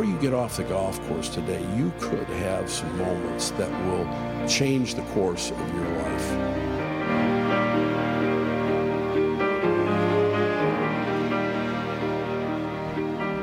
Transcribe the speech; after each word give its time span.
before 0.00 0.14
you 0.14 0.18
get 0.22 0.32
off 0.32 0.56
the 0.56 0.64
golf 0.64 0.98
course 1.08 1.28
today, 1.28 1.62
you 1.76 1.92
could 2.00 2.26
have 2.26 2.70
some 2.70 2.96
moments 2.96 3.50
that 3.50 3.70
will 3.84 4.48
change 4.48 4.94
the 4.94 5.02
course 5.12 5.50
of 5.50 5.74
your 5.74 5.84
life. 5.98 6.30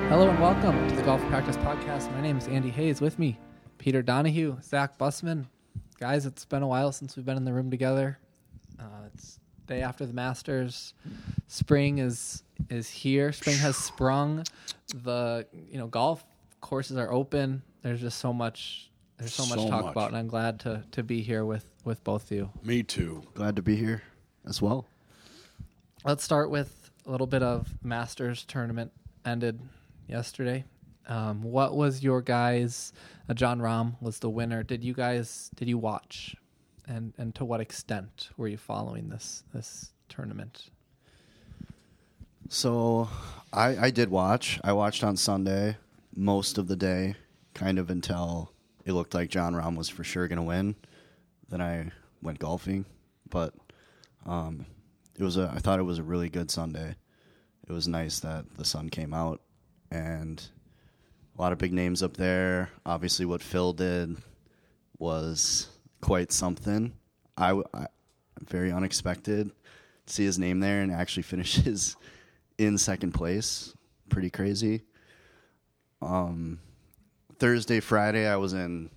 Hello 0.09 0.29
and 0.29 0.39
welcome 0.39 0.89
to 0.89 0.95
the 0.95 1.03
Golf 1.03 1.21
Practice 1.27 1.57
Podcast. 1.57 2.11
My 2.13 2.21
name 2.21 2.39
is 2.39 2.47
Andy 2.47 2.71
Hayes. 2.71 3.01
With 3.01 3.19
me, 3.19 3.37
Peter 3.77 4.01
Donahue, 4.01 4.57
Zach 4.63 4.97
Bussman. 4.97 5.45
Guys, 5.99 6.25
it's 6.25 6.45
been 6.45 6.63
a 6.63 6.67
while 6.67 6.91
since 6.91 7.15
we've 7.15 7.25
been 7.25 7.37
in 7.37 7.45
the 7.45 7.53
room 7.53 7.69
together. 7.69 8.17
Uh, 8.79 9.05
it's 9.13 9.39
day 9.67 9.83
after 9.83 10.07
the 10.07 10.13
Masters. 10.13 10.95
Spring 11.49 11.99
is 11.99 12.41
is 12.71 12.89
here. 12.89 13.31
Spring 13.31 13.57
has 13.57 13.77
sprung. 13.77 14.43
The 15.03 15.45
you 15.69 15.77
know 15.77 15.85
golf 15.85 16.25
courses 16.67 16.97
are 16.97 17.11
open. 17.11 17.61
There's 17.81 18.01
just 18.01 18.19
so 18.19 18.33
much. 18.33 18.91
There's 19.17 19.33
so, 19.33 19.45
much 19.45 19.57
So 19.57 19.65
to 19.65 19.71
talk 19.71 19.85
much. 19.85 19.91
about, 19.93 20.09
and 20.09 20.17
I'm 20.17 20.27
glad 20.27 20.59
to 20.61 20.83
to 20.91 21.01
be 21.01 21.21
here 21.21 21.45
with 21.45 21.65
with 21.85 22.03
both 22.03 22.29
of 22.29 22.37
you. 22.37 22.49
Me 22.61 22.83
too. 22.83 23.23
Glad 23.33 23.55
to 23.55 23.61
be 23.61 23.75
here 23.77 24.03
as 24.45 24.61
well. 24.61 24.85
Let's 26.03 26.23
start 26.23 26.49
with 26.49 26.91
a 27.05 27.11
little 27.11 27.25
bit 27.25 27.41
of 27.41 27.67
Masters 27.83 28.43
tournament 28.43 28.91
ended 29.25 29.59
yesterday. 30.07 30.65
Um, 31.07 31.41
what 31.41 31.73
was 31.75 32.03
your 32.03 32.21
guys? 32.21 32.91
Uh, 33.29 33.33
Jon 33.33 33.59
Rahm 33.59 33.95
was 34.01 34.19
the 34.19 34.29
winner. 34.29 34.61
Did 34.61 34.83
you 34.83 34.93
guys? 34.93 35.49
Did 35.55 35.69
you 35.69 35.77
watch? 35.77 36.35
And 36.85 37.13
and 37.17 37.33
to 37.35 37.45
what 37.45 37.61
extent 37.61 38.29
were 38.35 38.49
you 38.49 38.57
following 38.57 39.07
this 39.09 39.43
this 39.53 39.93
tournament? 40.09 40.69
So 42.49 43.09
I, 43.51 43.87
I 43.87 43.89
did 43.89 44.09
watch. 44.09 44.59
I 44.63 44.73
watched 44.73 45.03
on 45.03 45.17
Sunday 45.17 45.77
most 46.17 46.57
of 46.57 46.67
the 46.67 46.75
day, 46.75 47.15
kind 47.53 47.77
of 47.79 47.89
until 47.89 48.51
it 48.85 48.93
looked 48.93 49.13
like 49.13 49.29
Jon 49.29 49.53
Rahm 49.53 49.77
was 49.77 49.87
for 49.87 50.03
sure 50.03 50.27
going 50.27 50.37
to 50.37 50.43
win. 50.43 50.75
Then 51.47 51.61
I 51.61 51.91
went 52.21 52.39
golfing, 52.39 52.85
but 53.29 53.53
um, 54.25 54.65
it 55.17 55.23
was 55.23 55.37
a. 55.37 55.51
I 55.55 55.59
thought 55.59 55.79
it 55.79 55.83
was 55.83 55.99
a 55.99 56.03
really 56.03 56.29
good 56.29 56.51
Sunday. 56.51 56.95
It 57.67 57.71
was 57.71 57.87
nice 57.87 58.19
that 58.21 58.45
the 58.57 58.65
sun 58.65 58.89
came 58.89 59.13
out 59.13 59.41
and 59.91 60.43
a 61.37 61.41
lot 61.41 61.51
of 61.51 61.57
big 61.57 61.73
names 61.73 62.01
up 62.01 62.17
there. 62.17 62.69
Obviously, 62.85 63.25
what 63.25 63.43
Phil 63.43 63.73
did 63.73 64.17
was 64.97 65.69
quite 66.01 66.31
something. 66.31 66.93
I 67.37 67.61
very 68.47 68.71
unexpected 68.71 69.51
to 70.05 70.13
see 70.13 70.25
his 70.25 70.39
name 70.39 70.59
there 70.59 70.81
and 70.81 70.91
actually 70.91 71.23
finishes 71.23 71.95
in 72.57 72.77
second 72.77 73.11
place. 73.11 73.73
Pretty 74.09 74.29
crazy. 74.29 74.83
Um, 76.01 76.59
Thursday, 77.39 77.79
Friday, 77.79 78.27
I 78.27 78.35
was 78.37 78.53
in 78.53 78.89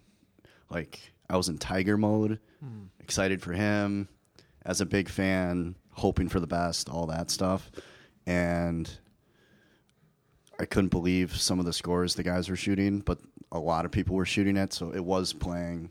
like 0.71 1.01
I 1.29 1.37
was 1.37 1.49
in 1.49 1.59
tiger 1.59 1.97
mode, 1.97 2.39
excited 3.01 3.43
for 3.43 3.53
him. 3.53 4.09
As 4.65 4.81
a 4.81 4.87
big 4.87 5.09
fan, 5.09 5.75
hoping 5.93 6.29
for 6.29 6.39
the 6.41 6.47
best, 6.47 6.89
all 6.91 7.07
that 7.07 7.31
stuff, 7.31 7.71
and 8.27 8.91
I 10.59 10.67
couldn't 10.67 10.91
believe 10.91 11.35
some 11.37 11.59
of 11.59 11.65
the 11.65 11.73
scores 11.73 12.15
the 12.15 12.23
guys 12.23 12.49
were 12.51 12.57
shooting, 12.57 13.01
but 13.01 13.19
a 13.51 13.59
lot 13.59 13.85
of 13.87 13.91
people 13.91 14.15
were 14.17 14.27
shooting 14.27 14.57
it, 14.59 14.73
so 14.75 14.93
it 14.95 15.05
was 15.05 15.33
playing. 15.33 15.89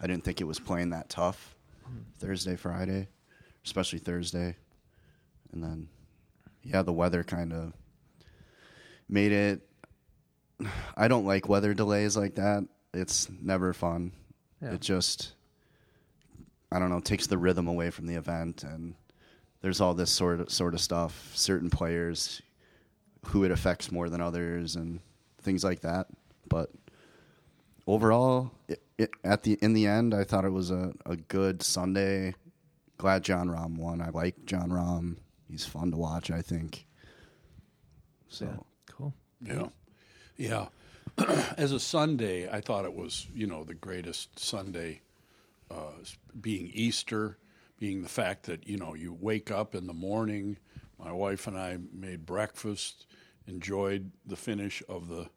I 0.00 0.06
didn't 0.06 0.24
think 0.24 0.40
it 0.40 0.44
was 0.44 0.60
playing 0.60 0.90
that 0.90 1.08
tough 1.08 1.54
Thursday, 2.18 2.56
Friday, 2.56 3.08
especially 3.64 3.98
Thursday, 3.98 4.56
and 5.52 5.62
then 5.62 5.88
yeah, 6.62 6.82
the 6.82 6.92
weather 6.92 7.24
kind 7.24 7.52
of 7.52 7.72
made 9.08 9.32
it. 9.32 9.62
I 10.96 11.08
don't 11.08 11.26
like 11.26 11.48
weather 11.48 11.74
delays 11.74 12.16
like 12.16 12.36
that. 12.36 12.66
It's 12.94 13.28
never 13.40 13.72
fun. 13.72 14.12
Yeah. 14.60 14.74
It 14.74 14.80
just, 14.80 15.32
I 16.70 16.78
don't 16.78 16.90
know, 16.90 17.00
takes 17.00 17.26
the 17.26 17.38
rhythm 17.38 17.66
away 17.68 17.90
from 17.90 18.06
the 18.06 18.14
event, 18.14 18.62
and 18.62 18.94
there's 19.60 19.80
all 19.80 19.94
this 19.94 20.10
sort 20.10 20.40
of 20.40 20.50
sort 20.50 20.74
of 20.74 20.80
stuff. 20.80 21.32
Certain 21.34 21.70
players 21.70 22.42
who 23.26 23.44
it 23.44 23.50
affects 23.50 23.90
more 23.90 24.08
than 24.08 24.20
others, 24.20 24.76
and 24.76 25.00
things 25.40 25.64
like 25.64 25.80
that. 25.80 26.06
But 26.48 26.70
overall, 27.86 28.52
it, 28.68 28.82
it, 28.98 29.10
at 29.24 29.42
the 29.42 29.58
in 29.62 29.72
the 29.72 29.86
end, 29.86 30.14
I 30.14 30.24
thought 30.24 30.44
it 30.44 30.52
was 30.52 30.70
a, 30.70 30.92
a 31.06 31.16
good 31.16 31.62
Sunday. 31.62 32.34
Glad 32.98 33.24
Jon 33.24 33.48
Rahm 33.48 33.78
won. 33.78 34.00
I 34.00 34.10
like 34.10 34.44
Jon 34.44 34.70
Rahm. 34.70 35.16
He's 35.48 35.64
fun 35.66 35.90
to 35.90 35.96
watch. 35.96 36.30
I 36.30 36.42
think. 36.42 36.86
So 38.28 38.64
Cool. 38.90 39.14
Yeah. 39.40 39.66
Yeah. 40.42 40.66
As 41.56 41.70
a 41.70 41.78
Sunday, 41.78 42.50
I 42.50 42.60
thought 42.60 42.84
it 42.84 42.94
was, 42.94 43.28
you 43.32 43.46
know, 43.46 43.62
the 43.62 43.74
greatest 43.74 44.40
Sunday, 44.40 45.02
uh, 45.70 45.92
being 46.40 46.68
Easter, 46.74 47.38
being 47.78 48.02
the 48.02 48.08
fact 48.08 48.46
that, 48.46 48.66
you 48.66 48.76
know, 48.76 48.94
you 48.94 49.16
wake 49.20 49.52
up 49.52 49.76
in 49.76 49.86
the 49.86 49.92
morning. 49.92 50.56
My 50.98 51.12
wife 51.12 51.46
and 51.46 51.56
I 51.56 51.78
made 51.92 52.26
breakfast, 52.26 53.06
enjoyed 53.46 54.10
the 54.26 54.34
finish 54.34 54.82
of 54.88 55.06
the 55.06 55.28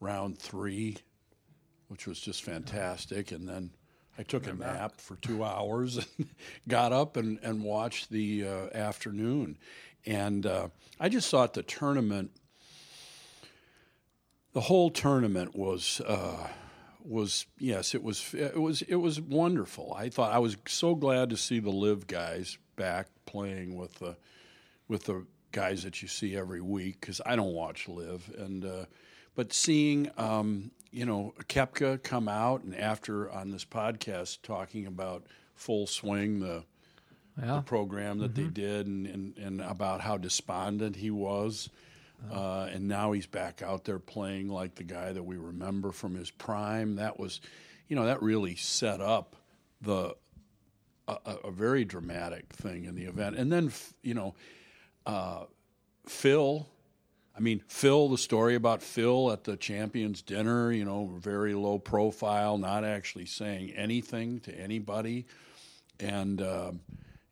round 0.00 0.40
three, 0.40 0.96
which 1.86 2.08
was 2.08 2.18
just 2.18 2.42
fantastic. 2.42 3.30
And 3.30 3.48
then 3.48 3.70
I 4.18 4.24
took 4.24 4.48
a 4.48 4.54
nap 4.54 5.00
for 5.00 5.14
two 5.18 5.44
hours 5.44 5.98
and 6.18 6.28
got 6.66 6.92
up 6.92 7.16
and, 7.16 7.38
and 7.44 7.62
watched 7.62 8.10
the 8.10 8.48
uh, 8.48 8.76
afternoon. 8.76 9.56
And 10.04 10.46
uh, 10.46 10.68
I 10.98 11.10
just 11.10 11.30
thought 11.30 11.54
the 11.54 11.62
tournament 11.62 12.32
the 14.52 14.62
whole 14.62 14.90
tournament 14.90 15.54
was 15.56 16.00
uh, 16.06 16.48
was 17.04 17.46
yes, 17.58 17.94
it 17.94 18.02
was 18.02 18.34
it 18.34 18.60
was 18.60 18.82
it 18.82 18.96
was 18.96 19.20
wonderful. 19.20 19.94
I 19.96 20.08
thought 20.08 20.32
I 20.32 20.38
was 20.38 20.56
so 20.66 20.94
glad 20.94 21.30
to 21.30 21.36
see 21.36 21.58
the 21.60 21.70
LIV 21.70 22.06
guys 22.06 22.58
back 22.76 23.08
playing 23.26 23.76
with 23.76 23.94
the 23.98 24.16
with 24.88 25.04
the 25.04 25.26
guys 25.52 25.82
that 25.84 26.02
you 26.02 26.08
see 26.08 26.36
every 26.36 26.60
week 26.60 27.00
because 27.00 27.20
I 27.24 27.36
don't 27.36 27.52
watch 27.54 27.88
LIV 27.88 28.34
and 28.38 28.64
uh, 28.64 28.84
but 29.34 29.52
seeing 29.52 30.10
um, 30.18 30.70
you 30.90 31.06
know 31.06 31.34
Koepka 31.48 32.02
come 32.02 32.28
out 32.28 32.62
and 32.64 32.74
after 32.74 33.30
on 33.30 33.50
this 33.50 33.64
podcast 33.64 34.42
talking 34.42 34.86
about 34.86 35.24
full 35.54 35.86
swing 35.86 36.40
the 36.40 36.64
Yeah. 37.40 37.62
program 37.64 38.18
that 38.18 38.34
they 38.34 38.44
did 38.48 38.86
and, 38.86 39.06
and, 39.06 39.38
and 39.38 39.60
about 39.60 40.00
how 40.00 40.16
despondent 40.18 40.96
he 40.96 41.10
was. 41.10 41.68
Uh, 42.30 42.68
and 42.72 42.88
now 42.88 43.12
he's 43.12 43.26
back 43.26 43.62
out 43.62 43.84
there 43.84 43.98
playing 43.98 44.48
like 44.48 44.74
the 44.74 44.84
guy 44.84 45.12
that 45.12 45.22
we 45.22 45.36
remember 45.36 45.92
from 45.92 46.14
his 46.14 46.30
prime. 46.30 46.96
That 46.96 47.18
was, 47.18 47.40
you 47.88 47.96
know, 47.96 48.06
that 48.06 48.22
really 48.22 48.56
set 48.56 49.00
up 49.00 49.36
the 49.80 50.16
a, 51.06 51.16
a- 51.44 51.50
very 51.50 51.84
dramatic 51.84 52.52
thing 52.52 52.84
in 52.84 52.94
the 52.94 53.04
event. 53.04 53.36
And 53.36 53.50
then, 53.50 53.72
you 54.02 54.14
know, 54.14 54.34
uh, 55.06 55.44
Phil. 56.06 56.66
I 57.36 57.40
mean, 57.40 57.62
Phil. 57.68 58.08
The 58.08 58.18
story 58.18 58.56
about 58.56 58.82
Phil 58.82 59.30
at 59.30 59.44
the 59.44 59.56
champions 59.56 60.20
dinner. 60.22 60.72
You 60.72 60.84
know, 60.84 61.10
very 61.18 61.54
low 61.54 61.78
profile, 61.78 62.58
not 62.58 62.84
actually 62.84 63.26
saying 63.26 63.70
anything 63.70 64.40
to 64.40 64.52
anybody 64.58 65.26
and 66.00 66.42
um 66.42 66.80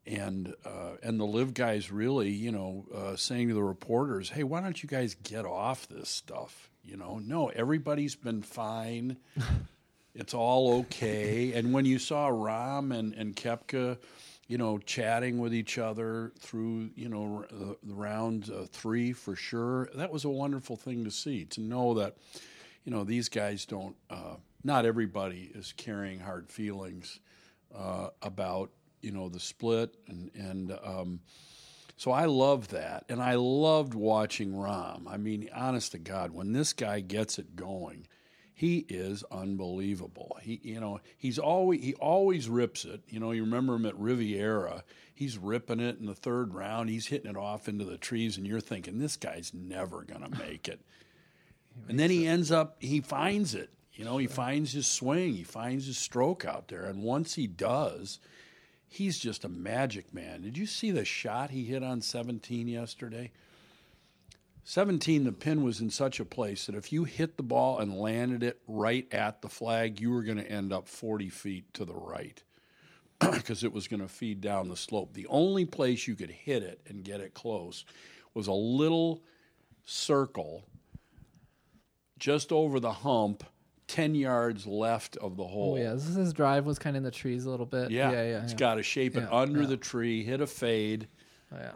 and 0.06 0.54
uh, 0.64 0.96
and 1.02 1.18
the 1.18 1.24
LIV 1.24 1.54
guys 1.54 1.90
really, 1.90 2.30
you 2.30 2.52
know, 2.52 2.86
uh, 2.94 3.16
saying 3.16 3.48
to 3.48 3.54
the 3.54 3.62
reporters, 3.62 4.30
"Hey, 4.30 4.44
why 4.44 4.60
don't 4.60 4.82
you 4.82 4.88
guys 4.88 5.16
get 5.22 5.44
off 5.44 5.88
this 5.88 6.08
stuff?" 6.08 6.70
You 6.84 6.96
know, 6.96 7.18
no, 7.18 7.48
everybody's 7.48 8.14
been 8.14 8.42
fine. 8.42 9.16
it's 10.14 10.34
all 10.34 10.78
okay. 10.80 11.52
And 11.52 11.72
when 11.72 11.84
you 11.84 11.98
saw 11.98 12.28
Rahm 12.28 12.96
and 12.96 13.14
and 13.14 13.34
Koepka, 13.34 13.98
you 14.46 14.58
know, 14.58 14.78
chatting 14.78 15.38
with 15.38 15.52
each 15.52 15.78
other 15.78 16.32
through, 16.38 16.90
you 16.94 17.08
know, 17.08 17.44
the 17.50 17.76
round 17.94 18.50
uh, 18.50 18.66
three 18.70 19.12
for 19.12 19.34
sure, 19.34 19.88
that 19.94 20.12
was 20.12 20.24
a 20.24 20.30
wonderful 20.30 20.76
thing 20.76 21.04
to 21.04 21.10
see. 21.10 21.44
To 21.46 21.60
know 21.60 21.94
that, 21.94 22.16
you 22.84 22.92
know, 22.92 23.02
these 23.02 23.28
guys 23.28 23.64
don't. 23.64 23.96
Uh, 24.08 24.36
not 24.62 24.84
everybody 24.84 25.50
is 25.54 25.72
carrying 25.76 26.18
hard 26.20 26.50
feelings 26.50 27.20
uh, 27.74 28.08
about 28.22 28.70
you 29.06 29.12
know 29.12 29.28
the 29.28 29.38
split 29.38 29.96
and 30.08 30.32
and 30.34 30.76
um, 30.84 31.20
so 31.96 32.10
I 32.10 32.24
love 32.24 32.68
that 32.68 33.04
and 33.08 33.22
I 33.22 33.36
loved 33.36 33.94
watching 33.94 34.52
Rahm. 34.52 35.06
I 35.08 35.16
mean, 35.16 35.48
honest 35.54 35.92
to 35.92 35.98
God, 35.98 36.32
when 36.32 36.52
this 36.52 36.72
guy 36.72 36.98
gets 37.00 37.38
it 37.38 37.54
going, 37.54 38.08
he 38.52 38.78
is 38.88 39.22
unbelievable. 39.30 40.36
He 40.42 40.60
you 40.64 40.80
know 40.80 41.00
he's 41.16 41.38
always 41.38 41.84
he 41.84 41.94
always 41.94 42.48
rips 42.48 42.84
it. 42.84 43.02
You 43.08 43.20
know 43.20 43.30
you 43.30 43.44
remember 43.44 43.76
him 43.76 43.86
at 43.86 43.96
Riviera. 43.96 44.82
He's 45.14 45.38
ripping 45.38 45.80
it 45.80 46.00
in 46.00 46.06
the 46.06 46.14
third 46.14 46.52
round. 46.52 46.90
He's 46.90 47.06
hitting 47.06 47.30
it 47.30 47.36
off 47.36 47.68
into 47.68 47.84
the 47.84 47.96
trees, 47.96 48.36
and 48.36 48.46
you're 48.46 48.60
thinking 48.60 48.98
this 48.98 49.16
guy's 49.16 49.54
never 49.54 50.02
gonna 50.02 50.30
make 50.36 50.68
it. 50.68 50.80
And 51.90 52.00
then 52.00 52.08
he 52.08 52.26
ends 52.26 52.50
up, 52.50 52.76
he 52.78 53.02
finds 53.02 53.54
it. 53.54 53.68
You 53.96 54.04
know, 54.04 54.16
he 54.18 54.26
finds 54.26 54.72
his 54.72 54.86
swing, 54.86 55.34
he 55.34 55.42
finds 55.42 55.86
his 55.86 55.98
stroke 55.98 56.46
out 56.46 56.68
there. 56.68 56.84
And 56.84 57.02
once 57.02 57.34
he 57.34 57.46
does, 57.46 58.18
he's 58.88 59.18
just 59.18 59.44
a 59.44 59.48
magic 59.48 60.12
man. 60.14 60.42
Did 60.42 60.56
you 60.56 60.66
see 60.66 60.90
the 60.90 61.04
shot 61.04 61.50
he 61.50 61.64
hit 61.64 61.82
on 61.82 62.00
17 62.00 62.68
yesterday? 62.68 63.30
17, 64.64 65.24
the 65.24 65.32
pin 65.32 65.62
was 65.62 65.80
in 65.80 65.90
such 65.90 66.18
a 66.18 66.24
place 66.24 66.66
that 66.66 66.74
if 66.74 66.92
you 66.92 67.04
hit 67.04 67.36
the 67.36 67.42
ball 67.42 67.78
and 67.78 67.96
landed 67.98 68.42
it 68.42 68.60
right 68.66 69.06
at 69.12 69.40
the 69.40 69.48
flag, 69.48 70.00
you 70.00 70.10
were 70.10 70.24
going 70.24 70.38
to 70.38 70.50
end 70.50 70.72
up 70.72 70.88
40 70.88 71.28
feet 71.28 71.72
to 71.74 71.84
the 71.84 71.94
right 71.94 72.42
because 73.20 73.62
it 73.62 73.72
was 73.72 73.86
going 73.86 74.00
to 74.00 74.08
feed 74.08 74.40
down 74.40 74.68
the 74.68 74.76
slope. 74.76 75.14
The 75.14 75.28
only 75.28 75.66
place 75.66 76.08
you 76.08 76.16
could 76.16 76.30
hit 76.30 76.64
it 76.64 76.80
and 76.88 77.04
get 77.04 77.20
it 77.20 77.32
close 77.32 77.84
was 78.34 78.48
a 78.48 78.52
little 78.52 79.22
circle 79.84 80.64
just 82.18 82.50
over 82.50 82.80
the 82.80 82.92
hump, 82.92 83.44
10 83.88 84.14
yards 84.14 84.66
left 84.66 85.16
of 85.18 85.36
the 85.36 85.46
hole. 85.46 85.74
Oh 85.74 85.76
yeah, 85.76 85.92
this 85.94 86.06
is 86.06 86.16
his 86.16 86.32
drive 86.32 86.66
was 86.66 86.78
kind 86.78 86.96
of 86.96 86.98
in 86.98 87.04
the 87.04 87.10
trees 87.10 87.44
a 87.44 87.50
little 87.50 87.66
bit. 87.66 87.90
Yeah, 87.90 88.10
yeah, 88.10 88.22
yeah. 88.24 88.42
It's 88.42 88.52
yeah. 88.52 88.58
got 88.58 88.74
to 88.76 88.82
shape 88.82 89.16
it 89.16 89.20
Yeah, 89.30 89.30
under 89.38 89.66
the 89.66 89.76
tree, 89.76 90.24
hit 90.24 90.40
a 90.40 90.46
fade, 90.46 91.08
Oh, 91.52 91.56
yeah. 91.58 91.72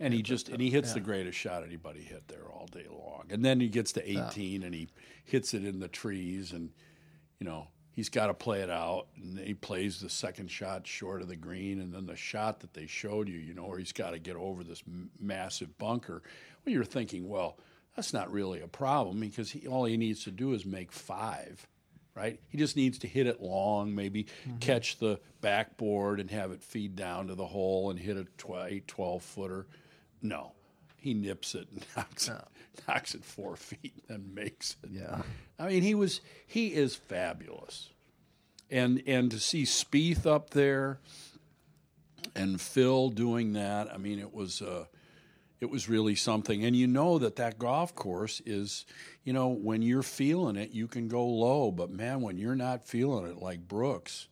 and 0.00 0.12
he 0.12 0.22
just 0.22 0.48
and 0.48 0.60
he 0.60 0.70
hits 0.70 0.92
the 0.92 1.00
greatest 1.00 1.38
shot 1.38 1.62
anybody 1.64 2.00
hit 2.00 2.26
there 2.28 2.44
all 2.52 2.66
day 2.66 2.86
long. 2.90 3.26
And 3.30 3.44
then 3.44 3.60
he 3.60 3.68
gets 3.68 3.92
to 3.92 4.10
18 4.10 4.62
and 4.62 4.74
he 4.74 4.88
hits 5.24 5.54
it 5.54 5.64
in 5.64 5.78
the 5.78 5.88
trees, 5.88 6.52
and 6.52 6.70
you 7.38 7.46
know 7.46 7.68
he's 7.92 8.08
got 8.08 8.26
to 8.26 8.34
play 8.34 8.60
it 8.60 8.68
out, 8.70 9.06
and 9.16 9.38
he 9.38 9.54
plays 9.54 10.00
the 10.00 10.10
second 10.10 10.50
shot 10.50 10.86
short 10.86 11.22
of 11.22 11.28
the 11.28 11.36
green, 11.36 11.80
and 11.80 11.94
then 11.94 12.06
the 12.06 12.16
shot 12.16 12.60
that 12.60 12.74
they 12.74 12.86
showed 12.86 13.28
you, 13.28 13.38
you 13.38 13.54
know, 13.54 13.64
where 13.66 13.78
he's 13.78 13.92
got 13.92 14.10
to 14.10 14.18
get 14.18 14.36
over 14.36 14.62
this 14.64 14.82
m- 14.86 15.10
massive 15.18 15.78
bunker. 15.78 16.22
Well, 16.64 16.72
you're 16.74 16.84
thinking, 16.84 17.26
well, 17.28 17.58
that's 17.96 18.12
not 18.12 18.30
really 18.30 18.60
a 18.60 18.68
problem 18.68 19.18
because 19.20 19.50
he, 19.50 19.66
all 19.66 19.84
he 19.86 19.96
needs 19.96 20.24
to 20.24 20.30
do 20.30 20.52
is 20.52 20.64
make 20.64 20.92
five 20.92 21.66
right? 22.14 22.40
He 22.48 22.56
just 22.56 22.76
needs 22.76 22.96
to 23.00 23.06
hit 23.06 23.26
it 23.26 23.42
long, 23.42 23.94
maybe 23.94 24.24
Mm-hmm. 24.48 24.56
catch 24.60 24.96
the 24.98 25.20
backboard 25.42 26.18
and 26.18 26.30
have 26.30 26.50
it 26.50 26.62
feed 26.62 26.96
down 26.96 27.26
to 27.26 27.34
the 27.34 27.44
hole 27.44 27.90
and 27.90 27.98
hit 27.98 28.16
a 28.16 28.24
tw- 28.38 28.56
eight, 28.66 28.88
12 28.88 29.22
footer. 29.22 29.66
No, 30.22 30.52
he 30.96 31.12
nips 31.12 31.54
it 31.54 31.68
and 31.70 31.84
knocks, 31.96 32.28
it, 32.28 32.40
knocks 32.88 33.14
it 33.14 33.22
four 33.22 33.54
feet 33.56 34.02
and 34.08 34.34
makes 34.34 34.76
it. 34.82 34.92
Yeah. 34.92 35.20
I 35.58 35.68
mean, 35.68 35.82
he 35.82 35.94
was 35.94 36.22
he 36.46 36.68
is 36.68 36.96
fabulous, 36.96 37.90
and 38.70 39.02
and 39.06 39.30
to 39.32 39.38
see 39.38 39.64
Spieth 39.64 40.24
up 40.24 40.48
there 40.50 41.00
and 42.34 42.58
Phil 42.58 43.10
doing 43.10 43.52
that, 43.52 43.92
I 43.92 43.98
mean, 43.98 44.18
it 44.18 44.32
was 44.34 44.62
uh, 44.62 44.86
it 45.60 45.70
was 45.70 45.88
really 45.88 46.14
something. 46.14 46.64
And 46.64 46.76
you 46.76 46.86
know 46.86 47.18
that 47.18 47.36
that 47.36 47.58
golf 47.58 47.94
course 47.94 48.42
is, 48.44 48.84
you 49.24 49.32
know, 49.32 49.48
when 49.48 49.82
you're 49.82 50.02
feeling 50.02 50.56
it, 50.56 50.70
you 50.70 50.86
can 50.86 51.08
go 51.08 51.24
low, 51.26 51.70
but 51.70 51.90
man, 51.90 52.20
when 52.20 52.38
you're 52.38 52.56
not 52.56 52.86
feeling 52.86 53.26
it, 53.26 53.38
like 53.38 53.66
Brooks, 53.66 54.28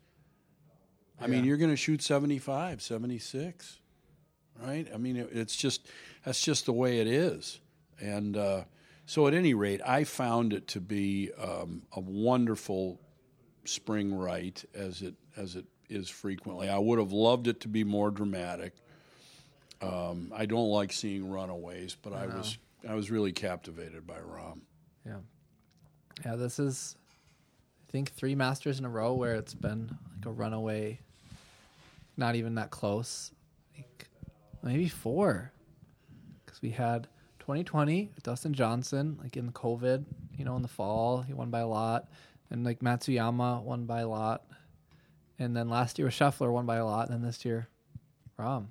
I 1.20 1.26
mean, 1.26 1.44
you're 1.44 1.56
going 1.56 1.70
to 1.70 1.76
shoot 1.76 2.02
75, 2.02 2.82
76, 2.82 3.78
right? 4.60 4.86
I 4.92 4.96
mean, 4.98 5.16
it, 5.16 5.30
it's 5.32 5.56
just 5.56 5.86
that's 6.24 6.42
just 6.42 6.66
the 6.66 6.72
way 6.72 7.00
it 7.00 7.06
is, 7.06 7.60
and. 8.00 8.36
Uh, 8.36 8.64
so, 9.06 9.26
at 9.26 9.34
any 9.34 9.52
rate, 9.52 9.82
I 9.84 10.04
found 10.04 10.54
it 10.54 10.66
to 10.68 10.80
be 10.80 11.30
um, 11.38 11.82
a 11.92 12.00
wonderful 12.00 13.00
spring 13.64 14.14
right, 14.14 14.62
as 14.74 15.02
it 15.02 15.14
as 15.36 15.56
it 15.56 15.66
is 15.90 16.08
frequently. 16.08 16.70
I 16.70 16.78
would 16.78 16.98
have 16.98 17.12
loved 17.12 17.46
it 17.46 17.60
to 17.60 17.68
be 17.68 17.84
more 17.84 18.10
dramatic. 18.10 18.72
Um, 19.84 20.32
I 20.34 20.46
don't 20.46 20.68
like 20.68 20.92
seeing 20.92 21.28
runaways, 21.28 21.96
but 22.00 22.12
I 22.12 22.26
was 22.26 22.58
I 22.88 22.94
was 22.94 23.10
really 23.10 23.32
captivated 23.32 24.06
by 24.06 24.18
Rahm. 24.18 24.60
Yeah. 25.06 25.18
Yeah, 26.24 26.36
this 26.36 26.58
is 26.58 26.96
I 27.88 27.92
think 27.92 28.12
three 28.12 28.34
masters 28.34 28.78
in 28.78 28.84
a 28.84 28.90
row 28.90 29.14
where 29.14 29.34
it's 29.34 29.54
been 29.54 29.96
like 30.16 30.26
a 30.26 30.30
runaway 30.30 31.00
not 32.16 32.36
even 32.36 32.54
that 32.54 32.70
close. 32.70 33.32
Like 33.76 34.08
maybe 34.62 34.88
four. 34.88 35.52
Cuz 36.46 36.62
we 36.62 36.70
had 36.70 37.08
2020 37.40 38.10
Dustin 38.22 38.54
Johnson 38.54 39.18
like 39.22 39.36
in 39.36 39.52
COVID, 39.52 40.04
you 40.36 40.44
know, 40.44 40.56
in 40.56 40.62
the 40.62 40.68
fall, 40.68 41.22
he 41.22 41.34
won 41.34 41.50
by 41.50 41.60
a 41.60 41.68
lot. 41.68 42.08
And 42.50 42.64
like 42.64 42.80
Matsuyama 42.80 43.62
won 43.62 43.86
by 43.86 44.00
a 44.00 44.08
lot. 44.08 44.44
And 45.38 45.56
then 45.56 45.68
last 45.68 45.98
year 45.98 46.06
was 46.06 46.14
Scheffler 46.14 46.52
won 46.52 46.64
by 46.64 46.76
a 46.76 46.84
lot, 46.84 47.08
and 47.08 47.14
then 47.14 47.22
this 47.22 47.44
year 47.44 47.68
Rahm. 48.38 48.66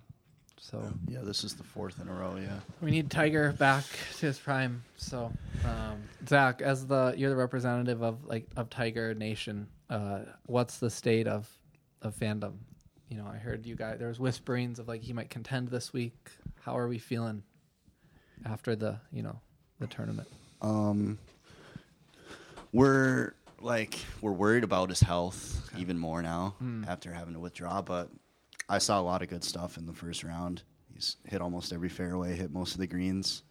So 0.64 0.82
Yeah, 1.10 1.20
this 1.24 1.44
is 1.44 1.56
the 1.56 1.64
fourth 1.64 2.00
in 2.00 2.08
a 2.08 2.14
row. 2.14 2.38
Yeah. 2.38 2.60
we 2.82 2.90
need 2.90 3.12
Tiger 3.12 3.52
back 3.52 3.84
to 4.20 4.26
his 4.28 4.40
prime. 4.40 4.82
So, 4.96 5.30
um, 5.66 6.02
Zach, 6.26 6.62
as 6.62 6.88
the 6.88 7.14
you're 7.18 7.30
the 7.30 7.36
representative 7.36 8.02
of 8.02 8.24
like 8.26 8.48
of 8.56 8.70
Tiger 8.70 9.14
Nation, 9.14 9.68
uh, 9.90 10.20
what's 10.46 10.78
the 10.78 10.90
state 10.90 11.28
of 11.28 11.50
of 12.02 12.16
fandom? 12.16 12.54
You 13.10 13.18
know, 13.18 13.28
I 13.28 13.36
heard 13.38 13.66
you 13.66 13.76
guys. 13.76 14.00
There 14.00 14.08
was 14.08 14.20
whisperings 14.22 14.80
of 14.80 14.88
like 14.88 15.02
he 15.02 15.12
might 15.12 15.30
contend 15.30 15.68
this 15.68 15.92
week. 15.92 16.32
How 16.62 16.78
are 16.78 16.88
we 16.88 16.98
feeling 16.98 17.44
after 18.46 18.74
the 18.74 19.00
you 19.12 19.22
know 19.22 19.42
the 19.80 19.88
tournament? 19.88 20.30
Um, 20.62 21.20
we're 22.72 23.34
like 23.60 24.00
we're 24.22 24.32
worried 24.32 24.64
about 24.64 24.90
his 24.90 25.02
health 25.02 25.70
even 25.78 26.00
more 26.00 26.22
now 26.22 26.56
after 26.88 27.12
having 27.12 27.34
to 27.34 27.40
withdraw. 27.42 27.82
But 27.82 28.10
I 28.70 28.78
saw 28.78 29.00
a 29.00 29.04
lot 29.04 29.22
of 29.22 29.30
good 29.30 29.44
stuff 29.44 29.78
in 29.78 29.86
the 29.86 29.94
first 29.94 30.24
round. 30.24 30.64
He's 30.94 31.18
hit 31.26 31.42
almost 31.42 31.74
every 31.74 31.90
fairway, 31.90 32.36
hit 32.36 32.52
most 32.52 32.74
of 32.74 32.80
the 32.80 32.88
greens. 32.88 33.44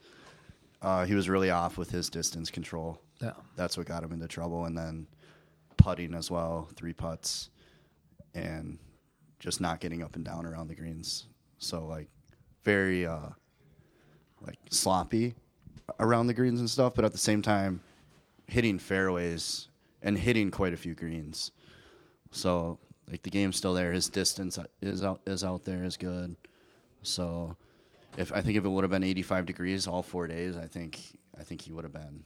Uh, 0.81 1.05
he 1.05 1.15
was 1.15 1.29
really 1.29 1.51
off 1.51 1.79
with 1.79 1.91
his 1.91 2.09
distance 2.11 2.51
control. 2.51 3.01
Yeah, 3.21 3.33
That's 3.57 3.77
what 3.77 3.87
got 3.87 4.03
him 4.03 4.13
into 4.13 4.27
trouble, 4.27 4.65
and 4.65 4.77
then 4.77 5.07
putting 5.77 6.15
as 6.15 6.31
well, 6.31 6.69
three 6.75 6.93
putts, 6.93 7.51
and 8.35 8.79
just 9.39 9.61
not 9.61 9.81
getting 9.81 10.03
up 10.03 10.17
and 10.17 10.25
down 10.25 10.47
around 10.47 10.69
the 10.69 10.75
greens. 10.75 11.27
So 11.59 11.87
like 11.87 12.09
very 12.65 13.07
uh, 13.07 13.29
like 14.41 14.59
sloppy 14.71 15.35
around 16.01 16.27
the 16.27 16.35
greens 16.35 16.61
and 16.61 16.69
stuff, 16.69 16.95
but 16.95 17.05
at 17.05 17.13
the 17.13 17.19
same 17.19 17.43
time 17.43 17.81
hitting 18.47 18.79
fairways 18.79 19.69
and 20.03 20.19
hitting 20.19 20.51
quite 20.51 20.73
a 20.73 20.77
few 20.77 20.95
greens. 20.95 21.53
So 22.31 22.79
like 23.11 23.23
the 23.23 23.31
game's 23.31 23.57
still 23.57 23.75
there. 23.75 23.93
His 23.93 24.09
distance 24.09 24.59
is 24.81 25.03
out 25.03 25.21
is 25.27 25.45
out 25.45 25.65
there 25.65 25.85
is 25.85 25.97
good. 25.97 26.37
So 27.03 27.57
if 28.17 28.33
I 28.33 28.41
think 28.41 28.57
if 28.57 28.65
it 28.65 28.69
would 28.69 28.85
have 28.85 28.91
been 28.91 29.05
85 29.05 29.47
degrees 29.47 29.87
all 29.87 30.03
four 30.03 30.27
days, 30.27 30.57
I 30.57 30.67
think 30.67 31.01
I 31.39 31.43
think 31.43 31.63
he 31.63 31.73
would 31.73 31.85
have 31.85 31.93
been 31.93 32.25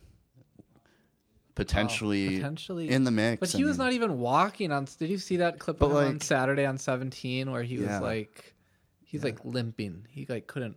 potentially, 1.54 2.36
potentially 2.36 2.90
in 2.90 3.04
the 3.04 3.10
mix. 3.10 3.40
But 3.40 3.54
I 3.54 3.58
he 3.58 3.64
was 3.64 3.78
mean, 3.78 3.86
not 3.86 3.92
even 3.94 4.18
walking 4.18 4.70
on. 4.70 4.86
Did 4.98 5.10
you 5.10 5.18
see 5.18 5.38
that 5.38 5.58
clip 5.58 5.82
of 5.82 5.90
him 5.90 5.96
on 5.96 6.20
Saturday 6.20 6.66
on 6.66 6.78
17 6.78 7.50
where 7.50 7.62
he 7.62 7.78
was 7.78 8.00
like, 8.00 8.54
he's 9.04 9.24
like 9.24 9.44
limping. 9.44 10.06
He 10.10 10.26
like 10.28 10.46
couldn't 10.46 10.76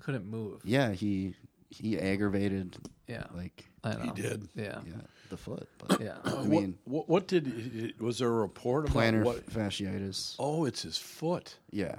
couldn't 0.00 0.26
move. 0.26 0.62
Yeah, 0.64 0.92
he 0.92 1.34
he 1.70 1.98
aggravated 1.98 2.76
Yeah, 3.06 3.24
like 3.34 3.64
I 3.84 3.94
know. 3.94 4.00
He 4.00 4.10
did. 4.22 4.48
Yeah, 4.54 4.80
yeah 4.86 4.92
the 5.32 5.36
foot. 5.36 5.68
But 5.78 6.00
yeah. 6.00 6.18
I 6.24 6.44
mean 6.44 6.78
what, 6.84 7.08
what, 7.08 7.08
what 7.08 7.26
did 7.28 8.00
was 8.00 8.18
there 8.18 8.28
a 8.28 8.32
report 8.32 8.88
about 8.88 9.02
plantar 9.02 9.24
what? 9.24 9.46
fasciitis. 9.46 10.36
Oh, 10.38 10.64
it's 10.64 10.82
his 10.82 10.96
foot. 10.96 11.56
Yeah, 11.70 11.96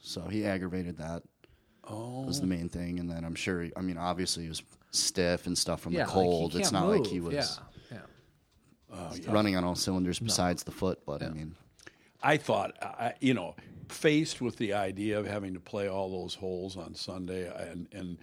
so 0.00 0.22
he 0.22 0.44
aggravated 0.44 0.98
that. 0.98 1.22
Oh, 1.84 2.22
was 2.22 2.40
the 2.40 2.46
main 2.46 2.68
thing, 2.68 2.98
and 2.98 3.08
then 3.10 3.24
I'm 3.24 3.34
sure. 3.34 3.68
I 3.76 3.80
mean, 3.80 3.98
obviously 3.98 4.44
he 4.44 4.48
was 4.48 4.62
stiff 4.90 5.46
and 5.46 5.56
stuff 5.56 5.80
from 5.80 5.92
yeah, 5.92 6.04
the 6.04 6.06
like, 6.06 6.14
cold. 6.14 6.56
it's 6.56 6.70
can't 6.70 6.84
not 6.84 6.90
like 6.96 7.06
he 7.06 7.20
was 7.20 7.60
Yeah, 7.90 7.98
yeah. 8.90 8.96
uh, 8.96 9.14
yeah. 9.14 9.32
running 9.32 9.56
on 9.56 9.64
all 9.64 9.74
cylinders 9.76 10.18
besides 10.18 10.64
the 10.64 10.72
foot. 10.72 11.00
But 11.06 11.22
I 11.22 11.30
mean, 11.30 11.54
I 12.22 12.36
thought, 12.36 12.76
I, 12.82 13.14
you 13.20 13.34
know, 13.34 13.54
faced 13.88 14.40
with 14.40 14.56
the 14.56 14.74
idea 14.74 15.18
of 15.18 15.26
having 15.26 15.54
to 15.54 15.60
play 15.60 15.88
all 15.88 16.10
those 16.22 16.34
holes 16.34 16.76
on 16.76 16.94
Sunday, 16.94 17.50
and 17.70 17.88
and 17.92 18.18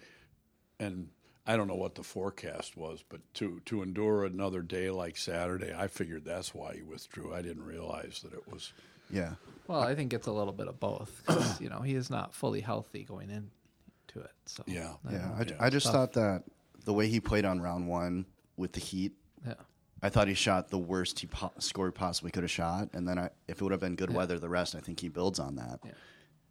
and 0.80 1.10
I 1.48 1.56
don't 1.58 1.68
know 1.68 1.76
what 1.76 1.96
the 1.96 2.04
forecast 2.04 2.76
was, 2.78 3.04
but 3.08 3.22
to 3.36 3.62
to 3.66 3.82
endure 3.82 4.26
another 4.26 4.62
day 4.62 4.90
like 4.90 5.18
Saturday, 5.18 5.74
I 5.76 5.88
figured 5.88 6.26
that's 6.26 6.54
why 6.54 6.76
he 6.76 6.82
withdrew. 6.82 7.34
I 7.34 7.42
didn't 7.42 7.64
realize 7.66 8.20
that 8.24 8.34
it 8.34 8.52
was. 8.52 8.74
yeah, 9.10 9.36
Well, 9.68 9.82
I 9.82 9.96
think 9.96 10.14
it's 10.14 10.28
a 10.28 10.32
little 10.32 10.52
bit 10.54 10.68
of 10.68 10.80
both. 10.80 11.24
'cause, 11.26 11.62
you 11.62 11.70
know, 11.70 11.80
he 11.82 11.96
is 11.96 12.10
not 12.10 12.34
fully 12.36 12.60
healthy 12.62 13.04
going 13.04 13.30
into 13.30 14.20
it. 14.26 14.32
So 14.46 14.64
Yeah. 14.68 14.94
yeah. 15.10 15.34
I, 15.38 15.44
Yeah. 15.44 15.56
I 15.60 15.70
just 15.70 15.86
Tough. 15.86 15.94
thought 15.96 16.14
that 16.14 16.44
the 16.84 16.94
way 16.94 17.08
he 17.08 17.20
played 17.22 17.46
on 17.46 17.62
round 17.62 17.88
one 17.88 18.26
with 18.58 18.74
the 18.74 18.80
heat, 18.82 19.14
yeah. 19.46 19.54
I 20.02 20.10
thought 20.10 20.28
he 20.28 20.34
shot 20.34 20.70
the 20.70 20.78
worst 20.78 21.20
he 21.22 21.28
po- 21.28 21.54
score 21.60 21.86
he 21.88 21.92
possibly 21.92 22.32
could 22.32 22.44
have 22.44 22.52
shot, 22.52 22.90
and 22.94 23.08
then 23.08 23.18
I, 23.18 23.30
if 23.48 23.62
it 23.62 23.64
would 23.64 23.72
have 23.72 23.80
been 23.82 23.96
good 23.96 24.14
weather, 24.14 24.38
the 24.40 24.50
rest 24.50 24.76
I 24.76 24.80
think 24.82 25.00
he 25.00 25.08
builds 25.10 25.40
on 25.40 25.56
that, 25.56 25.80
Yeah. 25.86 25.92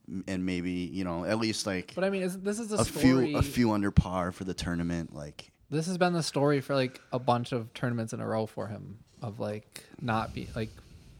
M- 0.09 0.25
and 0.29 0.47
maybe 0.47 0.71
you 0.71 1.05
know 1.05 1.25
at 1.25 1.39
least 1.39 1.67
like 1.67 1.93
But 1.95 2.05
I 2.05 2.11
mean, 2.11 2.23
is, 2.23 2.39
this 2.41 2.59
is 2.61 2.73
a, 2.73 2.77
a 2.77 2.85
story. 2.85 3.03
few 3.31 3.37
a 3.39 3.43
few 3.43 3.73
under 3.73 3.91
par 3.91 4.33
for 4.33 4.45
the 4.45 4.55
tournament. 4.55 5.15
Like 5.15 5.51
This 5.71 5.87
has 5.87 5.99
been 5.99 6.13
the 6.13 6.23
story 6.23 6.61
for 6.61 6.75
like 6.75 7.01
a 7.13 7.19
bunch 7.19 7.53
of 7.53 7.73
tournaments 7.75 8.13
in 8.13 8.21
a 8.21 8.27
row 8.27 8.47
for 8.47 8.69
him 8.69 8.99
of 9.23 9.41
like 9.41 9.85
not 10.01 10.33
be 10.35 10.49
like 10.55 10.71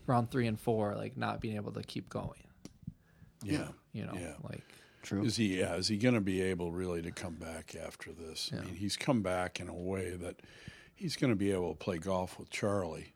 round 0.07 0.31
three 0.31 0.47
and 0.47 0.59
four, 0.61 0.95
like 0.95 1.17
not 1.17 1.41
being 1.41 1.57
able 1.57 1.73
to 1.73 1.83
keep 1.83 2.09
going. 2.09 2.45
Yeah. 3.43 3.69
You 3.93 4.07
know, 4.07 4.15
Yeah. 4.15 4.35
like 4.43 4.63
true. 5.03 5.25
Is 5.25 5.37
he? 5.37 5.59
Yeah. 5.59 5.75
Is 5.77 5.89
he 5.89 5.97
going 5.97 6.15
to 6.15 6.21
be 6.21 6.41
able 6.43 6.73
really 6.73 7.03
to 7.03 7.11
come 7.11 7.35
back 7.35 7.75
after 7.75 8.13
this? 8.13 8.51
I 8.53 8.65
mean, 8.65 8.75
he's 8.75 8.97
come 8.97 9.23
back 9.23 9.61
in 9.61 9.69
a 9.69 9.75
way 9.75 10.11
that 10.17 10.37
he's 10.95 11.17
going 11.17 11.31
to 11.33 11.37
be 11.37 11.51
able 11.53 11.71
to 11.73 11.79
play 11.79 11.99
golf 11.99 12.39
with 12.39 12.51
Charlie. 12.51 13.15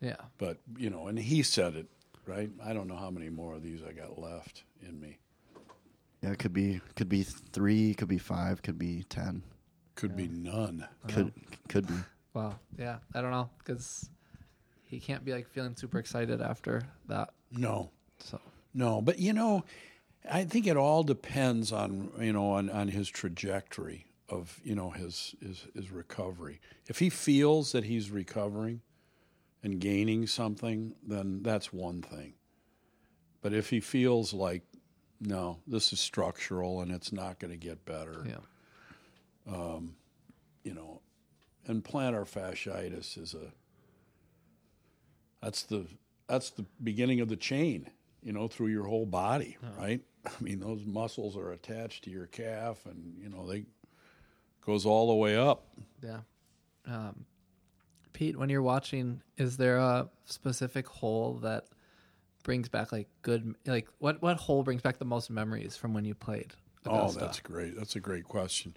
yeah, 0.00 0.16
But 0.38 0.58
you 0.76 0.90
know, 0.90 1.06
and 1.06 1.18
he 1.18 1.42
said 1.42 1.74
it 1.76 1.86
right. 2.26 2.50
I 2.64 2.72
don't 2.72 2.88
know 2.88 2.96
how 2.96 3.10
many 3.10 3.28
more 3.28 3.54
of 3.54 3.62
these 3.62 3.80
I 3.86 3.92
got 3.92 4.18
left 4.18 4.64
in 4.86 5.00
me. 5.00 5.18
Yeah, 6.22 6.30
it 6.30 6.38
could 6.38 6.52
be 6.52 6.80
could 6.94 7.08
be 7.08 7.22
three, 7.24 7.94
could 7.94 8.08
be 8.08 8.18
five, 8.18 8.62
could 8.62 8.78
be 8.78 9.04
ten. 9.08 9.42
Could 9.94 10.16
be 10.16 10.28
none. 10.28 10.86
Could 11.08 11.32
could 11.68 11.86
be. 11.86 11.94
Wow. 12.34 12.58
Yeah. 12.78 12.96
I 13.14 13.20
don't 13.20 13.30
know 13.30 13.50
because 13.58 14.08
he 14.84 14.98
can't 15.00 15.22
be 15.22 15.32
like 15.32 15.46
feeling 15.50 15.76
super 15.76 15.98
excited 15.98 16.40
after 16.40 16.80
that. 17.08 17.28
No, 17.50 17.90
So 18.20 18.40
no. 18.72 19.02
But 19.02 19.18
you 19.18 19.34
know, 19.34 19.64
I 20.30 20.44
think 20.44 20.66
it 20.66 20.78
all 20.78 21.02
depends 21.02 21.72
on 21.72 22.10
you 22.18 22.32
know 22.32 22.52
on, 22.52 22.70
on 22.70 22.88
his 22.88 23.10
trajectory 23.10 24.06
of 24.30 24.58
you 24.64 24.74
know 24.74 24.88
his, 24.90 25.34
his 25.42 25.66
his 25.74 25.90
recovery. 25.90 26.58
If 26.86 27.00
he 27.00 27.10
feels 27.10 27.72
that 27.72 27.84
he's 27.84 28.10
recovering 28.10 28.80
and 29.62 29.78
gaining 29.78 30.26
something, 30.26 30.94
then 31.06 31.42
that's 31.42 31.70
one 31.70 32.00
thing. 32.00 32.32
But 33.42 33.52
if 33.52 33.68
he 33.68 33.80
feels 33.80 34.32
like 34.32 34.62
no, 35.22 35.60
this 35.66 35.92
is 35.92 36.00
structural 36.00 36.80
and 36.80 36.90
it's 36.90 37.12
not 37.12 37.38
going 37.38 37.52
to 37.52 37.56
get 37.56 37.84
better, 37.84 38.26
yeah. 38.26 38.36
you 40.64 40.74
know, 40.74 41.00
and 41.66 41.84
plantar 41.84 42.24
fasciitis 42.28 43.18
is 43.18 43.34
a 43.34 43.52
that's 45.42 45.62
the 45.64 45.86
that's 46.28 46.50
the 46.50 46.64
beginning 46.82 47.20
of 47.20 47.28
the 47.28 47.36
chain, 47.36 47.90
you 48.22 48.32
know, 48.32 48.48
through 48.48 48.68
your 48.68 48.84
whole 48.84 49.06
body, 49.06 49.58
right? 49.78 50.00
I 50.26 50.30
mean, 50.40 50.60
those 50.60 50.84
muscles 50.84 51.36
are 51.36 51.52
attached 51.52 52.04
to 52.04 52.10
your 52.10 52.26
calf, 52.26 52.86
and 52.86 53.16
you 53.20 53.28
know 53.28 53.46
they 53.46 53.64
goes 54.64 54.86
all 54.86 55.08
the 55.08 55.14
way 55.14 55.36
up. 55.36 55.66
Yeah. 56.02 56.20
Um, 56.86 57.26
Pete, 58.12 58.36
when 58.36 58.48
you're 58.48 58.62
watching, 58.62 59.22
is 59.36 59.56
there 59.56 59.78
a 59.78 60.08
specific 60.24 60.86
hole 60.86 61.40
that 61.42 61.66
brings 62.42 62.68
back 62.68 62.92
like 62.92 63.08
good, 63.22 63.54
like 63.66 63.88
what 63.98 64.22
what 64.22 64.36
hole 64.36 64.62
brings 64.62 64.82
back 64.82 64.98
the 64.98 65.04
most 65.04 65.30
memories 65.30 65.76
from 65.76 65.94
when 65.94 66.04
you 66.04 66.14
played? 66.14 66.52
Oh, 66.86 66.96
Augusta? 66.96 67.20
that's 67.20 67.40
great. 67.40 67.76
That's 67.76 67.96
a 67.96 68.00
great 68.00 68.24
question. 68.24 68.74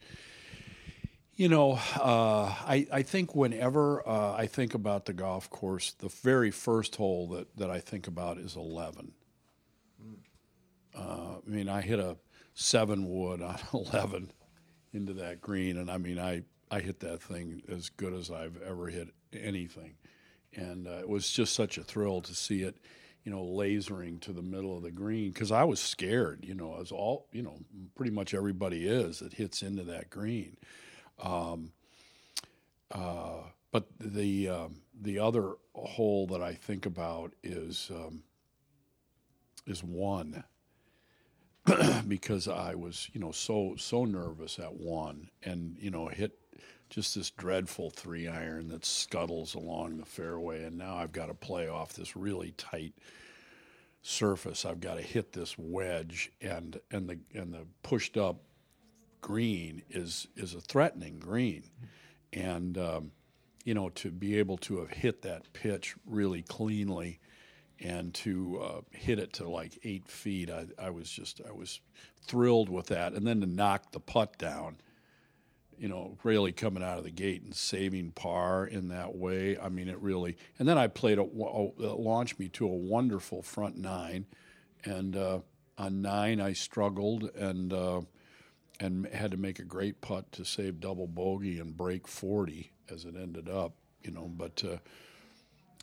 You 1.35 1.49
know, 1.49 1.73
uh, 1.97 2.45
I, 2.45 2.87
I 2.93 3.01
think 3.01 3.35
whenever 3.35 4.07
uh, 4.07 4.33
I 4.33 4.47
think 4.47 4.73
about 4.73 5.05
the 5.05 5.11
golf 5.11 5.49
course, 5.49 5.91
the 5.91 6.07
very 6.07 6.49
first 6.49 6.95
hole 6.95 7.27
that, 7.29 7.57
that 7.57 7.69
I 7.69 7.79
think 7.81 8.07
about 8.07 8.37
is 8.37 8.55
11. 8.55 9.11
Uh, 10.97 11.35
I 11.45 11.49
mean, 11.49 11.67
I 11.67 11.81
hit 11.81 11.99
a 11.99 12.15
seven 12.53 13.09
wood 13.09 13.41
on 13.41 13.59
11 13.73 14.31
into 14.93 15.13
that 15.13 15.41
green, 15.41 15.77
and 15.77 15.91
I 15.91 15.97
mean, 15.97 16.19
I, 16.19 16.43
I 16.71 16.79
hit 16.79 17.01
that 17.01 17.21
thing 17.21 17.61
as 17.67 17.89
good 17.89 18.13
as 18.13 18.31
I've 18.31 18.61
ever 18.61 18.87
hit 18.87 19.09
anything. 19.33 19.95
And 20.53 20.87
uh, 20.87 20.99
it 21.01 21.09
was 21.09 21.29
just 21.29 21.53
such 21.53 21.77
a 21.77 21.83
thrill 21.83 22.21
to 22.21 22.33
see 22.33 22.61
it, 22.61 22.77
you 23.25 23.31
know, 23.31 23.43
lasering 23.43 24.21
to 24.21 24.31
the 24.31 24.43
middle 24.43 24.77
of 24.77 24.83
the 24.83 24.91
green 24.91 25.31
because 25.31 25.51
I 25.51 25.63
was 25.63 25.79
scared, 25.79 26.45
you 26.45 26.53
know, 26.53 26.77
as 26.79 26.91
all, 26.91 27.27
you 27.33 27.41
know, 27.41 27.57
pretty 27.95 28.11
much 28.11 28.35
everybody 28.35 28.87
is 28.87 29.19
that 29.19 29.33
hits 29.33 29.63
into 29.63 29.83
that 29.83 30.11
green. 30.11 30.57
Um, 31.21 31.71
uh, 32.91 33.41
but 33.71 33.87
the 33.99 34.47
um, 34.47 34.81
the 35.01 35.19
other 35.19 35.53
hole 35.73 36.27
that 36.27 36.41
I 36.41 36.53
think 36.53 36.85
about 36.85 37.33
is 37.43 37.89
um, 37.91 38.23
is 39.65 39.83
one 39.83 40.43
because 42.07 42.47
I 42.47 42.75
was 42.75 43.09
you 43.11 43.19
know 43.19 43.31
so 43.31 43.75
so 43.77 44.05
nervous 44.05 44.59
at 44.59 44.75
one 44.75 45.29
and 45.43 45.77
you 45.79 45.89
know 45.89 46.07
hit 46.07 46.37
just 46.89 47.15
this 47.15 47.31
dreadful 47.31 47.89
three 47.89 48.27
iron 48.27 48.69
that 48.69 48.85
scuttles 48.85 49.55
along 49.55 49.97
the 49.97 50.05
fairway. 50.05 50.63
And 50.63 50.77
now 50.77 50.95
I've 50.95 51.11
got 51.11 51.27
to 51.27 51.33
play 51.33 51.67
off 51.67 51.93
this 51.93 52.15
really 52.15 52.51
tight 52.57 52.93
surface. 54.01 54.65
I've 54.65 54.79
got 54.79 54.95
to 54.95 55.01
hit 55.01 55.33
this 55.33 55.57
wedge 55.57 56.31
and 56.41 56.79
and 56.91 57.09
the 57.09 57.19
and 57.33 57.53
the 57.53 57.65
pushed 57.81 58.17
up 58.17 58.37
green 59.21 59.81
is 59.89 60.27
is 60.35 60.53
a 60.53 60.61
threatening 60.61 61.19
green. 61.19 61.63
And 62.31 62.77
um, 62.77 63.11
you 63.63 63.73
know 63.73 63.89
to 63.89 64.11
be 64.11 64.37
able 64.37 64.57
to 64.57 64.77
have 64.77 64.91
hit 64.91 65.23
that 65.23 65.51
pitch 65.53 65.95
really 66.05 66.43
cleanly 66.43 67.19
and 67.79 68.13
to 68.13 68.61
uh, 68.61 68.81
hit 68.91 69.19
it 69.19 69.33
to 69.33 69.49
like 69.49 69.77
eight 69.83 70.07
feet 70.07 70.49
I, 70.49 70.67
I 70.79 70.91
was 70.91 71.09
just 71.09 71.41
I 71.47 71.51
was 71.51 71.79
thrilled 72.21 72.69
with 72.69 72.87
that. 72.87 73.13
And 73.13 73.25
then 73.25 73.41
to 73.41 73.47
knock 73.47 73.91
the 73.91 73.99
putt 73.99 74.37
down 74.37 74.77
you 75.79 75.87
know 75.87 76.17
really 76.23 76.51
coming 76.51 76.83
out 76.83 76.97
of 76.97 77.03
the 77.03 77.11
gate 77.11 77.43
and 77.43 77.55
saving 77.55 78.11
par 78.11 78.65
in 78.65 78.89
that 78.89 79.15
way 79.15 79.57
I 79.57 79.69
mean 79.69 79.87
it 79.87 79.99
really 80.01 80.37
and 80.59 80.67
then 80.67 80.77
I 80.77 80.87
played 80.87 81.17
a, 81.17 81.23
a 81.23 81.95
launched 81.95 82.39
me 82.39 82.49
to 82.49 82.65
a 82.65 82.75
wonderful 82.75 83.41
front 83.41 83.77
nine 83.77 84.25
and 84.83 85.15
uh, 85.15 85.39
on 85.77 86.01
nine 86.01 86.39
I 86.39 86.53
struggled 86.53 87.23
and 87.35 87.73
uh, 87.73 88.01
and 88.79 89.07
had 89.07 89.31
to 89.31 89.37
make 89.37 89.59
a 89.59 89.63
great 89.63 90.01
putt 90.01 90.31
to 90.33 90.45
save 90.45 90.79
double 90.79 91.07
bogey 91.07 91.59
and 91.59 91.75
break 91.75 92.07
40 92.07 92.71
as 92.89 93.05
it 93.05 93.15
ended 93.15 93.49
up, 93.49 93.73
you 94.03 94.11
know. 94.11 94.29
But 94.35 94.63
uh, 94.63 94.77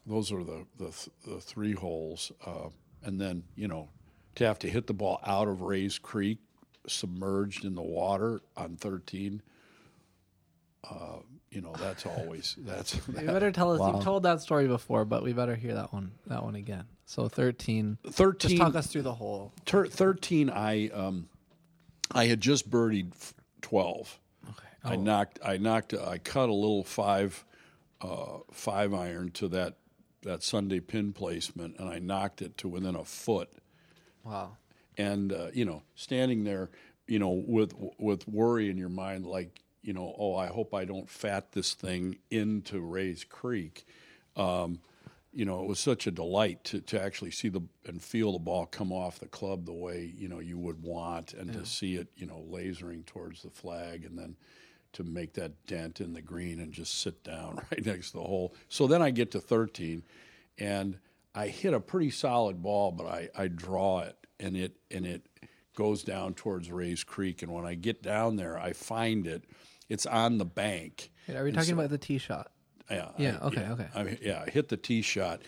those 0.06 0.32
are 0.32 0.44
the, 0.44 0.66
the, 0.78 1.08
the 1.26 1.40
three 1.40 1.72
holes. 1.72 2.32
Uh, 2.44 2.68
and 3.02 3.20
then, 3.20 3.44
you 3.56 3.68
know, 3.68 3.88
to 4.36 4.46
have 4.46 4.58
to 4.60 4.70
hit 4.70 4.86
the 4.86 4.94
ball 4.94 5.20
out 5.24 5.48
of 5.48 5.62
Rae's 5.62 5.98
Creek, 5.98 6.38
submerged 6.86 7.64
in 7.64 7.74
the 7.74 7.82
water 7.82 8.40
on 8.56 8.76
13, 8.76 9.42
uh, 10.88 11.18
you 11.50 11.60
know, 11.60 11.74
that's 11.78 12.06
always, 12.06 12.56
that's, 12.60 12.94
You 13.08 13.26
better 13.26 13.52
tell 13.52 13.72
us. 13.72 13.94
You've 13.94 14.04
told 14.04 14.22
that 14.22 14.40
story 14.40 14.66
before, 14.66 15.04
but 15.04 15.22
we 15.22 15.32
better 15.32 15.54
hear 15.54 15.74
that 15.74 15.92
one. 15.92 16.12
That 16.26 16.42
one 16.42 16.54
again. 16.54 16.84
So 17.04 17.28
thirteen. 17.28 17.98
13. 18.08 18.50
Just 18.50 18.60
talk 18.60 18.74
us 18.74 18.86
through 18.86 19.02
the 19.02 19.12
whole. 19.12 19.52
Ter- 19.66 19.86
13, 19.86 20.48
I, 20.48 20.88
um, 20.88 21.28
I 22.10 22.26
had 22.26 22.40
just 22.40 22.70
birdied 22.70 23.12
12. 23.60 24.18
Okay. 24.48 24.56
I 24.84 24.96
knocked. 24.96 25.38
I 25.44 25.58
knocked. 25.58 25.94
I 25.94 26.18
cut 26.18 26.48
a 26.48 26.54
little 26.54 26.84
five, 26.84 27.44
uh, 28.00 28.38
five 28.50 28.94
iron 28.94 29.30
to 29.32 29.48
that 29.48 29.76
that 30.22 30.42
Sunday 30.42 30.80
pin 30.80 31.12
placement, 31.12 31.78
and 31.78 31.88
I 31.88 31.98
knocked 31.98 32.42
it 32.42 32.56
to 32.58 32.68
within 32.68 32.94
a 32.94 33.04
foot. 33.04 33.50
Wow. 34.24 34.56
And 34.96 35.32
uh, 35.32 35.48
you 35.52 35.64
know, 35.64 35.82
standing 35.94 36.44
there, 36.44 36.70
you 37.06 37.18
know, 37.18 37.30
with 37.30 37.74
with 37.98 38.26
worry 38.28 38.70
in 38.70 38.76
your 38.76 38.88
mind, 38.88 39.26
like 39.26 39.61
you 39.82 39.92
know, 39.92 40.14
oh, 40.18 40.34
I 40.36 40.46
hope 40.46 40.74
I 40.74 40.84
don't 40.84 41.10
fat 41.10 41.52
this 41.52 41.74
thing 41.74 42.18
into 42.30 42.80
Rae's 42.80 43.24
Creek. 43.24 43.84
Um, 44.36 44.78
you 45.32 45.44
know, 45.44 45.62
it 45.62 45.68
was 45.68 45.80
such 45.80 46.06
a 46.06 46.10
delight 46.10 46.62
to, 46.64 46.80
to 46.82 47.02
actually 47.02 47.30
see 47.30 47.48
the 47.48 47.62
and 47.86 48.02
feel 48.02 48.32
the 48.32 48.38
ball 48.38 48.66
come 48.66 48.92
off 48.92 49.18
the 49.18 49.26
club 49.26 49.64
the 49.64 49.72
way 49.72 50.12
you 50.16 50.28
know 50.28 50.40
you 50.40 50.58
would 50.58 50.82
want, 50.82 51.32
and 51.32 51.52
to 51.52 51.64
see 51.64 51.96
it, 51.96 52.08
you 52.16 52.26
know, 52.26 52.44
lasering 52.50 53.04
towards 53.06 53.42
the 53.42 53.50
flag, 53.50 54.04
and 54.04 54.18
then 54.18 54.36
to 54.92 55.04
make 55.04 55.32
that 55.34 55.66
dent 55.66 56.02
in 56.02 56.12
the 56.12 56.20
green 56.20 56.60
and 56.60 56.72
just 56.72 57.00
sit 57.00 57.24
down 57.24 57.56
right 57.72 57.84
next 57.84 58.10
to 58.10 58.18
the 58.18 58.22
hole. 58.22 58.54
So 58.68 58.86
then 58.86 59.00
I 59.00 59.10
get 59.10 59.30
to 59.30 59.40
13, 59.40 60.02
and 60.58 60.98
I 61.34 61.48
hit 61.48 61.72
a 61.72 61.80
pretty 61.80 62.10
solid 62.10 62.62
ball, 62.62 62.92
but 62.92 63.06
I, 63.06 63.30
I 63.34 63.48
draw 63.48 64.00
it, 64.00 64.16
and 64.38 64.54
it 64.54 64.76
and 64.90 65.06
it 65.06 65.26
goes 65.74 66.02
down 66.02 66.34
towards 66.34 66.70
Rae's 66.70 67.04
Creek, 67.04 67.42
and 67.42 67.52
when 67.52 67.64
I 67.64 67.74
get 67.74 68.02
down 68.02 68.36
there, 68.36 68.58
I 68.58 68.74
find 68.74 69.26
it. 69.26 69.44
It's 69.92 70.06
on 70.06 70.38
the 70.38 70.44
bank. 70.44 71.10
Wait, 71.28 71.36
are 71.36 71.44
we 71.44 71.52
talking 71.52 71.72
about 71.74 71.90
the 71.90 71.98
tee 71.98 72.18
shot? 72.18 72.50
Yeah. 72.90 73.08
Yeah, 73.18 73.38
I- 73.40 73.46
okay, 73.46 73.60
yeah, 73.60 73.72
okay. 73.72 73.86
I, 73.94 74.18
yeah, 74.22 74.44
hit 74.50 74.68
the 74.68 74.76
tee 74.76 75.02
shot. 75.02 75.42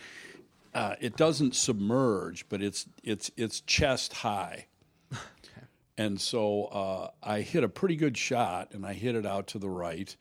Uh, 0.74 0.96
it 1.00 1.16
doesn't 1.16 1.54
submerge, 1.54 2.48
but 2.48 2.60
it's 2.62 2.86
it's 3.02 3.30
it's 3.36 3.60
chest 3.62 4.12
high. 4.12 4.66
And 5.96 6.20
so 6.20 6.64
uh, 6.64 7.10
I 7.22 7.40
hit 7.42 7.62
a 7.62 7.68
pretty 7.68 7.94
good 7.94 8.18
shot, 8.18 8.72
and 8.72 8.84
I 8.84 8.94
hit 8.94 9.14
it 9.14 9.24
out 9.24 9.46
to 9.48 9.60
the 9.60 9.68
right, 9.68 10.14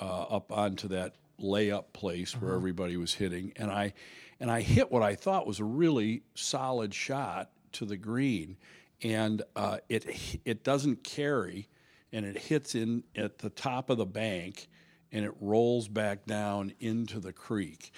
uh, 0.00 0.22
up 0.22 0.52
onto 0.52 0.86
that 0.88 1.16
layup 1.42 1.86
place 1.92 2.32
where 2.40 2.50
Uh-huh. 2.50 2.56
everybody 2.56 2.96
was 2.96 3.14
hitting, 3.14 3.52
and 3.56 3.68
I 3.72 3.92
and 4.38 4.52
I 4.52 4.60
hit 4.60 4.92
what 4.92 5.02
I 5.02 5.16
thought 5.16 5.44
was 5.44 5.58
a 5.58 5.64
really 5.64 6.22
solid 6.36 6.94
shot 6.94 7.50
to 7.72 7.84
the 7.84 7.96
green, 7.96 8.56
and 9.02 9.42
uh, 9.56 9.78
it 9.88 10.06
it 10.44 10.62
doesn't 10.62 11.02
carry, 11.02 11.66
and 12.12 12.24
it 12.24 12.36
hits 12.36 12.74
in 12.74 13.04
at 13.14 13.38
the 13.38 13.50
top 13.50 13.90
of 13.90 13.98
the 13.98 14.06
bank, 14.06 14.68
and 15.12 15.24
it 15.24 15.32
rolls 15.40 15.88
back 15.88 16.26
down 16.26 16.72
into 16.80 17.20
the 17.20 17.32
creek. 17.32 17.92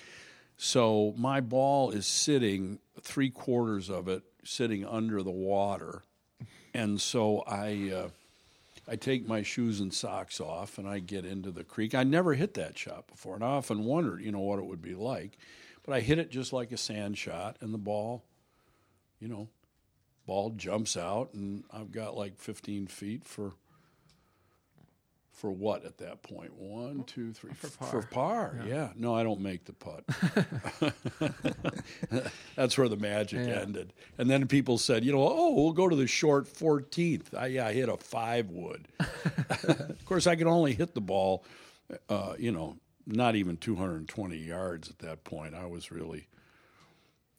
So 0.56 1.14
my 1.16 1.40
ball 1.40 1.90
is 1.90 2.06
sitting 2.06 2.80
three 3.00 3.30
quarters 3.30 3.88
of 3.88 4.08
it 4.08 4.22
sitting 4.44 4.84
under 4.84 5.22
the 5.22 5.30
water, 5.30 6.02
and 6.74 7.00
so 7.00 7.44
I 7.46 7.92
uh, 7.94 8.08
I 8.90 8.96
take 8.96 9.28
my 9.28 9.42
shoes 9.42 9.80
and 9.80 9.92
socks 9.92 10.40
off 10.40 10.78
and 10.78 10.88
I 10.88 10.98
get 10.98 11.26
into 11.26 11.50
the 11.50 11.62
creek. 11.62 11.94
I 11.94 12.04
never 12.04 12.32
hit 12.32 12.54
that 12.54 12.78
shot 12.78 13.06
before, 13.06 13.34
and 13.34 13.44
I 13.44 13.48
often 13.48 13.84
wondered, 13.84 14.22
you 14.22 14.32
know, 14.32 14.40
what 14.40 14.58
it 14.58 14.64
would 14.64 14.80
be 14.80 14.94
like. 14.94 15.36
But 15.84 15.94
I 15.94 16.00
hit 16.00 16.18
it 16.18 16.30
just 16.30 16.52
like 16.52 16.72
a 16.72 16.76
sand 16.76 17.18
shot, 17.18 17.56
and 17.60 17.72
the 17.72 17.78
ball, 17.78 18.24
you 19.20 19.28
know, 19.28 19.48
ball 20.26 20.50
jumps 20.50 20.96
out, 20.96 21.34
and 21.34 21.64
I've 21.70 21.92
got 21.92 22.16
like 22.16 22.38
15 22.38 22.86
feet 22.86 23.24
for 23.24 23.52
for 25.38 25.52
what 25.52 25.84
at 25.84 25.98
that 25.98 26.22
point? 26.22 26.52
One, 26.56 27.04
two, 27.04 27.32
three, 27.32 27.52
For 27.54 27.68
par. 27.70 27.88
For 27.88 28.02
par, 28.02 28.60
yeah. 28.66 28.90
No, 28.96 29.14
I 29.14 29.22
don't 29.22 29.40
make 29.40 29.64
the 29.64 29.72
putt. 29.72 30.04
That's 32.56 32.76
where 32.76 32.88
the 32.88 32.96
magic 32.96 33.46
Yeah. 33.46 33.60
ended. 33.60 33.92
And 34.18 34.28
then 34.28 34.48
people 34.48 34.78
said, 34.78 35.04
you 35.04 35.12
know, 35.12 35.22
oh, 35.22 35.54
we'll 35.54 35.72
go 35.72 35.88
to 35.88 35.94
the 35.96 36.08
short 36.08 36.46
14th. 36.46 37.34
I, 37.36 37.46
yeah, 37.46 37.66
I 37.68 37.72
hit 37.72 37.88
a 37.88 37.96
five 37.96 38.50
wood. 38.50 38.88
of 38.98 40.04
course, 40.04 40.26
I 40.26 40.34
could 40.34 40.48
only 40.48 40.74
hit 40.74 40.94
the 40.94 41.00
ball, 41.00 41.44
uh, 42.08 42.34
you 42.38 42.50
know, 42.50 42.76
not 43.06 43.36
even 43.36 43.56
220 43.56 44.36
yards 44.36 44.90
at 44.90 44.98
that 44.98 45.24
point. 45.24 45.54
I 45.54 45.66
was 45.66 45.90
really. 45.92 46.26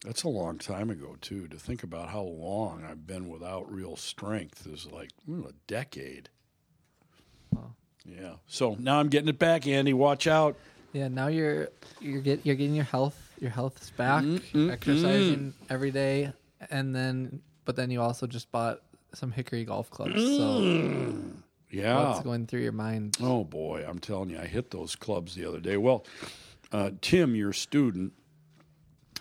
That's 0.05 0.23
a 0.23 0.29
long 0.29 0.57
time 0.57 0.89
ago, 0.89 1.17
too. 1.19 1.49
To 1.49 1.57
think 1.57 1.83
about 1.83 2.07
how 2.07 2.21
long 2.21 2.85
I've 2.89 3.05
been 3.05 3.27
without 3.27 3.69
real 3.69 3.97
strength 3.97 4.65
is 4.65 4.87
like 4.89 5.09
mm, 5.29 5.45
a 5.49 5.51
decade. 5.67 6.29
Yeah. 8.05 8.33
So 8.47 8.75
now 8.79 8.99
I'm 8.99 9.09
getting 9.09 9.29
it 9.29 9.39
back, 9.39 9.67
Andy. 9.67 9.93
Watch 9.93 10.27
out. 10.27 10.57
Yeah, 10.93 11.07
now 11.07 11.27
you're 11.27 11.69
you're 11.99 12.21
get 12.21 12.45
you're 12.45 12.55
getting 12.55 12.75
your 12.75 12.85
health 12.85 13.17
your 13.39 13.51
health's 13.51 13.91
back, 13.91 14.23
Mm, 14.23 14.71
exercising 14.71 15.53
every 15.69 15.91
day, 15.91 16.31
and 16.71 16.95
then 16.95 17.41
but 17.65 17.75
then 17.75 17.91
you 17.91 18.01
also 18.01 18.25
just 18.27 18.51
bought 18.51 18.81
some 19.13 19.31
Hickory 19.31 19.65
golf 19.65 19.89
clubs. 19.89 20.21
So 20.37 21.13
Yeah. 21.71 22.07
what's 22.07 22.21
going 22.21 22.47
through 22.47 22.61
your 22.61 22.71
mind? 22.71 23.17
Oh 23.21 23.43
boy, 23.43 23.85
I'm 23.87 23.99
telling 23.99 24.29
you, 24.31 24.39
I 24.39 24.45
hit 24.47 24.71
those 24.71 24.95
clubs 24.95 25.35
the 25.35 25.45
other 25.45 25.59
day. 25.59 25.77
Well, 25.77 26.05
uh, 26.71 26.91
Tim, 27.01 27.35
your 27.35 27.53
student, 27.53 28.13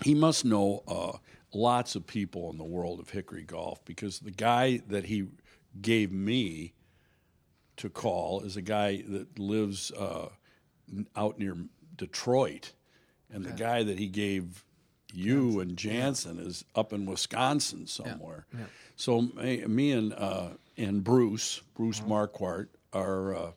he 0.03 0.15
must 0.15 0.45
know 0.45 0.83
uh, 0.89 1.19
lots 1.53 1.95
of 1.97 2.07
people 2.07 2.51
in 2.51 2.57
the 2.59 2.65
world 2.65 3.01
of 3.01 3.11
Hickory 3.11 3.45
golf 3.45 3.85
because 3.85 4.21
the 4.21 4.31
guy 4.31 4.81
that 4.89 5.07
he 5.07 5.29
gave 5.81 6.11
me 6.13 6.73
to 7.79 7.89
call 7.89 8.41
is 8.43 8.57
a 8.57 8.63
guy 8.63 9.03
that 9.09 9.39
lives 9.39 9.91
uh, 9.93 10.29
out 11.17 11.39
near 11.39 11.57
Detroit, 11.97 12.73
and 13.33 13.45
the 13.45 13.53
guy 13.53 13.83
that 13.83 13.99
he 13.99 14.07
gave 14.07 14.65
you 15.13 15.61
and 15.61 15.77
Jansen 15.77 16.39
is 16.39 16.65
up 16.75 16.93
in 16.93 17.07
Wisconsin 17.07 17.87
somewhere. 17.87 18.47
yeah. 18.57 18.65
So 18.97 19.23
me, 19.23 19.93
and 19.93 20.13
uh, 20.13 20.51
and 20.77 21.03
Bruce, 21.03 21.63
Bruce 21.75 22.01
Marquardt, 22.01 22.69
are 22.93 23.35
uh, 23.35 23.51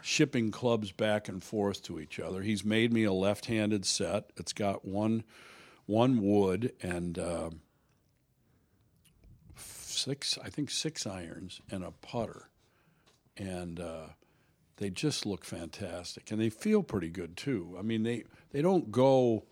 shipping 0.00 0.50
clubs 0.50 0.92
back 0.92 1.28
and 1.28 1.42
forth 1.42 1.82
to 1.84 1.98
each 1.98 2.20
other. 2.20 2.42
He's 2.42 2.64
made 2.64 2.92
me 2.92 3.04
a 3.04 3.12
left-handed 3.12 3.84
set. 3.84 4.30
It's 4.36 4.52
got 4.52 4.84
one 4.84 5.24
one 5.86 6.22
wood 6.22 6.72
and 6.82 7.18
uh, 7.18 7.50
six, 9.56 10.38
I 10.42 10.48
think 10.48 10.70
six 10.70 11.06
irons 11.06 11.60
and 11.70 11.84
a 11.84 11.90
putter, 11.90 12.48
and 13.36 13.80
uh, 13.80 14.06
they 14.76 14.90
just 14.90 15.26
look 15.26 15.44
fantastic, 15.44 16.30
and 16.30 16.40
they 16.40 16.50
feel 16.50 16.82
pretty 16.82 17.08
good 17.08 17.36
too. 17.36 17.76
I 17.78 17.82
mean, 17.82 18.02
they 18.02 18.24
they 18.50 18.62
don't 18.62 18.90
go 18.90 19.44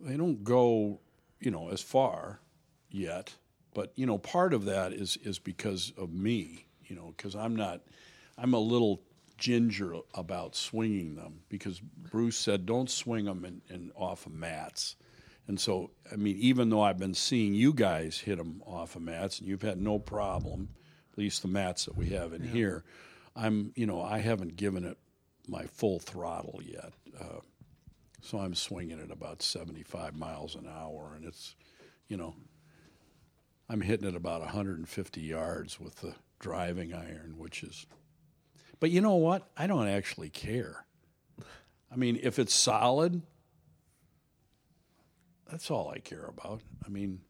they 0.00 0.16
don't 0.16 0.44
go 0.44 1.00
you 1.40 1.50
know 1.50 1.70
as 1.70 1.80
far 1.80 2.40
yet, 2.90 3.34
but 3.74 3.92
you 3.96 4.06
know 4.06 4.18
part 4.18 4.52
of 4.54 4.64
that 4.66 4.92
is 4.92 5.16
is 5.18 5.38
because 5.38 5.92
of 5.96 6.12
me, 6.12 6.66
you 6.84 6.96
know, 6.96 7.14
because 7.16 7.34
I'm 7.34 7.56
not 7.56 7.82
I'm 8.36 8.54
a 8.54 8.58
little 8.58 9.02
ginger 9.36 9.94
about 10.14 10.56
swinging 10.56 11.14
them 11.14 11.40
because 11.48 11.80
Bruce 11.80 12.36
said 12.36 12.66
don't 12.66 12.90
swing 12.90 13.24
them 13.24 13.44
in, 13.44 13.62
in 13.68 13.92
off 13.94 14.26
of 14.26 14.32
mats. 14.32 14.96
And 15.46 15.58
so, 15.58 15.92
I 16.12 16.16
mean, 16.16 16.36
even 16.36 16.68
though 16.68 16.82
I've 16.82 16.98
been 16.98 17.14
seeing 17.14 17.54
you 17.54 17.72
guys 17.72 18.18
hit 18.18 18.36
them 18.36 18.62
off 18.66 18.96
of 18.96 19.02
mats, 19.02 19.38
and 19.38 19.48
you've 19.48 19.62
had 19.62 19.80
no 19.80 19.98
problem, 19.98 20.68
least 21.18 21.42
the 21.42 21.48
mats 21.48 21.84
that 21.84 21.96
we 21.96 22.10
have 22.10 22.32
in 22.32 22.42
here, 22.42 22.84
I'm, 23.36 23.72
you 23.74 23.86
know, 23.86 24.00
I 24.00 24.18
haven't 24.18 24.56
given 24.56 24.84
it 24.84 24.96
my 25.46 25.64
full 25.64 25.98
throttle 25.98 26.60
yet. 26.64 26.92
Uh, 27.20 27.40
so 28.20 28.38
I'm 28.38 28.54
swinging 28.54 29.00
at 29.00 29.10
about 29.10 29.42
75 29.42 30.14
miles 30.14 30.54
an 30.54 30.66
hour, 30.66 31.12
and 31.16 31.24
it's, 31.24 31.54
you 32.08 32.16
know, 32.16 32.34
I'm 33.68 33.80
hitting 33.80 34.08
it 34.08 34.14
about 34.14 34.40
150 34.40 35.20
yards 35.20 35.78
with 35.78 35.96
the 35.96 36.14
driving 36.38 36.94
iron, 36.94 37.34
which 37.36 37.62
is. 37.62 37.86
But 38.80 38.90
you 38.90 39.00
know 39.00 39.16
what? 39.16 39.48
I 39.56 39.66
don't 39.66 39.88
actually 39.88 40.30
care. 40.30 40.84
I 41.90 41.96
mean, 41.96 42.18
if 42.22 42.38
it's 42.38 42.54
solid, 42.54 43.22
that's 45.50 45.70
all 45.70 45.90
I 45.90 45.98
care 45.98 46.26
about. 46.26 46.60
I 46.84 46.88
mean, 46.88 47.20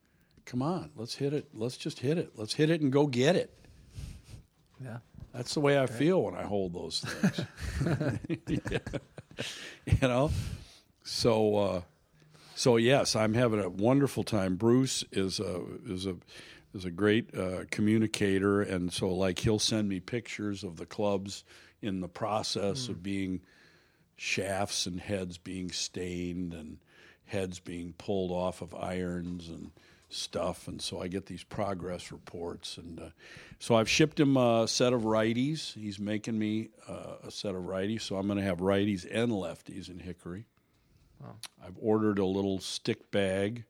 come 0.45 0.63
on, 0.63 0.91
let's 0.97 1.15
hit 1.15 1.33
it. 1.33 1.49
Let's 1.55 1.77
just 1.77 2.01
hit 2.01 2.19
it. 2.19 2.33
Let's 2.35 2.55
hit 2.55 2.71
it 2.71 2.81
and 2.81 2.93
go 2.93 3.07
get 3.07 3.37
it. 3.37 3.55
Yeah. 4.83 4.99
That's 5.33 5.55
the 5.55 5.61
way 5.61 5.79
I 5.79 5.87
feel 5.87 6.23
when 6.23 6.35
I 6.35 6.43
hold 6.43 6.73
those 6.73 7.01
things. 7.01 8.19
you 9.87 10.09
know? 10.09 10.31
So 11.05 11.57
uh, 11.57 11.81
so 12.55 12.77
yes, 12.77 13.15
I'm 13.15 13.35
having 13.35 13.61
a 13.61 13.69
wonderful 13.69 14.25
time. 14.25 14.57
Bruce 14.57 15.05
is 15.13 15.39
a 15.39 15.63
is 15.87 16.07
a 16.07 16.17
is 16.75 16.85
a 16.85 16.91
great 16.91 17.35
uh, 17.37 17.65
communicator 17.71 18.63
and 18.63 18.93
so 18.93 19.09
like 19.09 19.39
he'll 19.39 19.59
send 19.59 19.89
me 19.89 20.01
pictures 20.01 20.65
of 20.65 20.77
the 20.77 20.87
clubs 20.87 21.45
in 21.81 22.01
the 22.01 22.09
process 22.09 22.89
of 22.89 23.03
being 23.03 23.41
shafts 24.17 24.87
and 24.87 25.01
heads 25.01 25.39
being 25.39 25.71
stained 25.71 26.53
and 26.53 26.79
heads 27.27 27.61
being 27.61 27.95
pulled 27.97 28.33
off 28.33 28.61
of 28.61 28.75
irons 28.75 29.49
and 29.49 29.71
stuff. 30.09 30.69
And 30.69 30.81
so 30.81 31.01
I 31.01 31.09
get 31.09 31.27
these 31.27 31.43
progress 31.43 32.11
reports. 32.13 32.79
And 32.79 33.01
uh, 33.01 33.09
so 33.59 33.75
I've 33.75 33.89
shipped 33.89 34.19
him 34.19 34.37
a 34.37 34.67
set 34.67 34.93
of 34.93 35.03
righties. 35.03 35.75
He's 35.75 35.99
making 35.99 36.39
me 36.39 36.71
uh, 36.89 37.17
a 37.27 37.31
set 37.31 37.55
of 37.55 37.63
righties. 37.63 38.03
So 38.03 38.17
I'm 38.17 38.27
going 38.27 38.39
to 38.39 38.45
have 38.45 38.59
righties 38.59 39.07
and 39.11 39.33
lefties 39.33 39.89
in 39.91 39.99
Hickory. 39.99 40.47
I've 41.65 41.77
ordered 41.81 42.19
a 42.19 42.25
little 42.25 42.61
stick 42.61 43.11
bag. 43.11 43.65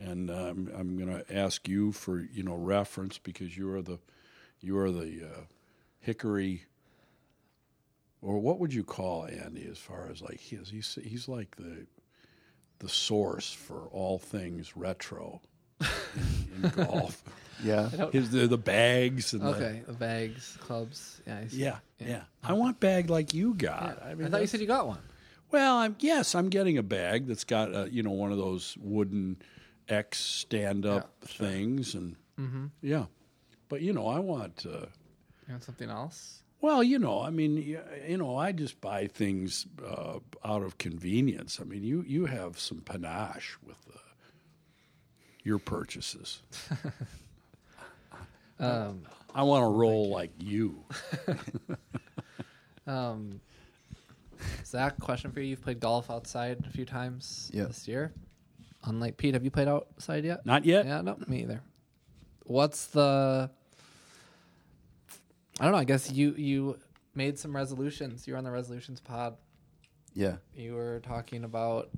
And 0.00 0.30
um, 0.30 0.70
I'm 0.76 0.96
going 0.96 1.08
to 1.08 1.36
ask 1.36 1.68
you 1.68 1.90
for 1.90 2.20
you 2.20 2.44
know 2.44 2.54
reference 2.54 3.18
because 3.18 3.56
you 3.56 3.72
are 3.72 3.82
the 3.82 3.98
you 4.60 4.78
are 4.78 4.92
the 4.92 5.24
uh, 5.24 5.40
Hickory 5.98 6.66
or 8.22 8.38
what 8.38 8.58
would 8.58 8.72
you 8.72 8.84
call 8.84 9.26
Andy 9.26 9.66
as 9.70 9.78
far 9.78 10.08
as 10.10 10.22
like 10.22 10.38
he's 10.38 10.70
he's 10.70 10.98
he's 11.02 11.28
like 11.28 11.56
the 11.56 11.86
the 12.78 12.88
source 12.88 13.52
for 13.52 13.88
all 13.88 14.18
things 14.18 14.76
retro 14.76 15.40
in, 15.80 16.64
in 16.64 16.70
golf. 16.70 17.22
Yeah. 17.62 17.88
His 18.12 18.30
the, 18.30 18.46
the 18.46 18.58
bags 18.58 19.32
and 19.32 19.42
the, 19.42 19.48
Okay, 19.48 19.82
the 19.86 19.92
bags, 19.92 20.56
clubs. 20.60 21.20
Yeah. 21.26 21.38
I 21.38 21.46
see. 21.48 21.56
yeah, 21.58 21.76
yeah 21.98 22.22
I 22.42 22.52
want 22.52 22.78
bag 22.80 23.10
like 23.10 23.34
you 23.34 23.54
got. 23.54 24.00
I, 24.04 24.10
I 24.10 24.14
mean, 24.14 24.30
thought 24.30 24.40
you 24.40 24.46
said 24.46 24.60
you 24.60 24.66
got 24.66 24.86
one. 24.86 25.00
well, 25.50 25.76
I'm 25.78 25.96
yes, 25.98 26.34
I'm 26.34 26.48
getting 26.50 26.78
a 26.78 26.82
bag 26.84 27.26
that's 27.26 27.44
got 27.44 27.74
uh, 27.74 27.84
you 27.90 28.02
know 28.02 28.12
one 28.12 28.30
of 28.30 28.38
those 28.38 28.76
wooden 28.80 29.36
X 29.88 30.18
stand 30.20 30.86
up 30.86 31.10
Yeah, 31.22 31.28
sure. 31.30 31.46
things 31.48 31.94
and 31.94 32.16
Mm-hmm. 32.38 32.66
yeah, 32.82 33.06
but 33.68 33.80
you 33.82 33.92
know 33.92 34.06
I 34.06 34.20
want. 34.20 34.64
Uh, 34.64 34.86
You 35.48 35.54
want 35.54 35.64
something 35.64 35.90
else? 35.90 36.42
Well, 36.60 36.84
you 36.84 36.98
know, 37.00 37.20
I 37.22 37.30
mean, 37.30 37.56
y- 37.56 37.80
you 38.08 38.16
know, 38.16 38.36
I 38.36 38.52
just 38.52 38.80
buy 38.80 39.08
things 39.08 39.66
uh, 39.84 40.18
out 40.44 40.62
of 40.62 40.78
convenience. 40.78 41.58
I 41.60 41.64
mean, 41.64 41.82
you 41.82 42.04
you 42.06 42.26
have 42.26 42.60
some 42.60 42.80
panache 42.82 43.56
with 43.66 43.78
uh, 43.92 43.98
your 45.44 45.58
purchases. 45.58 46.42
Um, 48.60 49.02
I 49.36 49.44
want 49.44 49.62
to 49.62 49.68
roll 49.68 50.08
like 50.10 50.32
you. 50.40 50.82
um, 52.88 53.40
Zach, 54.64 54.98
question 54.98 55.30
for 55.30 55.40
you. 55.40 55.50
You've 55.50 55.62
played 55.62 55.78
golf 55.78 56.10
outside 56.10 56.64
a 56.66 56.70
few 56.70 56.84
times 56.84 57.48
Yeah. 57.54 57.66
this 57.66 57.86
year. 57.86 58.12
Unlike 58.84 59.16
Pete, 59.16 59.34
have 59.34 59.44
you 59.44 59.50
played 59.52 59.68
outside 59.68 60.24
yet? 60.24 60.44
Not 60.44 60.64
yet. 60.64 60.86
Yeah, 60.86 61.02
no, 61.02 61.16
me 61.28 61.42
either. 61.42 61.60
What's 62.46 62.86
the? 62.86 63.48
I 65.60 65.62
don't 65.64 65.70
know. 65.72 65.78
I 65.78 65.84
guess 65.84 66.10
you 66.10 66.32
you 66.36 66.78
made 67.14 67.38
some 67.38 67.54
resolutions. 67.54 68.26
You 68.26 68.32
were 68.34 68.38
on 68.38 68.44
the 68.44 68.50
resolutions 68.50 69.00
pod. 69.00 69.36
Yeah. 70.14 70.36
You 70.54 70.74
were 70.74 71.00
talking 71.04 71.44
about. 71.44 71.90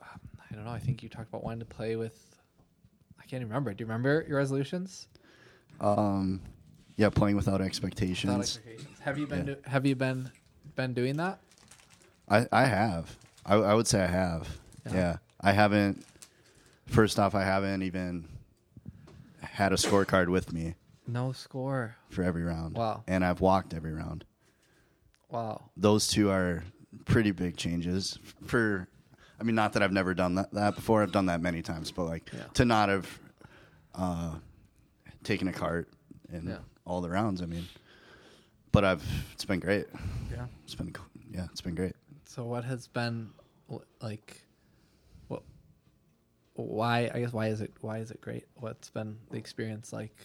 um, 0.00 0.20
I 0.50 0.54
don't 0.54 0.64
know. 0.66 0.70
I 0.70 0.80
think 0.80 1.02
you 1.02 1.08
talked 1.08 1.28
about 1.30 1.44
wanting 1.44 1.60
to 1.60 1.64
play 1.66 1.96
with. 1.96 2.33
I 3.24 3.26
can't 3.26 3.40
even 3.40 3.48
remember. 3.48 3.72
Do 3.72 3.82
you 3.82 3.86
remember 3.86 4.24
your 4.28 4.36
resolutions? 4.36 5.08
Um, 5.80 6.40
yeah, 6.96 7.08
playing 7.08 7.36
without 7.36 7.60
expectations. 7.62 8.28
Without 8.30 8.42
expectations. 8.42 8.98
Have 9.00 9.18
you 9.18 9.26
been? 9.26 9.46
Yeah. 9.46 9.54
Do, 9.54 9.56
have 9.64 9.86
you 9.86 9.96
been 9.96 10.30
been 10.76 10.92
doing 10.92 11.16
that? 11.16 11.40
I, 12.28 12.46
I 12.52 12.64
have. 12.66 13.16
I, 13.46 13.54
I 13.56 13.74
would 13.74 13.86
say 13.86 14.02
I 14.02 14.06
have. 14.06 14.48
Yeah. 14.86 14.92
Yeah. 14.94 15.16
I 15.40 15.52
haven't. 15.52 16.04
First 16.86 17.18
off, 17.18 17.34
I 17.34 17.44
haven't 17.44 17.82
even 17.82 18.28
had 19.40 19.72
a 19.72 19.76
scorecard 19.76 20.28
with 20.28 20.52
me 20.52 20.74
No 21.06 21.32
score. 21.32 21.96
for 22.10 22.22
every 22.22 22.42
round. 22.42 22.76
Wow. 22.76 23.04
And 23.06 23.24
I've 23.24 23.40
walked 23.40 23.72
every 23.72 23.92
round. 23.92 24.24
Wow. 25.30 25.70
Those 25.76 26.08
two 26.08 26.30
are 26.30 26.62
pretty 27.06 27.30
big 27.30 27.56
changes. 27.56 28.18
For, 28.46 28.86
I 29.44 29.46
mean, 29.46 29.56
not 29.56 29.74
that 29.74 29.82
I've 29.82 29.92
never 29.92 30.14
done 30.14 30.36
that, 30.36 30.50
that 30.52 30.74
before. 30.74 31.02
I've 31.02 31.12
done 31.12 31.26
that 31.26 31.42
many 31.42 31.60
times, 31.60 31.90
but 31.90 32.04
like 32.04 32.30
Yeah. 32.32 32.44
to 32.54 32.64
not 32.64 32.88
have 32.88 33.18
uh, 33.94 34.36
taken 35.22 35.48
a 35.48 35.52
cart 35.52 35.90
in 36.32 36.46
Yeah. 36.48 36.58
all 36.86 37.02
the 37.02 37.10
rounds. 37.10 37.42
I 37.42 37.44
mean, 37.44 37.66
but 38.72 38.86
I've 38.86 39.04
it's 39.34 39.44
been 39.44 39.60
great. 39.60 39.86
Yeah. 40.32 40.46
It's 40.64 40.74
been 40.74 40.92
co- 40.94 41.04
yeah, 41.30 41.44
it's 41.52 41.60
been 41.60 41.74
great. 41.74 41.94
So 42.24 42.44
what 42.44 42.64
has 42.64 42.86
been 42.88 43.32
wh- 43.70 43.84
like? 44.02 44.40
What? 45.28 45.42
Why? 46.54 47.10
I 47.12 47.20
guess 47.20 47.34
why 47.34 47.48
is 47.48 47.60
it 47.60 47.70
why 47.82 47.98
is 47.98 48.10
it 48.10 48.22
great? 48.22 48.46
What's 48.54 48.88
been 48.88 49.18
the 49.30 49.36
experience 49.36 49.92
like? 49.92 50.16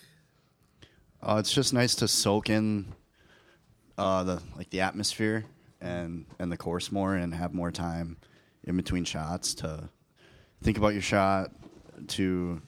Uh, 1.22 1.36
it's 1.40 1.52
just 1.52 1.74
nice 1.74 1.94
to 1.96 2.08
soak 2.08 2.50
in 2.50 2.94
uh, 3.98 4.24
the 4.24 4.42
like 4.56 4.70
the 4.70 4.80
atmosphere 4.80 5.44
and 5.82 6.26
and 6.40 6.50
the 6.50 6.58
course 6.58 6.90
more 6.90 7.16
and 7.16 7.36
have 7.36 7.54
more 7.54 7.70
time 7.70 8.16
in 8.70 8.78
between 8.78 9.04
shots 9.04 9.56
to 9.56 9.90
think 10.62 10.78
about 10.78 10.94
your 10.94 11.02
shot, 11.02 11.52
to 12.08 12.62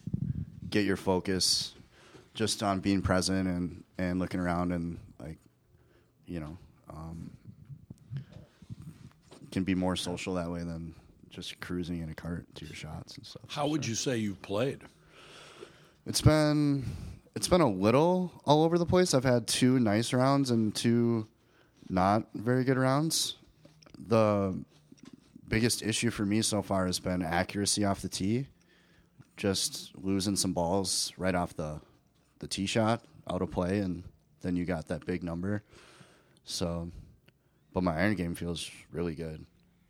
get 0.70 0.84
your 0.84 0.98
focus 0.98 1.76
just 2.34 2.64
on 2.64 2.80
being 2.80 3.02
present 3.02 3.48
and 3.48 3.84
and 3.98 4.20
looking 4.20 4.40
around 4.40 4.72
and 4.72 4.98
like 5.20 5.38
you 6.26 6.40
know 6.40 6.58
um, 6.90 7.30
can 9.52 9.64
be 9.64 9.76
more 9.76 9.96
social 9.96 10.34
that 10.34 10.50
way 10.50 10.60
than 10.60 10.96
just 11.30 11.60
cruising 11.62 12.02
in 12.02 12.10
a 12.10 12.16
cart 12.16 12.46
to 12.56 12.66
your 12.66 12.74
shots 12.74 13.16
and 13.16 13.26
stuff. 13.26 13.44
How 13.48 13.68
would 13.68 13.86
you 13.86 13.96
say 13.96 14.18
you've 14.18 14.42
played? 14.42 14.82
It's 16.08 16.22
been 16.22 16.84
it's 17.36 17.48
been 17.48 17.62
a 17.62 17.70
little 17.70 18.32
all 18.46 18.64
over 18.64 18.80
the 18.80 18.88
place. 18.88 19.14
I've 19.14 19.24
had 19.24 19.48
two 19.48 19.80
nice 19.80 20.14
rounds 20.14 20.50
and 20.50 20.74
two 20.74 21.28
not 21.88 22.24
very 22.34 22.64
good 22.64 22.78
rounds. 22.78 23.38
The 24.08 24.64
biggest 25.52 25.84
issue 25.84 26.10
for 26.10 26.26
me 26.26 26.42
so 26.42 26.62
far 26.62 26.86
has 26.86 27.00
been 27.00 27.22
accuracy 27.22 27.84
off 27.84 28.02
the 28.02 28.10
tee. 28.10 28.48
Just 29.36 29.92
losing 29.96 30.38
some 30.38 30.54
balls 30.54 31.12
right 31.18 31.36
off 31.36 31.56
the 31.56 31.82
the 32.40 32.48
tee 32.48 32.66
shot 32.66 33.04
out 33.30 33.42
of 33.42 33.52
play 33.52 33.80
and 33.80 34.04
then 34.42 34.56
you 34.56 34.66
got 34.66 34.88
that 34.88 35.06
big 35.06 35.24
number. 35.24 35.64
So 36.46 36.90
but 37.74 37.84
my 37.84 37.96
iron 37.98 38.16
game 38.16 38.34
feels 38.34 38.70
really 38.92 39.14
good. 39.14 39.46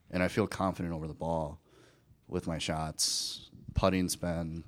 And 0.10 0.22
I 0.22 0.28
feel 0.28 0.48
confident 0.48 0.94
over 0.94 1.08
the 1.08 1.14
ball 1.14 1.60
with 2.28 2.48
my 2.48 2.58
shots. 2.58 3.50
Putting's 3.74 4.16
been 4.16 4.64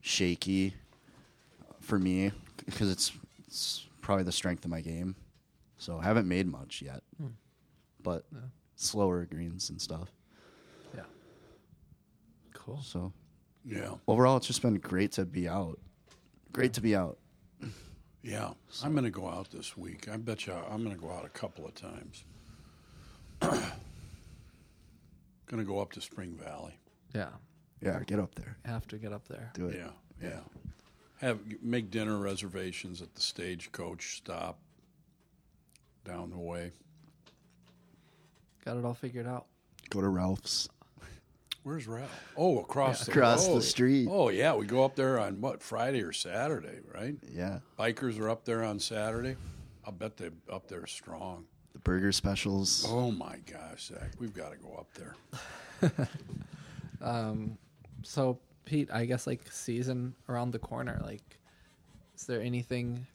shaky 0.00 0.74
for 1.80 1.98
me 1.98 2.32
because 2.64 2.90
it's, 2.90 3.12
it's 3.46 3.86
probably 4.00 4.24
the 4.24 4.32
strength 4.32 4.64
of 4.64 4.70
my 4.70 4.80
game. 4.80 5.16
So 5.76 5.98
I 5.98 6.04
haven't 6.04 6.26
made 6.26 6.46
much 6.46 6.82
yet, 6.82 7.02
hmm. 7.20 7.28
but 8.02 8.24
slower 8.78 9.26
greens 9.26 9.70
and 9.70 9.80
stuff. 9.80 10.10
Yeah. 10.94 11.02
Cool. 12.54 12.80
So 12.82 13.12
Yeah, 13.64 13.94
overall, 14.06 14.36
it's 14.38 14.46
just 14.46 14.62
been 14.62 14.76
great 14.78 15.12
to 15.12 15.26
be 15.26 15.48
out. 15.48 15.78
Great 16.52 16.72
to 16.74 16.80
be 16.80 16.96
out. 16.96 17.18
yeah. 18.22 18.52
I'm 18.82 18.92
going 18.92 19.04
to 19.04 19.10
go 19.10 19.28
out 19.28 19.50
this 19.50 19.76
week. 19.76 20.08
I 20.08 20.16
bet 20.16 20.46
you 20.46 20.54
I'm 20.54 20.82
going 20.82 20.96
to 20.96 21.00
go 21.00 21.10
out 21.10 21.24
a 21.24 21.28
couple 21.28 21.66
of 21.66 21.74
times. 21.74 22.24
going 23.40 23.62
to 25.58 25.64
go 25.64 25.80
up 25.80 25.92
to 25.92 26.00
Spring 26.00 26.38
Valley. 26.42 26.78
Yeah. 27.14 27.28
Yeah, 27.80 28.00
get 28.06 28.18
up 28.18 28.34
there. 28.34 28.56
Have 28.64 28.88
to 28.88 28.98
get 28.98 29.12
up 29.12 29.28
there. 29.28 29.50
Do 29.54 29.68
it. 29.68 29.76
Yeah, 29.76 29.90
yeah. 30.28 30.40
Have 31.20 31.38
make 31.62 31.90
dinner 31.90 32.16
reservations 32.18 33.00
at 33.02 33.14
the 33.14 33.20
stagecoach 33.20 34.16
stop 34.16 34.58
down 36.04 36.30
the 36.30 36.38
way. 36.38 36.72
Got 38.68 38.76
it 38.76 38.84
all 38.84 38.92
figured 38.92 39.26
out. 39.26 39.46
Go 39.88 40.02
to 40.02 40.08
Ralph's. 40.08 40.68
Where's 41.62 41.86
Ralph? 41.86 42.10
Oh, 42.36 42.58
across 42.58 43.06
the 43.06 43.12
Across 43.12 43.46
the 43.46 43.52
road. 43.54 43.62
street. 43.62 44.08
Oh 44.10 44.28
yeah, 44.28 44.54
we 44.54 44.66
go 44.66 44.84
up 44.84 44.94
there 44.94 45.18
on 45.18 45.40
what 45.40 45.62
Friday 45.62 46.02
or 46.02 46.12
Saturday, 46.12 46.80
right? 46.94 47.14
Yeah. 47.32 47.60
Bikers 47.78 48.20
are 48.20 48.28
up 48.28 48.44
there 48.44 48.62
on 48.62 48.78
Saturday. 48.78 49.36
I'll 49.86 49.92
bet 49.92 50.18
they 50.18 50.28
up 50.52 50.68
there 50.68 50.86
strong. 50.86 51.46
The 51.72 51.78
burger 51.78 52.12
specials. 52.12 52.84
Oh 52.86 53.10
my 53.10 53.38
gosh, 53.50 53.86
Zach, 53.86 54.10
we've 54.18 54.34
got 54.34 54.52
to 54.52 54.58
go 54.58 54.74
up 54.74 54.92
there. 54.92 56.08
Um, 57.00 57.56
so 58.02 58.40
Pete, 58.64 58.90
I 58.92 59.04
guess 59.04 59.26
like 59.26 59.50
season 59.52 60.14
around 60.28 60.50
the 60.50 60.58
corner. 60.58 61.00
Like, 61.02 61.38
is 62.16 62.26
there 62.26 62.42
anything, 62.42 63.06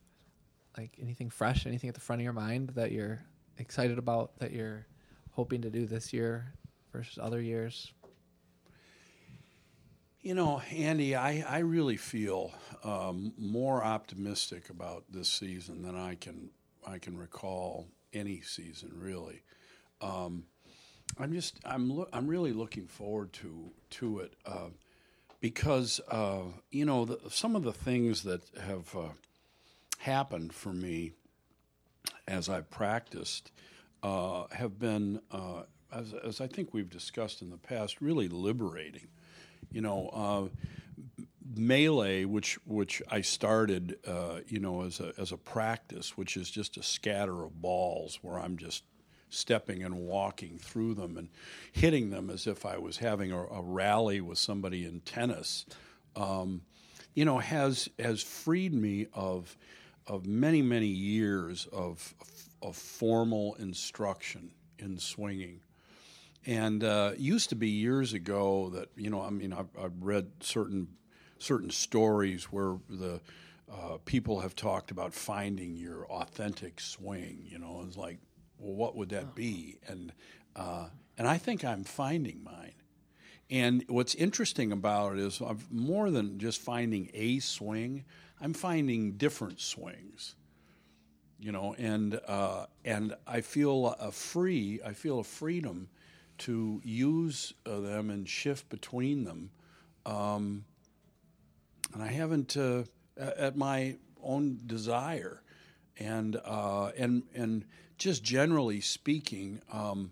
like 0.78 0.98
anything 1.02 1.30
fresh, 1.30 1.66
anything 1.68 1.90
at 1.90 1.94
the 1.94 2.00
front 2.02 2.22
of 2.22 2.24
your 2.24 2.32
mind 2.32 2.70
that 2.76 2.94
you're 2.94 3.22
excited 3.58 3.98
about 4.00 4.40
that 4.40 4.52
you're 4.54 4.86
hoping 5.34 5.62
to 5.62 5.70
do 5.70 5.86
this 5.86 6.14
year 6.14 6.54
versus 6.92 7.20
other 7.22 7.42
years? 7.42 7.92
You 10.22 10.36
know, 10.36 10.62
Andy, 10.72 11.16
I, 11.16 11.44
I 11.48 11.60
really 11.60 11.98
feel 11.98 12.54
um, 12.84 13.34
more 13.38 13.84
optimistic 13.84 14.70
about 14.70 15.04
this 15.10 15.28
season 15.28 15.82
than 15.82 15.96
I 15.98 16.16
can 16.16 16.52
I 16.86 16.98
can 16.98 17.18
recall 17.18 17.88
any 18.14 18.42
season 18.42 18.94
really. 18.96 19.42
Um, 20.02 20.46
I'm 21.20 21.34
just 21.34 21.60
I'm 21.66 21.92
loo- 21.92 22.08
I'm 22.14 22.28
really 22.28 22.54
looking 22.54 22.88
forward 22.88 23.34
to 23.34 23.72
to 23.92 24.20
it 24.20 24.34
uh, 24.46 24.70
because 25.42 26.00
uh, 26.10 26.44
you 26.72 26.86
know 26.86 27.06
the, 27.06 27.20
some 27.30 27.56
of 27.56 27.64
the 27.64 27.74
things 27.74 28.24
that 28.24 28.42
have 28.66 28.96
uh, 28.96 29.10
happened 30.00 30.54
for 30.54 30.74
me 30.74 31.12
as 32.28 32.50
I 32.50 32.62
practiced 32.62 33.52
uh, 34.04 34.46
have 34.52 34.78
been, 34.78 35.22
uh, 35.32 35.64
as, 35.92 36.14
as 36.14 36.42
I 36.42 36.48
think 36.48 36.74
we've 36.74 36.90
discussed 36.90 37.42
in 37.42 37.50
the 37.50 37.58
past, 37.58 38.02
really 38.02 38.28
liberating. 38.28 39.08
You 39.72 39.82
know, 39.82 40.10
uh, 40.14 40.50
melee, 41.56 42.26
which 42.26 42.56
which 42.66 43.02
I 43.10 43.22
started, 43.22 43.98
uh, 44.06 44.40
you 44.48 44.60
know, 44.60 44.84
as 44.84 45.00
a 45.00 45.14
as 45.18 45.32
a 45.32 45.38
practice, 45.38 46.18
which 46.18 46.38
is 46.38 46.50
just 46.52 46.78
a 46.78 46.84
scatter 46.84 47.44
of 47.44 47.62
balls 47.62 48.20
where 48.22 48.40
I'm 48.40 48.58
just 48.58 48.84
stepping 49.30 49.84
and 49.84 49.96
walking 49.96 50.60
through 50.60 50.94
them 50.94 51.18
and 51.18 51.30
hitting 51.72 52.12
them 52.12 52.30
as 52.30 52.46
if 52.46 52.66
I 52.66 52.78
was 52.78 52.98
having 52.98 53.32
a, 53.32 53.40
a 53.46 53.62
rally 53.62 54.22
with 54.22 54.38
somebody 54.38 54.86
in 54.86 55.00
tennis. 55.02 55.66
Um, 56.16 56.62
you 57.16 57.26
know, 57.26 57.40
has 57.40 57.90
has 58.00 58.22
freed 58.22 58.74
me 58.74 59.08
of 59.14 59.58
of 60.06 60.26
many 60.26 60.62
many 60.62 60.88
years 60.88 61.66
of 61.72 62.14
of 62.64 62.76
formal 62.76 63.56
instruction 63.56 64.52
in 64.80 64.98
swinging. 64.98 65.60
And 66.46 66.84
uh, 66.84 67.12
used 67.18 67.50
to 67.50 67.56
be 67.56 67.70
years 67.70 68.14
ago 68.14 68.70
that 68.74 68.90
you 68.96 69.10
know, 69.10 69.22
I 69.22 69.30
mean, 69.30 69.54
I've, 69.54 69.70
I've 69.82 70.02
read 70.02 70.32
certain 70.42 70.88
certain 71.40 71.70
stories 71.70 72.46
where 72.46 72.78
the 72.90 73.22
uh, 73.72 73.98
people 74.06 74.42
have 74.42 74.56
talked 74.56 74.92
about 74.92 75.14
finding 75.14 75.76
your 75.76 76.06
authentic 76.08 76.80
swing. 76.80 77.46
You 77.46 77.60
know, 77.60 77.84
it's 77.88 77.98
like, 77.98 78.18
well, 78.60 78.74
what 78.74 78.96
would 78.96 79.10
that 79.10 79.36
be? 79.36 79.78
And 79.88 80.12
uh, 80.56 80.88
and 81.18 81.28
I 81.28 81.38
think 81.38 81.64
I'm 81.64 81.84
finding 81.84 82.44
mine. 82.44 82.74
And 83.50 83.86
what's 83.88 84.16
interesting 84.16 84.72
about 84.72 85.14
it 85.14 85.20
is 85.20 85.42
I've 85.42 85.72
more 85.72 86.10
than 86.10 86.40
just 86.40 86.62
finding 86.62 87.10
a 87.14 87.40
swing. 87.40 88.06
I'm 88.42 88.54
finding 88.54 89.14
different 89.14 89.62
swings. 89.62 90.36
You 91.44 91.52
know, 91.52 91.76
and 91.78 92.22
uh, 92.26 92.68
and 92.86 93.18
I 93.28 93.42
feel 93.42 93.88
a 94.00 94.14
free. 94.14 94.80
I 94.86 94.94
feel 94.94 95.20
a 95.20 95.26
freedom 95.26 95.90
to 96.38 96.80
use 96.86 97.54
uh, 97.66 97.82
them 97.82 98.10
and 98.10 98.30
shift 98.30 98.70
between 98.70 99.26
them. 99.26 99.52
Um, 100.06 100.64
and 101.94 102.02
I 102.02 102.08
haven't 102.08 102.56
uh, 102.56 102.84
at 103.18 103.58
my 103.58 103.98
own 104.24 104.62
desire, 104.66 105.42
and 106.00 106.40
uh, 106.46 106.92
and 106.98 107.24
and 107.36 107.66
just 107.98 108.24
generally 108.24 108.80
speaking, 108.80 109.62
um, 109.70 110.12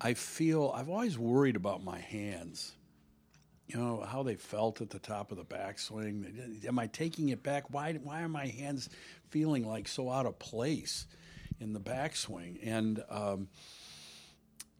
I 0.00 0.14
feel 0.14 0.72
I've 0.72 0.88
always 0.88 1.18
worried 1.18 1.56
about 1.56 1.82
my 1.82 1.98
hands. 1.98 2.76
You 3.66 3.78
know 3.78 4.04
how 4.06 4.22
they 4.22 4.36
felt 4.36 4.80
at 4.80 4.90
the 4.90 4.98
top 5.00 5.32
of 5.32 5.36
the 5.36 5.44
backswing. 5.44 6.64
Am 6.64 6.78
I 6.78 6.86
taking 6.86 7.30
it 7.30 7.42
back? 7.42 7.72
Why 7.72 7.94
why 7.94 8.22
are 8.22 8.28
my 8.28 8.46
hands 8.46 8.88
feeling 9.30 9.66
like 9.66 9.88
so 9.88 10.10
out 10.10 10.26
of 10.26 10.38
place 10.38 11.06
in 11.58 11.72
the 11.72 11.80
backswing? 11.80 12.58
And 12.62 13.02
um, 13.08 13.48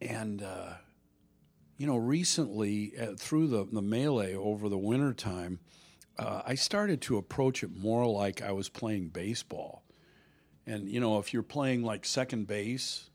and 0.01 0.43
uh, 0.43 0.75
you 1.77 1.87
know, 1.87 1.97
recently 1.97 2.93
uh, 3.01 3.15
through 3.17 3.49
the, 3.49 3.67
the 3.71 3.83
melee 3.83 4.35
over 4.35 4.69
the 4.69 4.79
wintertime, 4.79 5.61
uh, 6.19 6.43
I 6.47 6.55
started 6.55 7.01
to 7.03 7.17
approach 7.17 7.63
it 7.63 7.75
more 7.75 8.07
like 8.07 8.43
I 8.43 8.53
was 8.53 8.69
playing 8.69 9.09
baseball. 9.09 9.85
And 10.67 10.89
you 10.89 11.01
know, 11.01 11.19
if 11.19 11.33
you're 11.33 11.43
playing 11.43 11.83
like 11.83 12.05
second 12.05 12.47
base, 12.47 13.09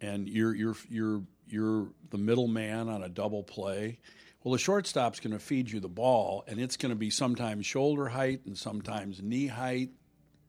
and 0.00 0.28
you're 0.28 0.54
you're 0.54 0.76
you're 0.88 1.22
you're 1.46 1.88
the 2.10 2.18
middleman 2.18 2.88
on 2.88 3.02
a 3.02 3.08
double 3.08 3.42
play, 3.42 4.00
well, 4.42 4.52
the 4.52 4.58
shortstop's 4.58 5.20
going 5.20 5.32
to 5.32 5.38
feed 5.38 5.70
you 5.70 5.80
the 5.80 5.88
ball, 5.88 6.44
and 6.48 6.58
it's 6.58 6.76
going 6.76 6.90
to 6.90 6.96
be 6.96 7.10
sometimes 7.10 7.66
shoulder 7.66 8.08
height 8.08 8.40
and 8.46 8.56
sometimes 8.56 9.22
knee 9.22 9.46
height 9.46 9.90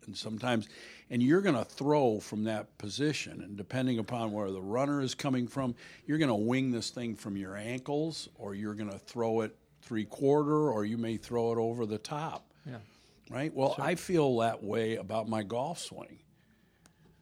and 0.06 0.16
sometimes 0.16 0.68
and 1.10 1.22
you're 1.22 1.42
going 1.42 1.56
to 1.56 1.66
throw 1.66 2.20
from 2.20 2.44
that 2.46 2.78
position 2.78 3.42
and 3.42 3.58
depending 3.58 4.00
upon 4.00 4.32
where 4.32 4.52
the 4.52 4.62
runner 4.62 5.02
is 5.02 5.14
coming 5.14 5.48
from 5.48 5.76
you're 6.06 6.18
going 6.18 6.30
to 6.30 6.36
wing 6.36 6.72
this 6.72 6.90
thing 6.90 7.16
from 7.16 7.38
your 7.38 7.56
ankles 7.56 8.30
or 8.36 8.56
you're 8.56 8.74
going 8.74 8.92
to 8.92 9.00
throw 9.00 9.42
it 9.42 9.56
three 9.82 10.06
quarter 10.06 10.72
or 10.72 10.86
you 10.86 10.98
may 10.98 11.18
throw 11.18 11.52
it 11.52 11.58
over 11.58 11.86
the 11.86 11.98
top. 11.98 12.46
Yeah. 12.66 12.78
right? 13.30 13.54
Well 13.54 13.76
i 13.80 13.96
feel 13.96 14.38
that 14.38 14.64
way 14.64 14.96
about 14.96 15.28
my 15.28 15.44
golf 15.44 15.80
swing. 15.80 16.20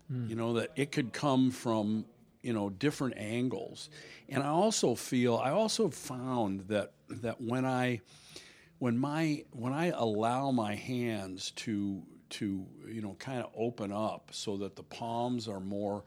Hmm. 0.07 0.27
You 0.29 0.35
know 0.35 0.53
that 0.53 0.71
it 0.75 0.91
could 0.91 1.13
come 1.13 1.51
from 1.51 2.05
you 2.41 2.53
know 2.53 2.69
different 2.69 3.17
angles, 3.17 3.89
and 4.27 4.41
I 4.43 4.47
also 4.47 4.95
feel 4.95 5.37
I 5.37 5.51
also 5.51 5.89
found 5.89 6.61
that 6.67 6.91
that 7.09 7.39
when 7.41 7.65
I 7.65 8.01
when 8.79 8.97
my 8.97 9.43
when 9.51 9.71
I 9.71 9.87
allow 9.87 10.51
my 10.51 10.75
hands 10.75 11.51
to 11.57 12.01
to 12.31 12.65
you 12.87 13.01
know 13.01 13.15
kind 13.19 13.41
of 13.41 13.51
open 13.55 13.91
up 13.91 14.29
so 14.31 14.57
that 14.57 14.75
the 14.75 14.83
palms 14.83 15.47
are 15.47 15.59
more 15.59 16.03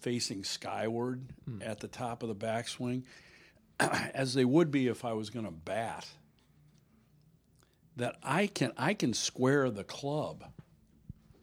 facing 0.00 0.44
skyward 0.44 1.22
hmm. 1.44 1.62
at 1.62 1.80
the 1.80 1.88
top 1.88 2.22
of 2.22 2.28
the 2.28 2.34
backswing, 2.34 3.02
as 3.80 4.34
they 4.34 4.44
would 4.44 4.70
be 4.70 4.86
if 4.86 5.04
I 5.04 5.12
was 5.12 5.30
going 5.30 5.44
to 5.44 5.50
bat. 5.50 6.06
That 7.96 8.16
I 8.22 8.46
can 8.46 8.72
I 8.76 8.94
can 8.94 9.12
square 9.12 9.70
the 9.70 9.84
club. 9.84 10.44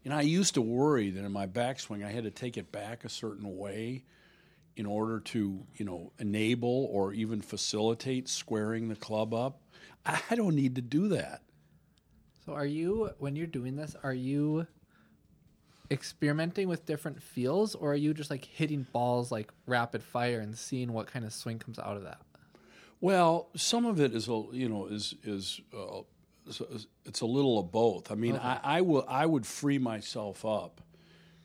And 0.05 0.13
I 0.13 0.21
used 0.21 0.53
to 0.53 0.61
worry 0.61 1.09
that 1.09 1.25
in 1.25 1.31
my 1.31 1.47
backswing 1.47 2.05
I 2.05 2.11
had 2.11 2.23
to 2.23 2.31
take 2.31 2.57
it 2.57 2.71
back 2.71 3.03
a 3.03 3.09
certain 3.09 3.57
way 3.57 4.03
in 4.77 4.85
order 4.85 5.19
to, 5.19 5.65
you 5.75 5.85
know, 5.85 6.11
enable 6.19 6.89
or 6.91 7.11
even 7.13 7.41
facilitate 7.41 8.29
squaring 8.29 8.88
the 8.88 8.95
club 8.95 9.33
up. 9.33 9.61
I 10.05 10.35
don't 10.35 10.55
need 10.55 10.75
to 10.75 10.81
do 10.81 11.07
that. 11.09 11.41
So 12.45 12.53
are 12.53 12.65
you 12.65 13.12
when 13.19 13.36
you're 13.36 13.47
doing 13.47 13.75
this, 13.75 13.95
are 14.03 14.13
you 14.13 14.67
experimenting 15.91 16.67
with 16.67 16.86
different 16.86 17.21
feels 17.21 17.75
or 17.75 17.93
are 17.93 17.95
you 17.95 18.13
just 18.13 18.29
like 18.29 18.45
hitting 18.45 18.86
balls 18.91 19.31
like 19.31 19.51
rapid 19.67 20.03
fire 20.03 20.39
and 20.39 20.58
seeing 20.58 20.93
what 20.93 21.08
kind 21.08 21.25
of 21.25 21.34
swing 21.34 21.60
comes 21.60 21.79
out 21.79 21.97
of 21.97 22.03
that? 22.03 22.19
Well, 23.01 23.49
some 23.55 23.86
of 23.86 23.99
it 23.99 24.13
is 24.13 24.27
a 24.27 24.43
you 24.51 24.69
know 24.69 24.88
is 24.88 25.15
is 25.23 25.62
uh, 25.75 26.01
it's 27.05 27.21
a 27.21 27.25
little 27.25 27.60
of 27.60 27.71
both. 27.71 28.12
I 28.12 28.15
mean, 28.15 28.36
I, 28.36 28.60
I 28.63 28.81
will 28.81 29.05
I 29.08 29.25
would 29.25 29.45
free 29.45 29.79
myself 29.79 30.45
up 30.45 30.81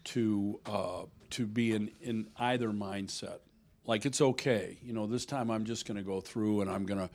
to 0.04 0.60
uh, 0.66 1.02
to 1.30 1.46
be 1.46 1.72
in 1.72 1.90
in 2.00 2.28
either 2.38 2.70
mindset. 2.70 3.38
Like 3.86 4.04
it's 4.04 4.20
okay, 4.20 4.78
you 4.82 4.92
know. 4.92 5.06
This 5.06 5.24
time 5.24 5.50
I'm 5.50 5.64
just 5.64 5.86
going 5.86 5.96
to 5.96 6.02
go 6.02 6.20
through 6.20 6.60
and 6.60 6.70
I'm 6.70 6.84
going 6.84 7.00
to 7.00 7.10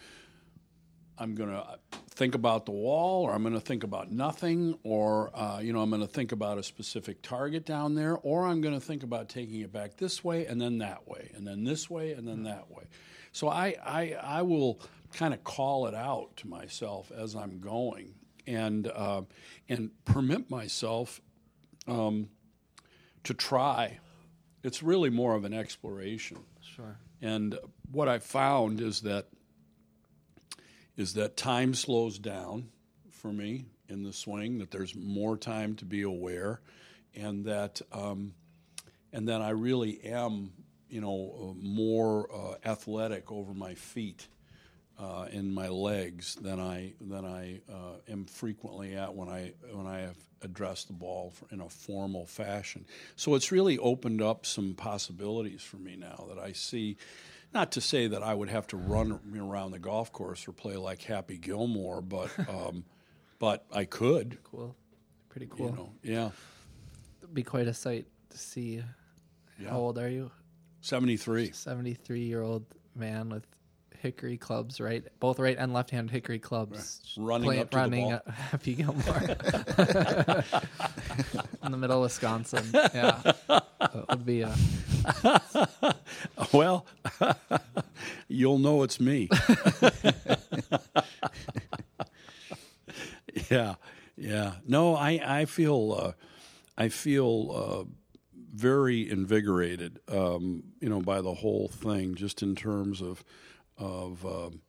I'm 1.17 1.35
going 1.35 1.49
to 1.49 1.65
think 2.09 2.35
about 2.35 2.65
the 2.65 2.71
wall, 2.71 3.23
or 3.23 3.33
I'm 3.33 3.41
going 3.41 3.53
to 3.53 3.59
think 3.59 3.83
about 3.83 4.11
nothing, 4.11 4.77
or 4.83 5.31
uh, 5.33 5.59
you 5.59 5.73
know, 5.73 5.81
I'm 5.81 5.89
going 5.89 6.01
to 6.01 6.07
think 6.07 6.31
about 6.31 6.57
a 6.57 6.63
specific 6.63 7.21
target 7.21 7.65
down 7.65 7.95
there, 7.95 8.17
or 8.17 8.45
I'm 8.45 8.61
going 8.61 8.73
to 8.73 8.85
think 8.85 9.03
about 9.03 9.29
taking 9.29 9.61
it 9.61 9.71
back 9.71 9.97
this 9.97 10.23
way 10.23 10.45
and 10.45 10.59
then 10.59 10.79
that 10.79 11.07
way, 11.07 11.31
and 11.35 11.45
then 11.45 11.63
this 11.63 11.89
way 11.89 12.13
and 12.13 12.27
then 12.27 12.43
that 12.43 12.69
way. 12.71 12.83
So 13.31 13.49
I 13.49 13.75
I, 13.83 14.17
I 14.21 14.41
will 14.41 14.79
kind 15.13 15.33
of 15.33 15.43
call 15.43 15.87
it 15.87 15.95
out 15.95 16.35
to 16.37 16.47
myself 16.47 17.11
as 17.11 17.35
I'm 17.35 17.59
going, 17.59 18.15
and 18.47 18.87
uh, 18.87 19.21
and 19.69 19.91
permit 20.05 20.49
myself 20.49 21.21
um, 21.87 22.29
to 23.23 23.33
try. 23.33 23.99
It's 24.63 24.81
really 24.81 25.09
more 25.09 25.35
of 25.35 25.45
an 25.45 25.53
exploration. 25.53 26.37
Sure. 26.61 26.97
And 27.21 27.57
what 27.91 28.07
I 28.07 28.19
found 28.19 28.81
is 28.81 29.01
that 29.01 29.27
is 30.97 31.13
that 31.15 31.37
time 31.37 31.73
slows 31.73 32.17
down 32.19 32.69
for 33.11 33.31
me 33.31 33.65
in 33.89 34.03
the 34.03 34.13
swing. 34.13 34.59
That 34.59 34.71
there's 34.71 34.95
more 34.95 35.37
time 35.37 35.75
to 35.77 35.85
be 35.85 36.01
aware, 36.01 36.61
and 37.13 37.45
that 37.45 37.81
um, 37.91 38.33
and 39.11 39.27
that 39.29 39.41
I 39.41 39.49
really 39.49 40.03
am, 40.03 40.51
you 40.89 41.01
know, 41.01 41.33
uh, 41.39 41.65
more 41.65 42.29
uh, 42.33 42.55
athletic 42.67 43.31
over 43.31 43.53
my 43.53 43.75
feet 43.75 44.27
uh, 44.99 45.27
and 45.31 45.53
my 45.53 45.67
legs 45.67 46.35
than 46.35 46.59
I 46.59 46.93
than 47.01 47.25
I 47.25 47.61
uh, 47.71 47.97
am 48.09 48.25
frequently 48.25 48.95
at 48.95 49.13
when 49.13 49.29
I 49.29 49.53
when 49.71 49.87
I 49.87 49.99
have 49.99 50.17
addressed 50.41 50.87
the 50.87 50.93
ball 50.93 51.33
in 51.51 51.59
a 51.59 51.69
formal 51.69 52.25
fashion. 52.25 52.85
So 53.15 53.35
it's 53.35 53.51
really 53.51 53.77
opened 53.77 54.21
up 54.21 54.45
some 54.45 54.73
possibilities 54.75 55.61
for 55.61 55.77
me 55.77 55.95
now 55.95 56.27
that 56.29 56.39
I 56.39 56.53
see. 56.53 56.97
Not 57.55 57.71
to 57.71 57.81
say 57.81 58.07
that 58.07 58.21
I 58.21 58.33
would 58.33 58.49
have 58.49 58.67
to 58.67 58.77
run 58.77 59.17
around 59.39 59.71
the 59.71 59.79
golf 59.79 60.11
course 60.11 60.45
or 60.45 60.51
play 60.51 60.75
like 60.75 61.01
Happy 61.01 61.37
Gilmore, 61.37 62.01
but 62.01 62.29
um, 62.49 62.83
but 63.39 63.65
I 63.73 63.85
could. 63.85 64.37
Cool. 64.43 64.75
Pretty 65.29 65.47
cool. 65.47 65.69
You 65.69 65.75
know, 65.75 65.89
yeah, 66.03 66.29
It'd 67.23 67.33
be 67.33 67.43
quite 67.43 67.67
a 67.67 67.73
sight 67.73 68.07
to 68.31 68.37
see. 68.37 68.83
yeah. 69.57 69.69
How 69.69 69.77
old 69.77 69.97
are 69.97 70.09
you? 70.09 70.31
Seventy 70.81 71.15
three. 71.15 71.51
73 71.51 72.19
year 72.23 72.41
old 72.41 72.65
man 72.93 73.29
with 73.29 73.45
hickory 73.99 74.37
clubs, 74.37 74.79
right? 74.81 75.03
Both 75.21 75.39
right 75.39 75.55
and 75.57 75.73
left 75.73 75.89
hand 75.91 76.11
hickory 76.11 76.39
clubs. 76.39 77.01
Running 77.17 77.45
Play- 77.47 77.59
up 77.61 77.69
to 77.71 77.77
the 77.77 77.81
running 77.81 78.09
ball. 78.09 78.21
Happy 78.33 78.75
Gilmore 78.75 79.03
in 81.65 81.71
the 81.71 81.77
middle 81.77 81.97
of 81.97 82.03
Wisconsin. 82.03 82.65
Yeah. 82.93 83.33
That 83.47 84.05
would 84.09 84.25
be 84.25 84.41
a. 84.41 84.53
Well, 86.53 86.85
you'll 88.27 88.59
know 88.59 88.83
it's 88.83 88.99
me. 88.99 89.29
yeah, 93.49 93.75
yeah. 94.15 94.53
No, 94.67 94.95
I 94.95 95.19
I 95.23 95.45
feel 95.45 95.97
uh, 95.99 96.11
I 96.77 96.89
feel 96.89 97.51
uh, 97.51 97.83
very 98.53 99.09
invigorated, 99.09 99.99
um, 100.07 100.63
you 100.79 100.89
know, 100.89 101.01
by 101.01 101.21
the 101.21 101.33
whole 101.33 101.67
thing, 101.67 102.15
just 102.15 102.41
in 102.41 102.55
terms 102.55 103.01
of 103.01 103.23
of 103.77 104.25
um, 104.25 104.61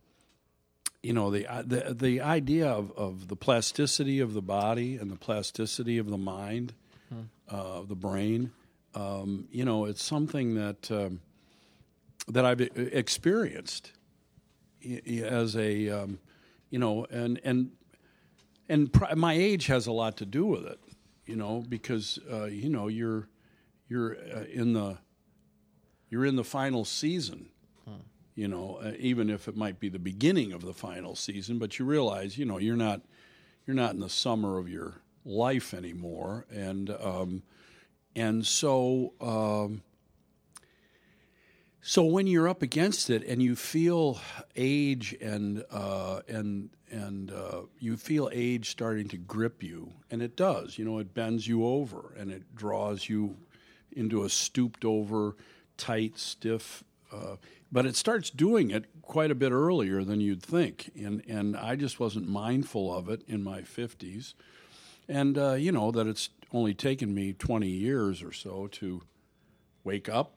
you 1.02 1.12
know 1.12 1.30
the 1.30 1.46
uh, 1.46 1.62
the 1.64 1.94
the 1.94 2.20
idea 2.20 2.68
of, 2.68 2.92
of 2.96 3.28
the 3.28 3.36
plasticity 3.36 4.18
of 4.20 4.34
the 4.34 4.42
body 4.42 4.96
and 4.96 5.10
the 5.10 5.16
plasticity 5.16 5.98
of 5.98 6.10
the 6.10 6.18
mind, 6.18 6.74
uh, 7.48 7.82
the 7.82 7.94
brain. 7.94 8.52
Um, 8.94 9.46
you 9.50 9.64
know, 9.64 9.84
it's 9.84 10.02
something 10.02 10.54
that 10.54 10.90
um, 10.90 11.20
that 12.28 12.44
I've 12.44 12.60
experienced 12.60 13.92
as 15.22 15.56
a 15.56 15.90
um, 15.90 16.18
you 16.70 16.78
know, 16.78 17.06
and 17.10 17.40
and 17.44 17.70
and 18.68 18.92
pr- 18.92 19.14
my 19.14 19.34
age 19.34 19.66
has 19.66 19.86
a 19.86 19.92
lot 19.92 20.16
to 20.18 20.26
do 20.26 20.46
with 20.46 20.66
it, 20.66 20.80
you 21.26 21.36
know, 21.36 21.64
because 21.68 22.18
uh, 22.30 22.44
you 22.44 22.68
know 22.68 22.88
you're 22.88 23.28
you're 23.88 24.16
uh, 24.16 24.44
in 24.52 24.72
the 24.72 24.98
you're 26.08 26.24
in 26.24 26.36
the 26.36 26.44
final 26.44 26.84
season, 26.84 27.50
you 28.36 28.48
know, 28.48 28.78
uh, 28.82 28.92
even 28.98 29.30
if 29.30 29.48
it 29.48 29.56
might 29.56 29.80
be 29.80 29.88
the 29.88 29.98
beginning 29.98 30.52
of 30.52 30.62
the 30.62 30.74
final 30.74 31.16
season, 31.16 31.58
but 31.58 31.78
you 31.78 31.84
realize, 31.84 32.36
you 32.38 32.44
know, 32.44 32.58
you're 32.58 32.76
not 32.76 33.00
you're 33.66 33.76
not 33.76 33.94
in 33.94 34.00
the 34.00 34.10
summer 34.10 34.58
of 34.58 34.68
your 34.68 35.00
life 35.26 35.74
anymore, 35.74 36.46
and 36.50 36.90
um, 36.90 37.42
and 38.14 38.46
so 38.46 39.12
um, 39.20 39.82
so 41.88 42.04
when 42.04 42.26
you're 42.26 42.48
up 42.48 42.62
against 42.62 43.10
it 43.10 43.22
and 43.24 43.40
you 43.40 43.54
feel 43.54 44.18
age 44.56 45.14
and 45.20 45.64
uh, 45.70 46.20
and 46.26 46.70
and 46.90 47.30
uh, 47.30 47.60
you 47.78 47.96
feel 47.96 48.28
age 48.32 48.70
starting 48.70 49.06
to 49.08 49.16
grip 49.16 49.62
you, 49.62 49.92
and 50.10 50.20
it 50.20 50.36
does, 50.36 50.78
you 50.78 50.84
know, 50.84 50.98
it 50.98 51.14
bends 51.14 51.46
you 51.46 51.64
over 51.64 52.12
and 52.18 52.32
it 52.32 52.56
draws 52.56 53.08
you 53.08 53.36
into 53.92 54.24
a 54.24 54.28
stooped 54.28 54.84
over, 54.84 55.36
tight, 55.76 56.18
stiff. 56.18 56.82
Uh, 57.12 57.36
but 57.70 57.86
it 57.86 57.94
starts 57.94 58.30
doing 58.30 58.72
it 58.72 58.86
quite 59.02 59.30
a 59.30 59.36
bit 59.36 59.52
earlier 59.52 60.02
than 60.02 60.20
you'd 60.20 60.42
think, 60.42 60.90
and 60.96 61.22
and 61.28 61.56
I 61.56 61.76
just 61.76 62.00
wasn't 62.00 62.28
mindful 62.28 62.92
of 62.92 63.08
it 63.08 63.22
in 63.28 63.44
my 63.44 63.62
fifties, 63.62 64.34
and 65.08 65.38
uh, 65.38 65.52
you 65.52 65.72
know 65.72 65.90
that 65.90 66.06
it's 66.06 66.30
only 66.52 66.74
taken 66.74 67.14
me 67.14 67.32
twenty 67.32 67.68
years 67.68 68.22
or 68.22 68.32
so 68.32 68.66
to 68.68 69.02
wake 69.84 70.08
up 70.08 70.32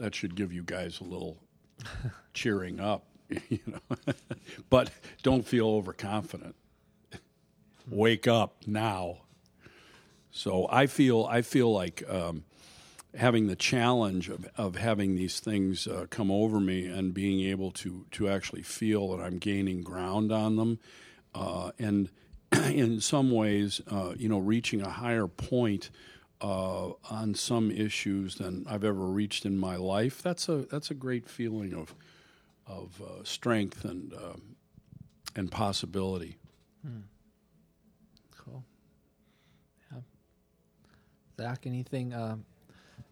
that 0.00 0.14
should 0.14 0.34
give 0.34 0.52
you 0.52 0.62
guys 0.62 1.00
a 1.00 1.04
little 1.04 1.36
cheering 2.34 2.80
up, 2.80 3.04
you 3.48 3.60
know. 3.66 3.96
but 4.70 4.90
don't 5.22 5.46
feel 5.46 5.68
overconfident. 5.68 6.56
Wake 7.88 8.26
up 8.26 8.56
now. 8.66 9.18
So 10.30 10.66
I 10.70 10.86
feel 10.86 11.26
I 11.28 11.42
feel 11.42 11.72
like 11.72 12.02
um, 12.08 12.44
having 13.16 13.46
the 13.48 13.56
challenge 13.56 14.28
of, 14.28 14.48
of 14.56 14.76
having 14.76 15.16
these 15.16 15.40
things 15.40 15.86
uh, 15.86 16.06
come 16.08 16.30
over 16.30 16.60
me 16.60 16.86
and 16.86 17.12
being 17.12 17.40
able 17.40 17.70
to 17.72 18.06
to 18.12 18.28
actually 18.28 18.62
feel 18.62 19.08
that 19.16 19.22
I'm 19.22 19.38
gaining 19.38 19.82
ground 19.82 20.32
on 20.32 20.56
them, 20.56 20.78
uh, 21.34 21.72
and 21.78 22.08
in 22.52 23.00
some 23.00 23.30
ways, 23.30 23.80
uh, 23.90 24.14
you 24.16 24.28
know, 24.28 24.38
reaching 24.38 24.80
a 24.80 24.90
higher 24.90 25.26
point 25.26 25.90
uh, 26.40 26.90
on 27.10 27.34
some 27.34 27.70
issues 27.70 28.36
than 28.36 28.64
I've 28.68 28.84
ever 28.84 29.06
reached 29.06 29.44
in 29.44 29.58
my 29.58 29.76
life. 29.76 30.22
That's 30.22 30.48
a 30.48 30.66
that's 30.70 30.90
a 30.90 30.94
great 30.94 31.28
feeling 31.28 31.74
of 31.74 31.94
of 32.66 33.00
uh, 33.00 33.24
strength 33.24 33.84
and 33.84 34.12
um 34.14 34.56
and 35.36 35.50
possibility. 35.50 36.38
Cool. 38.36 38.64
Yeah. 39.92 39.98
Zach, 41.36 41.66
anything? 41.66 42.14
Um, 42.14 42.44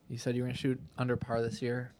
you 0.08 0.18
said 0.18 0.34
you 0.34 0.42
were 0.42 0.46
going 0.46 0.56
to 0.56 0.60
shoot 0.60 0.80
under 0.96 1.16
par 1.16 1.42
this 1.42 1.60
year. 1.60 1.92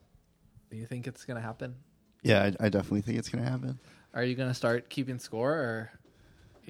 Do 0.71 0.77
you 0.77 0.87
think 0.87 1.07
it's 1.07 1.25
going 1.25 1.37
to 1.37 1.43
happen? 1.43 1.75
Yeah, 2.23 2.51
I, 2.61 2.67
I 2.67 2.69
definitely 2.69 3.03
think 3.03 3.19
it's 3.19 3.29
going 3.29 3.45
to 3.45 3.51
happen. 3.51 3.79
Are 4.15 4.25
you 4.25 4.35
going 4.35 4.49
to 4.49 4.55
start 4.55 4.89
keeping 4.89 5.19
score 5.19 5.53
or 5.53 5.93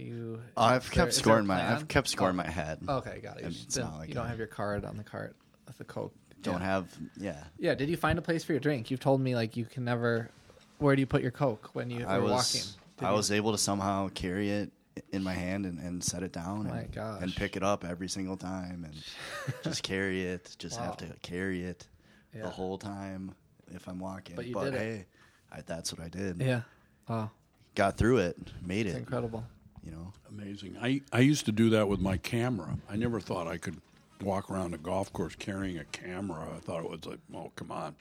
you? 0.01 0.41
I've 0.57 0.85
kept 0.91 0.95
there- 0.95 1.11
score 1.13 1.39
in 1.39 1.47
my? 1.47 1.73
I've 1.75 1.89
kept 1.89 2.09
score 2.09 2.31
in 2.31 2.35
Oh, 2.35 2.43
my 2.43 2.49
head. 2.51 2.81
Okay, 2.89 3.21
got 3.23 3.39
it. 3.39 3.43
You, 3.43 3.49
it's 3.49 3.65
didn't- 3.75 3.97
like 3.99 4.09
you 4.09 4.15
don't 4.15 4.27
I- 4.27 4.29
have 4.31 4.39
your 4.39 4.47
card 4.47 4.85
on 4.85 4.97
the 4.97 5.05
cart 5.05 5.37
with 5.67 5.79
the 5.79 5.85
Coke. 5.85 6.15
Don't 6.43 6.61
yeah. 6.61 6.67
have 6.67 6.99
yeah. 7.17 7.45
Yeah. 7.59 7.75
Did 7.75 7.89
you 7.91 7.97
find 7.97 8.19
a 8.19 8.23
place 8.23 8.45
for 8.45 8.53
your 8.53 8.61
drink? 8.61 8.91
You've 8.91 9.01
told 9.01 9.21
me 9.21 9.35
like 9.35 9.57
you 9.57 9.65
can 9.65 9.85
never. 9.85 10.31
Where 10.79 10.95
do 10.95 11.01
you 11.01 11.07
put 11.07 11.23
your 11.23 11.33
Coke 11.33 11.71
when 11.73 11.91
you 11.91 12.07
I 12.07 12.17
are 12.19 12.21
was 12.21 12.31
walking? 12.31 12.61
Did 12.99 13.05
I 13.07 13.11
you- 13.11 13.17
was 13.17 13.33
able 13.33 13.53
to 13.53 13.59
somehow 13.59 14.09
carry 14.11 14.51
it 14.51 14.71
in 15.13 15.23
my 15.23 15.33
hand 15.35 15.65
and, 15.67 15.79
and 15.79 16.03
set 16.03 16.23
it 16.25 16.33
down 16.33 16.69
Oh 16.69 16.75
and, 16.75 17.23
and 17.23 17.35
pick 17.37 17.57
it 17.57 17.63
up 17.63 17.85
every 17.85 18.09
single 18.09 18.37
time 18.37 18.85
and 18.85 19.55
just 19.65 19.83
carry 19.83 20.23
it. 20.23 20.55
Just 20.59 20.77
have 20.77 20.97
to 20.99 21.07
carry 21.23 21.63
it 21.65 21.87
Yeah. 22.35 22.43
the 22.43 22.51
whole 22.51 22.79
time 22.79 23.33
if 23.75 23.89
I'm 23.89 23.99
walking. 23.99 24.35
But 24.37 24.47
you 24.47 24.55
did 24.55 24.75
it. 24.75 24.79
hey, 24.79 25.05
I, 25.53 25.61
that's 25.63 25.93
what 25.93 26.05
I 26.05 26.09
did. 26.09 26.41
Yeah. 26.41 26.63
Wow. 27.09 27.31
Got 27.75 27.97
through 27.97 28.19
it, 28.19 28.37
made 28.65 28.87
It's 28.87 28.97
it. 28.97 28.99
incredible. 29.01 29.45
You 29.85 29.93
know, 29.93 30.13
Amazing. 30.31 30.77
I, 30.81 31.01
I 31.13 31.21
used 31.21 31.47
to 31.47 31.53
do 31.53 31.71
that 31.71 31.89
with 31.89 32.01
my 32.01 32.17
camera. 32.17 32.77
I 32.89 32.97
never 32.97 33.21
thought 33.21 33.47
I 33.47 33.57
could 33.57 33.81
walk 34.23 34.51
around 34.51 34.75
a 34.75 34.79
golf 34.79 35.13
course 35.13 35.35
carrying 35.35 35.79
a 35.79 35.85
camera. 35.85 36.49
I 36.55 36.61
thought 36.61 36.85
it 36.85 36.91
was 36.91 37.07
like, 37.07 37.19
oh, 37.35 37.51
come 37.57 37.71
on. 37.71 37.95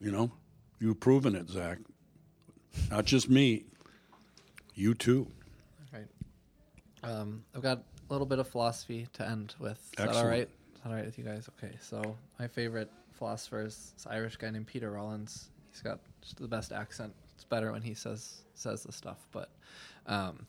You 0.00 0.10
know, 0.12 0.30
you've 0.80 1.00
proven 1.00 1.34
it, 1.34 1.48
Zach. 1.48 1.78
Not 2.90 3.04
just 3.04 3.28
me, 3.28 3.64
you 4.74 4.94
too. 4.94 5.26
Right. 5.92 6.06
Um, 7.02 7.44
I've 7.54 7.62
got 7.62 7.78
a 7.78 8.12
little 8.12 8.26
bit 8.26 8.38
of 8.38 8.48
philosophy 8.48 9.08
to 9.14 9.26
end 9.28 9.54
with. 9.58 9.78
Is 9.78 9.90
that 9.96 10.02
all 10.02 10.08
Excellent. 10.08 10.28
right? 10.30 10.48
Is 10.74 10.82
that 10.82 10.88
all 10.90 10.94
right 10.94 11.04
with 11.04 11.18
you 11.18 11.24
guys? 11.24 11.48
Okay. 11.58 11.74
So 11.80 12.16
my 12.38 12.46
favorite 12.46 12.90
philosopher 13.12 13.62
is 13.62 13.92
this 13.96 14.06
Irish 14.06 14.36
guy 14.36 14.50
named 14.50 14.66
Peter 14.66 14.92
Rollins. 14.92 15.48
He's 15.72 15.82
got 15.82 15.98
just 16.22 16.40
the 16.40 16.48
best 16.48 16.72
accent. 16.72 17.12
It's 17.38 17.44
better 17.44 17.70
when 17.70 17.82
he 17.82 17.94
says 17.94 18.42
says 18.54 18.82
the 18.82 18.90
stuff, 18.90 19.28
but 19.30 19.48
um, 20.06 20.44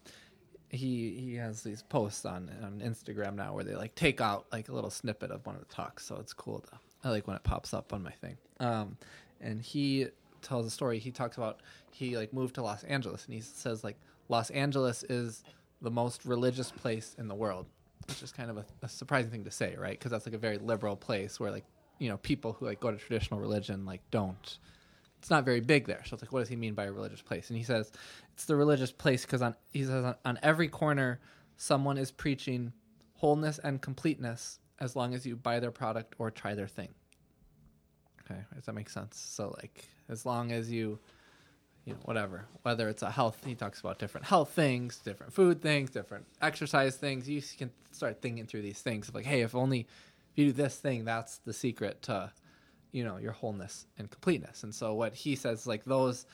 he 0.69 1.12
he 1.19 1.36
has 1.36 1.62
these 1.62 1.84
posts 1.84 2.25
on 2.25 2.49
on 2.63 2.82
Instagram 2.84 3.36
now 3.36 3.54
where 3.54 3.63
they 3.63 3.75
like 3.75 3.93
take 3.93 4.19
out 4.19 4.47
like 4.52 4.69
a 4.69 4.73
little 4.73 4.89
snippet 4.89 5.30
of 5.30 5.45
one 5.45 5.54
of 5.54 5.62
the 5.62 5.71
talks. 5.71 6.04
So 6.04 6.15
it's 6.15 6.34
cool. 6.34 6.62
To, 6.62 6.80
I 7.04 7.12
like 7.12 7.28
when 7.28 7.36
it 7.36 7.43
pops 7.43 7.75
up 7.75 7.93
on 7.93 8.02
my 8.02 8.10
thing. 8.10 8.38
Um, 8.60 8.97
and 9.39 9.62
he 9.62 10.08
tells 10.41 10.65
a 10.65 10.71
story. 10.71 10.97
He 10.97 11.12
talks 11.12 11.38
about 11.38 11.60
he 11.91 12.17
like 12.17 12.34
moved 12.34 12.56
to 12.56 12.63
Los 12.63 12.84
Angeles, 12.86 13.23
and 13.25 13.36
he 13.36 13.41
says 13.41 13.84
like 13.84 13.97
Los 14.28 14.49
Angeles 14.49 15.04
is 15.04 15.43
the 15.84 15.91
most 15.91 16.25
religious 16.25 16.71
place 16.71 17.15
in 17.19 17.28
the 17.28 17.36
world, 17.36 17.67
which 18.08 18.23
is 18.23 18.32
kind 18.32 18.49
of 18.49 18.58
a, 18.58 18.65
a 18.82 18.89
surprising 18.89 19.30
thing 19.30 19.43
to 19.43 19.52
say, 19.52 19.75
right? 19.78 19.91
Because 19.91 20.10
that's 20.10 20.25
like 20.25 20.34
a 20.34 20.39
very 20.39 20.58
liberal 20.58 20.95
place 20.95 21.39
where 21.39 21.52
like 21.52 21.65
you 21.99 22.10
know 22.10 22.17
people 22.17 22.54
who 22.54 22.65
like 22.65 22.80
go 22.80 22.89
to 22.89 22.97
traditional 22.97 23.39
religion 23.39 23.86
like 23.86 24.02
don't. 24.10 24.58
It's 25.19 25.29
not 25.29 25.45
very 25.45 25.60
big 25.60 25.86
there. 25.86 26.01
So 26.05 26.13
it's 26.13 26.23
like, 26.23 26.32
what 26.32 26.39
does 26.39 26.49
he 26.49 26.55
mean 26.55 26.73
by 26.73 26.86
a 26.86 26.91
religious 26.91 27.21
place? 27.21 27.49
And 27.49 27.58
he 27.58 27.63
says 27.63 27.91
it's 28.34 28.45
the 28.45 28.55
religious 28.55 28.91
place 28.91 29.25
because 29.25 29.41
on 29.41 29.55
he 29.71 29.84
says 29.84 30.05
on, 30.05 30.15
on 30.25 30.39
every 30.41 30.67
corner 30.67 31.19
someone 31.58 31.97
is 31.97 32.10
preaching 32.10 32.71
wholeness 33.15 33.60
and 33.60 33.82
completeness 33.82 34.60
as 34.79 34.95
long 34.95 35.13
as 35.13 35.25
you 35.25 35.36
buy 35.36 35.60
their 35.60 35.71
product 35.71 36.15
or 36.19 36.32
try 36.32 36.55
their 36.55 36.67
thing. 36.67 36.89
Okay, 38.23 38.39
does 38.55 38.65
that 38.65 38.73
make 38.73 38.89
sense? 38.89 39.17
So 39.17 39.53
like, 39.58 39.84
as 40.08 40.25
long 40.25 40.51
as 40.51 40.71
you, 40.71 40.99
you 41.84 41.93
know, 41.93 41.99
whatever, 42.05 42.45
whether 42.62 42.88
it's 42.88 43.01
a 43.01 43.12
health, 43.12 43.43
he 43.45 43.55
talks 43.55 43.82
about 43.82 43.99
different 43.99 44.25
health 44.25 44.51
things, 44.51 44.99
different 44.99 45.34
food 45.34 45.62
things, 45.62 45.89
different 45.89 46.25
exercise 46.41 46.95
things. 46.95 47.27
You 47.27 47.41
can 47.58 47.71
start 47.91 48.21
thinking 48.21 48.45
through 48.45 48.62
these 48.62 48.82
things 48.82 49.10
of 49.10 49.15
like, 49.15 49.25
hey, 49.25 49.41
if 49.41 49.53
only 49.53 49.82
if 49.82 50.38
you 50.38 50.45
do 50.45 50.51
this 50.53 50.77
thing, 50.77 51.03
that's 51.03 51.39
the 51.39 51.53
secret 51.53 52.01
to, 52.03 52.32
you 52.91 53.04
know, 53.04 53.17
your 53.17 53.32
wholeness 53.32 53.86
and 53.97 54.10
completeness. 54.10 54.63
And 54.63 54.73
so 54.73 54.93
what 54.93 55.13
he 55.13 55.36
says, 55.36 55.67
like 55.67 55.84
those, 55.86 56.25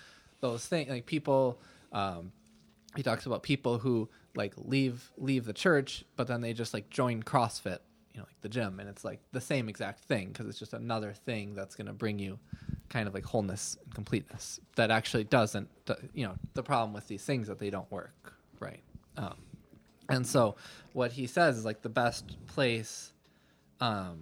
those 0.42 0.66
things, 0.66 0.90
like 0.90 1.06
people, 1.06 1.60
um, 1.92 2.32
he 2.96 3.04
talks 3.04 3.26
about 3.26 3.44
people 3.44 3.78
who 3.78 4.10
like 4.36 4.54
leave 4.58 5.12
leave 5.18 5.46
the 5.46 5.54
church, 5.54 6.04
but 6.16 6.28
then 6.28 6.42
they 6.42 6.54
just 6.54 6.74
like 6.74 6.90
join 6.90 7.24
CrossFit, 7.24 7.80
you 8.14 8.20
know, 8.20 8.26
like 8.28 8.42
the 8.42 8.50
gym, 8.50 8.80
and 8.80 8.90
it's 8.90 9.04
like 9.04 9.20
the 9.32 9.42
same 9.42 9.70
exact 9.70 10.04
thing 10.06 10.30
because 10.30 10.48
it's 10.48 10.60
just 10.60 10.74
another 10.74 11.14
thing 11.14 11.54
that's 11.54 11.76
going 11.76 11.88
to 11.88 11.94
bring 11.94 12.20
you 12.20 12.40
kind 12.90 13.08
of 13.08 13.14
like 13.14 13.26
wholeness 13.26 13.78
and 13.84 13.94
completeness 13.94 14.60
that 14.76 14.92
actually 14.92 15.24
doesn't, 15.24 15.68
you 16.14 16.26
know, 16.26 16.36
the 16.54 16.64
problem 16.64 16.94
with 16.94 17.08
these 17.08 17.24
things 17.24 17.48
that 17.48 17.60
they 17.60 17.70
don't 17.70 17.90
work, 17.92 18.34
right? 18.60 18.82
Um, 19.18 19.36
and 20.10 20.26
so 20.26 20.56
what 20.94 21.12
he 21.12 21.28
says 21.28 21.58
is 21.58 21.66
like 21.66 21.82
the 21.82 21.90
best 21.90 22.38
place, 22.48 23.12
um, 23.82 24.20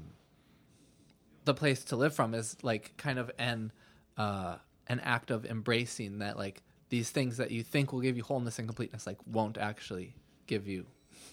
the 1.46 1.54
place 1.54 1.84
to 1.86 1.96
live 1.96 2.14
from 2.14 2.34
is 2.34 2.58
like 2.64 2.96
kind 2.98 3.20
of 3.20 3.32
an 3.38 3.72
uh, 4.18 4.56
an 4.88 5.00
act 5.02 5.32
of 5.32 5.46
embracing 5.46 6.20
that 6.20 6.38
like 6.38 6.62
these 6.90 7.10
things 7.10 7.38
that 7.38 7.52
you 7.52 7.64
think 7.64 7.92
will 7.92 8.02
give 8.02 8.16
you 8.18 8.24
wholeness 8.24 8.60
and 8.60 8.68
completeness 8.68 9.08
like 9.08 9.18
won't 9.26 9.58
actually 9.58 10.16
give 10.48 10.68
you 10.68 10.86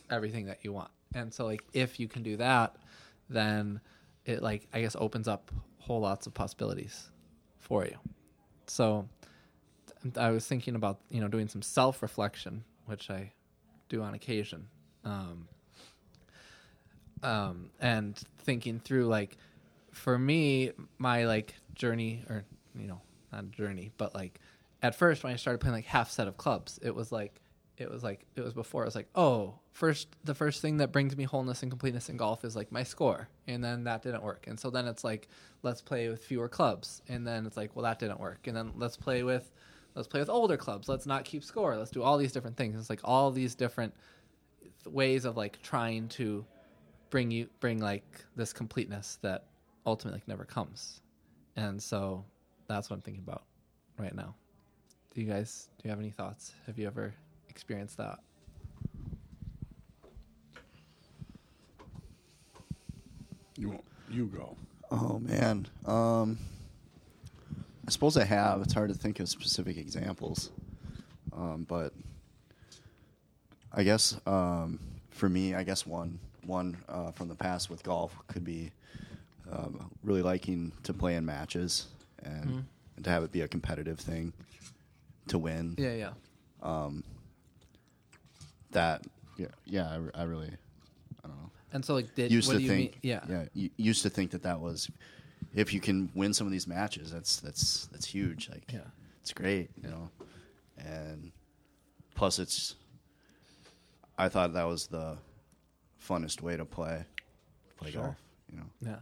everything 0.09 0.47
that 0.47 0.59
you 0.63 0.73
want. 0.73 0.91
And 1.15 1.33
so 1.33 1.45
like 1.45 1.63
if 1.73 2.01
you 2.01 2.09
can 2.09 2.23
do 2.23 2.37
that, 2.37 2.77
then 3.29 3.81
it 4.25 4.43
like 4.43 4.69
I 4.73 4.81
guess 4.81 4.97
opens 4.99 5.29
up 5.29 5.51
whole 5.79 6.01
lots 6.01 6.27
of 6.27 6.35
possibilities 6.35 7.11
for 7.59 7.85
you. 7.85 7.97
So 8.67 9.09
I 10.17 10.31
was 10.31 10.47
thinking 10.47 10.75
about 10.75 11.01
you 11.11 11.21
know 11.21 11.29
doing 11.29 11.49
some 11.49 11.63
self 11.63 12.03
reflection, 12.03 12.65
which 12.87 13.11
I 13.11 13.33
do 13.89 14.03
on 14.03 14.15
occasion, 14.15 14.69
um, 15.05 15.49
um, 17.23 17.71
and 17.81 18.17
thinking 18.39 18.79
through 18.79 19.07
like 19.07 19.37
for 19.93 20.19
me 20.19 20.73
my 20.99 21.25
like 21.25 21.55
journey 21.75 22.25
or 22.29 22.45
you 22.75 22.87
know 22.87 23.01
not 23.33 23.51
journey 23.51 23.91
but 23.97 24.15
like 24.15 24.41
at 24.83 24.95
first 24.95 25.25
when 25.25 25.33
I 25.33 25.37
started 25.37 25.59
playing 25.59 25.75
like 25.75 25.85
half 25.85 26.11
set 26.11 26.29
of 26.29 26.37
clubs 26.37 26.79
it 26.83 26.95
was 26.95 27.13
like 27.13 27.41
it 27.77 27.91
was 27.91 28.03
like 28.03 28.27
it 28.37 28.43
was 28.43 28.53
before 28.53 28.83
it 28.83 28.87
was 28.87 28.95
like 28.95 29.09
oh 29.15 29.61
first 29.73 30.09
the 30.25 30.35
first 30.35 30.61
thing 30.61 30.79
that 30.79 30.93
brings 30.93 31.17
me 31.17 31.25
wholeness 31.25 31.63
and 31.63 31.71
completeness 31.71 32.09
in 32.09 32.17
golf 32.17 32.45
is 32.45 32.57
like 32.57 32.71
my 32.71 32.83
score. 32.83 33.29
And 33.47 33.63
then 33.65 33.85
that 33.85 34.03
didn't 34.03 34.23
work. 34.23 34.47
And 34.47 34.59
so 34.59 34.71
then 34.71 34.87
it's 34.87 35.05
like 35.05 35.29
let's 35.63 35.81
play 35.81 36.09
with 36.09 36.23
fewer 36.23 36.49
clubs. 36.49 37.03
And 37.09 37.27
then 37.27 37.47
it's 37.47 37.57
like 37.57 37.75
well 37.75 37.85
that 37.85 37.99
didn't 37.99 38.21
work. 38.21 38.47
And 38.47 38.57
then 38.57 38.73
let's 38.77 38.97
play 38.97 39.23
with 39.23 39.51
let's 39.95 40.09
play 40.09 40.21
with 40.21 40.29
older 40.29 40.57
clubs. 40.57 40.89
Let's 40.89 41.07
not 41.07 41.25
keep 41.25 41.43
score. 41.45 41.77
Let's 41.77 41.91
do 41.91 42.03
all 42.03 42.19
these 42.19 42.33
different 42.33 42.57
things. 42.57 42.79
It's 42.79 42.91
like 42.91 43.01
all 43.05 43.31
these 43.31 43.55
different 43.55 43.95
ways 44.87 45.25
of 45.25 45.37
like 45.37 45.61
trying 45.63 46.09
to 46.09 46.45
bring 47.11 47.31
you 47.31 47.49
bring 47.61 47.81
like 47.81 48.05
this 48.37 48.53
completeness 48.53 49.19
that 49.23 49.47
ultimately 49.87 50.19
like, 50.19 50.29
never 50.29 50.45
comes 50.45 51.01
and 51.57 51.83
so 51.83 52.25
that's 52.69 52.91
what 52.91 52.97
i'm 52.97 53.03
thinking 53.03 53.23
about 53.27 53.45
right 53.99 54.15
now 54.15 54.35
do 55.15 55.21
you 55.21 55.27
guys 55.27 55.69
do 55.79 55.89
you 55.89 55.91
have 55.91 55.99
any 55.99 56.11
thoughts 56.11 56.53
have 56.67 56.79
you 56.79 56.87
ever 56.87 57.15
experienced 57.49 57.97
that 57.97 58.19
You, 63.57 63.79
you 64.11 64.25
go. 64.25 64.57
Oh 64.91 65.19
man. 65.19 65.67
Um 65.85 66.39
I 67.87 67.91
suppose 67.91 68.17
I 68.17 68.25
have. 68.25 68.63
It's 68.63 68.73
hard 68.73 68.89
to 68.91 68.95
think 68.95 69.21
of 69.21 69.29
specific 69.29 69.77
examples. 69.77 70.51
Um, 71.37 71.67
but 71.69 71.93
I 73.73 73.83
guess 73.83 74.17
um, 74.27 74.79
for 75.11 75.29
me, 75.29 75.55
I 75.55 75.65
guess 75.65 75.87
one 75.87 76.19
one 76.47 76.77
uh, 76.89 77.11
from 77.11 77.29
the 77.29 77.35
past 77.35 77.69
with 77.69 77.83
golf 77.83 78.17
could 78.29 78.45
be 78.45 78.71
um, 79.53 79.91
really 80.03 80.23
liking 80.23 80.73
to 80.85 80.93
play 80.95 81.15
in 81.17 81.25
matches 81.25 81.87
and, 82.23 82.45
Mhm. 82.51 82.65
and 82.97 83.05
to 83.05 83.11
have 83.11 83.23
it 83.25 83.33
be 83.33 83.41
a 83.43 83.49
competitive 83.49 83.99
thing 83.99 84.33
to 85.29 85.39
win. 85.39 85.75
yeah 85.79 85.95
yeah 85.95 86.13
Um, 86.63 87.05
that 88.73 89.03
yeah 89.37 89.47
yeah 89.65 89.99
I, 90.15 90.21
I 90.21 90.25
really 90.25 90.51
I 91.25 91.29
don't 91.29 91.37
know 91.37 91.51
and 91.73 91.85
so 91.85 91.95
like 91.95 92.15
did 92.15 92.31
used 92.31 92.47
what 92.49 92.55
to 92.55 92.59
do 92.59 92.65
you 92.65 92.69
think 92.71 92.91
mean 92.93 93.01
yeah 93.03 93.21
yeah 93.29 93.45
you 93.55 93.71
used 93.77 94.03
to 94.03 94.11
think 94.11 94.31
that 94.33 94.43
that 94.45 94.61
was 94.61 94.91
if 95.55 95.73
you 95.75 95.81
can 95.81 96.11
win 96.15 96.33
some 96.33 96.47
of 96.47 96.53
these 96.53 96.67
matches 96.69 97.11
that's 97.11 97.41
that's 97.41 97.87
that's 97.87 98.07
huge 98.07 98.49
like 98.49 98.71
Yeah. 98.73 98.81
it's 99.21 99.33
great 99.33 99.71
you 99.83 99.89
know 99.91 100.11
and 100.79 101.33
plus 102.15 102.39
it's 102.39 102.77
I 104.19 104.29
thought 104.29 104.53
that 104.53 104.65
was 104.65 104.87
the 104.89 105.17
funnest 106.07 106.43
way 106.43 106.57
to 106.57 106.65
play 106.65 107.05
play 107.77 107.91
Sure. 107.91 108.03
golf 108.03 108.17
you 108.53 108.59
know 108.59 108.67
yeah 108.83 108.97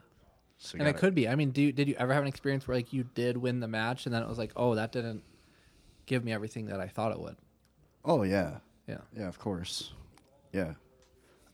so 0.58 0.76
and 0.78 0.88
it 0.88 0.96
could 0.96 1.14
be 1.14 1.28
i 1.28 1.34
mean 1.34 1.50
do 1.50 1.62
you, 1.62 1.72
did 1.72 1.88
you 1.88 1.94
ever 1.98 2.12
have 2.12 2.22
an 2.22 2.28
experience 2.28 2.66
where 2.66 2.76
like 2.76 2.92
you 2.92 3.04
did 3.14 3.36
win 3.36 3.60
the 3.60 3.68
match 3.68 4.06
and 4.06 4.14
then 4.14 4.22
it 4.22 4.28
was 4.28 4.38
like 4.38 4.52
oh 4.56 4.74
that 4.74 4.92
didn't 4.92 5.22
give 6.06 6.24
me 6.24 6.32
everything 6.32 6.66
that 6.66 6.80
i 6.80 6.88
thought 6.88 7.12
it 7.12 7.20
would 7.20 7.36
oh 8.04 8.22
yeah 8.22 8.58
yeah 8.86 8.98
yeah 9.16 9.28
of 9.28 9.38
course 9.38 9.92
yeah 10.52 10.72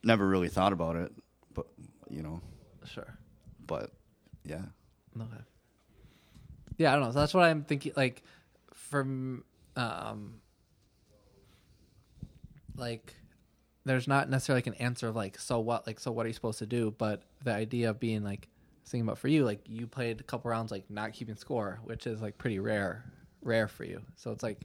never 0.02 0.26
really 0.26 0.48
thought 0.48 0.72
about 0.72 0.96
it 0.96 1.12
but 1.52 1.66
you 2.09 2.22
know 2.22 2.40
sure 2.84 3.18
but 3.66 3.90
yeah 4.44 4.62
Okay. 5.20 5.42
Yeah, 6.76 6.90
I 6.90 6.96
don't 6.96 7.05
know. 7.05 7.12
So 7.12 7.20
that's 7.20 7.34
what 7.34 7.44
I'm 7.44 7.62
thinking. 7.62 7.92
Like, 7.96 8.22
from 8.72 9.44
um, 9.76 10.40
like, 12.76 13.14
there's 13.84 14.09
not 14.09 14.28
necessarily 14.28 14.59
like 14.59 14.66
an 14.66 14.74
answer 14.74 15.09
of 15.09 15.16
like, 15.16 15.38
so 15.38 15.61
what? 15.61 15.86
Like, 15.86 16.00
so 16.00 16.11
what 16.11 16.26
are 16.26 16.28
you 16.28 16.32
supposed 16.32 16.59
to 16.61 16.66
do? 16.66 16.92
But 16.96 17.22
the 17.44 17.52
idea 17.52 17.90
of 17.90 18.00
being 18.00 18.24
like, 18.24 18.48
thinking 18.91 19.07
about 19.07 19.18
for 19.18 19.28
you, 19.28 19.45
like, 19.45 19.61
you 19.66 19.87
played 19.87 20.20
a 20.20 20.24
couple 20.24 20.51
rounds 20.51 20.70
like 20.70 20.89
not 20.91 21.12
keeping 21.12 21.37
score, 21.37 21.80
which 21.85 22.07
is 22.07 22.20
like 22.20 22.39
pretty 22.39 22.59
rare, 22.59 23.05
rare 23.43 23.68
for 23.68 23.85
you. 23.85 24.03
So 24.16 24.30
it's 24.30 24.43
like 24.43 24.61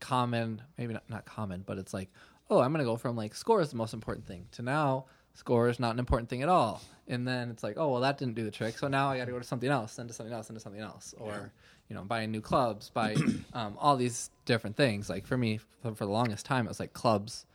common, 0.00 0.62
maybe 0.78 0.94
not 0.94 1.08
not 1.08 1.24
common, 1.24 1.62
but 1.66 1.78
it's 1.78 1.94
like, 1.94 2.10
oh, 2.48 2.60
I'm 2.60 2.74
to 2.74 2.84
go 2.84 2.96
from 2.96 3.16
like 3.16 3.34
score 3.34 3.60
is 3.60 3.70
the 3.70 3.76
most 3.76 3.94
important 3.94 4.26
thing 4.26 4.46
to 4.52 4.62
now 4.62 5.06
score 5.34 5.68
is 5.68 5.78
not 5.78 5.92
an 5.92 5.98
important 5.98 6.28
thing 6.28 6.42
at 6.42 6.48
all. 6.48 6.82
And 7.08 7.26
then 7.26 7.50
it's 7.50 7.62
like, 7.62 7.76
oh, 7.76 7.88
well, 7.88 8.00
that 8.02 8.18
didn't 8.18 8.34
do 8.34 8.44
the 8.44 8.50
trick. 8.50 8.78
So 8.78 8.88
now 8.88 9.10
I 9.10 9.18
got 9.18 9.24
to 9.26 9.32
go 9.32 9.38
to 9.38 9.44
something 9.44 9.68
else, 9.68 9.96
then 9.96 10.06
to 10.06 10.12
something 10.12 10.32
else, 10.32 10.48
then 10.48 10.54
to 10.54 10.60
something 10.60 10.80
else. 10.80 11.14
Or, 11.18 11.52
you 11.88 11.96
know, 11.96 12.02
buying 12.02 12.30
new 12.30 12.40
clubs, 12.40 12.90
buy 12.90 13.16
um, 13.52 13.76
all 13.78 13.96
these 13.96 14.30
different 14.44 14.76
things. 14.76 15.08
Like 15.08 15.26
for 15.26 15.36
me, 15.36 15.58
for, 15.82 15.94
for 15.94 16.04
the 16.04 16.12
longest 16.12 16.46
time, 16.46 16.66
it 16.66 16.68
was 16.68 16.80
like 16.80 16.92
clubs. 16.92 17.46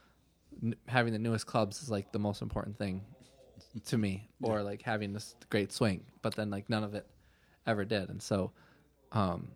N- 0.63 0.75
having 0.87 1.13
the 1.13 1.19
newest 1.19 1.45
clubs 1.45 1.81
is 1.81 1.89
like 1.89 2.11
the 2.11 2.19
most 2.19 2.41
important 2.41 2.77
thing 2.77 3.01
to 3.85 3.97
me, 3.97 4.29
or 4.41 4.63
like 4.63 4.81
having 4.81 5.13
this 5.13 5.35
great 5.49 5.71
swing. 5.71 6.03
But 6.21 6.35
then 6.35 6.49
like 6.49 6.69
none 6.69 6.83
of 6.83 6.95
it 6.95 7.05
ever 7.67 7.83
did. 7.85 8.09
And 8.09 8.21
so, 8.21 8.51
um, 9.11 9.47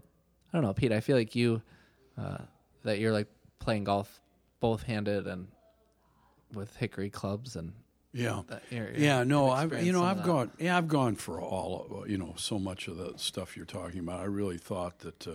I 0.51 0.57
don't 0.57 0.63
know, 0.65 0.74
Pete. 0.74 0.91
I 0.91 0.99
feel 0.99 1.15
like 1.17 1.36
you 1.36 1.61
uh, 2.17 2.39
that 2.84 2.99
you're 2.99 3.13
like 3.13 3.28
playing 3.59 3.84
golf 3.86 4.22
both 4.59 4.84
handed 4.84 5.28
and 5.28 5.47
with 6.53 6.76
hickory 6.78 7.09
clubs 7.09 7.55
and 7.55 7.72
Yeah. 8.11 8.41
that 8.47 8.63
you're, 8.72 8.91
Yeah, 8.91 9.24
no, 9.24 9.49
I've 9.49 9.84
you 9.86 9.91
know 9.93 10.03
I've 10.03 10.24
gone 10.24 10.51
yeah 10.59 10.78
I've 10.78 10.88
gone 10.88 11.15
for 11.15 11.39
all 11.39 11.88
of, 12.03 12.09
you 12.09 12.17
know 12.17 12.34
so 12.38 12.57
much 12.59 12.88
of 12.88 12.97
the 12.97 13.13
stuff 13.17 13.55
you're 13.55 13.65
talking 13.65 13.99
about. 13.99 14.20
I 14.22 14.26
really 14.26 14.57
thought 14.57 14.99
that 14.99 15.28
uh, 15.28 15.32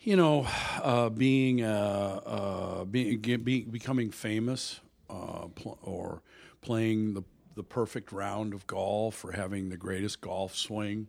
you 0.00 0.16
know 0.16 0.46
uh, 0.82 1.08
being 1.08 1.62
uh, 1.62 2.20
uh, 2.24 2.84
being 2.84 3.18
be, 3.20 3.62
becoming 3.62 4.10
famous 4.10 4.80
uh, 5.10 5.48
pl- 5.54 5.78
or 5.82 6.22
playing 6.62 7.14
the 7.14 7.22
the 7.54 7.62
perfect 7.62 8.12
round 8.12 8.54
of 8.54 8.66
golf 8.66 9.24
or 9.24 9.32
having 9.32 9.68
the 9.68 9.76
greatest 9.76 10.20
golf 10.22 10.56
swing 10.56 11.06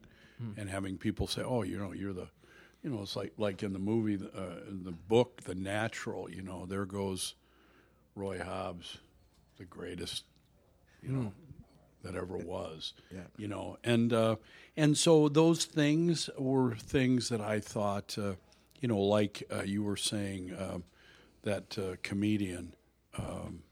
and 0.57 0.69
having 0.69 0.97
people 0.97 1.25
say 1.25 1.41
oh 1.41 1.61
you 1.63 1.77
know 1.77 1.93
you're 1.93 2.11
the 2.11 2.27
you 2.83 2.89
know 2.89 3.01
it's 3.01 3.15
like 3.15 3.31
like 3.37 3.63
in 3.63 3.71
the 3.71 3.79
movie 3.79 4.15
uh, 4.35 4.67
in 4.69 4.83
the 4.83 4.91
book 4.91 5.41
The 5.43 5.55
Natural 5.55 6.29
you 6.29 6.41
know 6.41 6.65
there 6.65 6.83
goes 6.85 7.35
Roy 8.13 8.39
Hobbs 8.43 8.97
the 9.57 9.63
greatest 9.63 10.25
you 11.01 11.13
know 11.13 11.31
that 12.03 12.15
ever 12.15 12.37
was 12.37 12.93
Yeah. 13.09 13.21
you 13.37 13.47
know 13.47 13.77
and 13.85 14.11
uh, 14.11 14.35
and 14.75 14.97
so 14.97 15.29
those 15.29 15.63
things 15.63 16.29
were 16.37 16.75
things 16.75 17.29
that 17.29 17.39
I 17.39 17.61
thought 17.61 18.17
uh, 18.17 18.33
you 18.81 18.89
know 18.89 18.99
like 18.99 19.43
uh, 19.49 19.61
you 19.63 19.81
were 19.83 19.95
saying 19.95 20.51
uh, 20.53 20.79
that 21.43 21.77
uh, 21.77 21.95
comedian 22.03 22.73
um, 23.17 23.63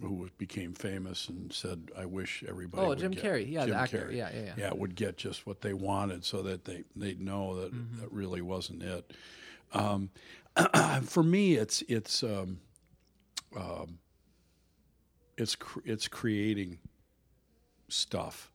who 0.00 0.28
became 0.38 0.72
famous 0.74 1.28
and 1.28 1.52
said 1.52 1.90
I 1.98 2.04
wish 2.06 2.44
everybody 2.48 2.84
Oh, 2.84 2.88
would 2.90 2.98
Jim 2.98 3.12
get- 3.12 3.24
Carrey. 3.24 3.50
Yeah, 3.50 3.66
the 3.66 3.74
actor. 3.74 4.08
Carrey. 4.10 4.16
Yeah, 4.16 4.30
yeah, 4.34 4.42
yeah. 4.44 4.52
yeah 4.56 4.72
would 4.72 4.94
get 4.94 5.16
just 5.16 5.46
what 5.46 5.60
they 5.60 5.72
wanted 5.74 6.24
so 6.24 6.42
that 6.42 6.64
they 6.64 6.84
they'd 6.94 7.20
know 7.20 7.60
that 7.60 7.72
Mm-hmm. 7.74 8.00
that 8.00 8.12
really 8.12 8.40
wasn't 8.42 8.82
it 8.82 9.12
um, 9.72 10.10
for 11.02 11.22
me 11.22 11.54
it's 11.54 11.82
it's 11.88 12.22
um, 12.22 12.60
um, 13.56 13.98
it's 15.36 15.54
cr- 15.56 15.80
it's 15.84 16.08
creating 16.08 16.78
stuff. 17.88 18.50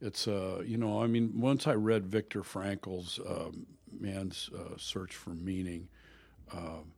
It's 0.00 0.28
uh, 0.28 0.62
you 0.64 0.76
know, 0.76 1.02
I 1.02 1.06
mean, 1.06 1.32
once 1.40 1.66
I 1.66 1.72
read 1.74 2.06
Viktor 2.06 2.42
Frankl's 2.42 3.18
um, 3.28 3.66
Man's 3.98 4.48
uh, 4.56 4.76
Search 4.76 5.14
for 5.16 5.30
Meaning, 5.30 5.88
um, 6.52 6.92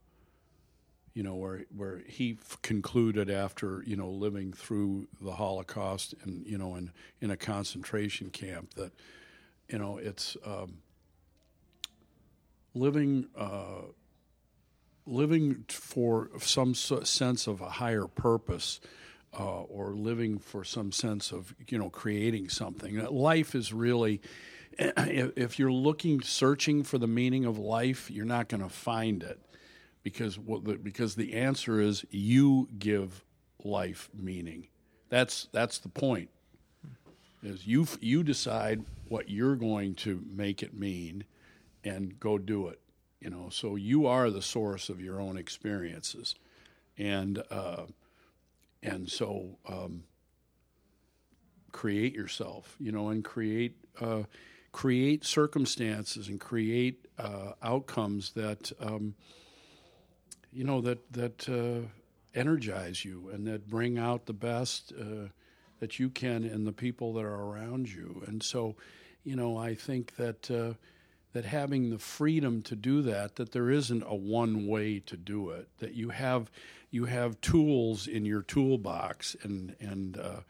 you 1.13 1.23
know, 1.23 1.35
where 1.35 1.65
where 1.75 2.01
he 2.07 2.37
f- 2.39 2.61
concluded 2.61 3.29
after 3.29 3.83
you 3.85 3.95
know 3.95 4.09
living 4.09 4.53
through 4.53 5.07
the 5.21 5.33
Holocaust 5.33 6.15
and 6.23 6.45
you 6.45 6.57
know 6.57 6.75
in 6.75 6.91
in 7.19 7.31
a 7.31 7.37
concentration 7.37 8.29
camp 8.29 8.73
that 8.75 8.91
you 9.69 9.77
know 9.77 9.97
it's 9.97 10.37
um, 10.45 10.77
living. 12.73 13.27
Uh, 13.37 13.83
living 15.05 15.65
for 15.67 16.29
some 16.39 16.73
so- 16.75 17.03
sense 17.03 17.47
of 17.47 17.61
a 17.61 17.69
higher 17.69 18.05
purpose 18.07 18.79
uh, 19.37 19.61
or 19.63 19.93
living 19.93 20.37
for 20.37 20.63
some 20.63 20.91
sense 20.91 21.31
of 21.31 21.55
you 21.67 21.77
know 21.77 21.89
creating 21.89 22.49
something 22.49 22.95
That 22.95 23.13
life 23.13 23.55
is 23.55 23.73
really 23.73 24.21
if 24.77 25.57
you're 25.57 25.71
looking 25.71 26.21
searching 26.21 26.83
for 26.83 26.97
the 26.97 27.07
meaning 27.07 27.45
of 27.45 27.57
life 27.57 28.11
you're 28.11 28.25
not 28.25 28.47
going 28.47 28.61
to 28.61 28.69
find 28.69 29.23
it 29.23 29.39
because 30.03 30.37
what 30.37 30.63
the, 30.63 30.75
because 30.75 31.15
the 31.15 31.33
answer 31.33 31.79
is 31.79 32.05
you 32.09 32.67
give 32.77 33.23
life 33.63 34.09
meaning. 34.13 34.67
That's 35.09 35.47
that's 35.51 35.79
the 35.79 35.89
point. 35.89 36.29
Is 37.43 37.65
you 37.67 37.87
you 37.99 38.23
decide 38.23 38.83
what 39.07 39.29
you're 39.29 39.55
going 39.55 39.95
to 39.95 40.23
make 40.29 40.63
it 40.63 40.73
mean 40.73 41.25
and 41.83 42.19
go 42.19 42.37
do 42.37 42.67
it 42.67 42.81
you 43.21 43.29
know? 43.29 43.47
So 43.49 43.75
you 43.75 44.07
are 44.07 44.29
the 44.29 44.41
source 44.41 44.89
of 44.89 44.99
your 44.99 45.21
own 45.21 45.37
experiences. 45.37 46.35
And 46.97 47.41
uh, 47.49 47.83
and 48.83 49.09
so 49.09 49.57
um, 49.69 50.03
create 51.71 52.13
yourself 52.13 52.75
you 52.79 52.91
know 52.91 53.09
and 53.09 53.23
create 53.23 53.77
uh, 54.01 54.23
create 54.71 55.23
circumstances 55.23 56.27
and 56.27 56.39
create 56.39 57.07
uh, 57.17 57.53
outcomes 57.63 58.31
that 58.33 58.71
um, 58.79 59.15
you 60.51 60.63
know 60.63 60.81
that 60.81 61.11
that 61.13 61.49
uh, 61.49 61.87
energize 62.33 63.03
you 63.03 63.29
and 63.33 63.47
that 63.47 63.69
bring 63.69 63.97
out 63.97 64.25
the 64.25 64.33
best 64.33 64.93
uh, 64.99 65.27
that 65.79 65.99
you 65.99 66.09
can 66.09 66.43
in 66.43 66.65
the 66.65 66.71
people 66.71 67.13
that 67.13 67.25
are 67.25 67.43
around 67.43 67.89
you. 67.89 68.23
And 68.27 68.41
so, 68.41 68.75
you 69.23 69.35
know, 69.35 69.57
I 69.57 69.75
think 69.75 70.15
that 70.15 70.49
uh, 70.49 70.73
that 71.33 71.45
having 71.45 71.89
the 71.89 71.97
freedom 71.97 72.61
to 72.63 72.75
do 72.75 73.01
that, 73.03 73.35
that 73.35 73.51
there 73.51 73.69
isn't 73.69 74.03
a 74.05 74.15
one 74.15 74.67
way 74.67 74.99
to 74.99 75.17
do 75.17 75.49
it. 75.49 75.67
That 75.79 75.93
you 75.93 76.09
have 76.09 76.51
you 76.89 77.05
have 77.05 77.39
tools 77.41 78.07
in 78.07 78.25
your 78.25 78.41
toolbox 78.41 79.35
and 79.43 79.75
and 79.79 80.17
uh, 80.17 80.41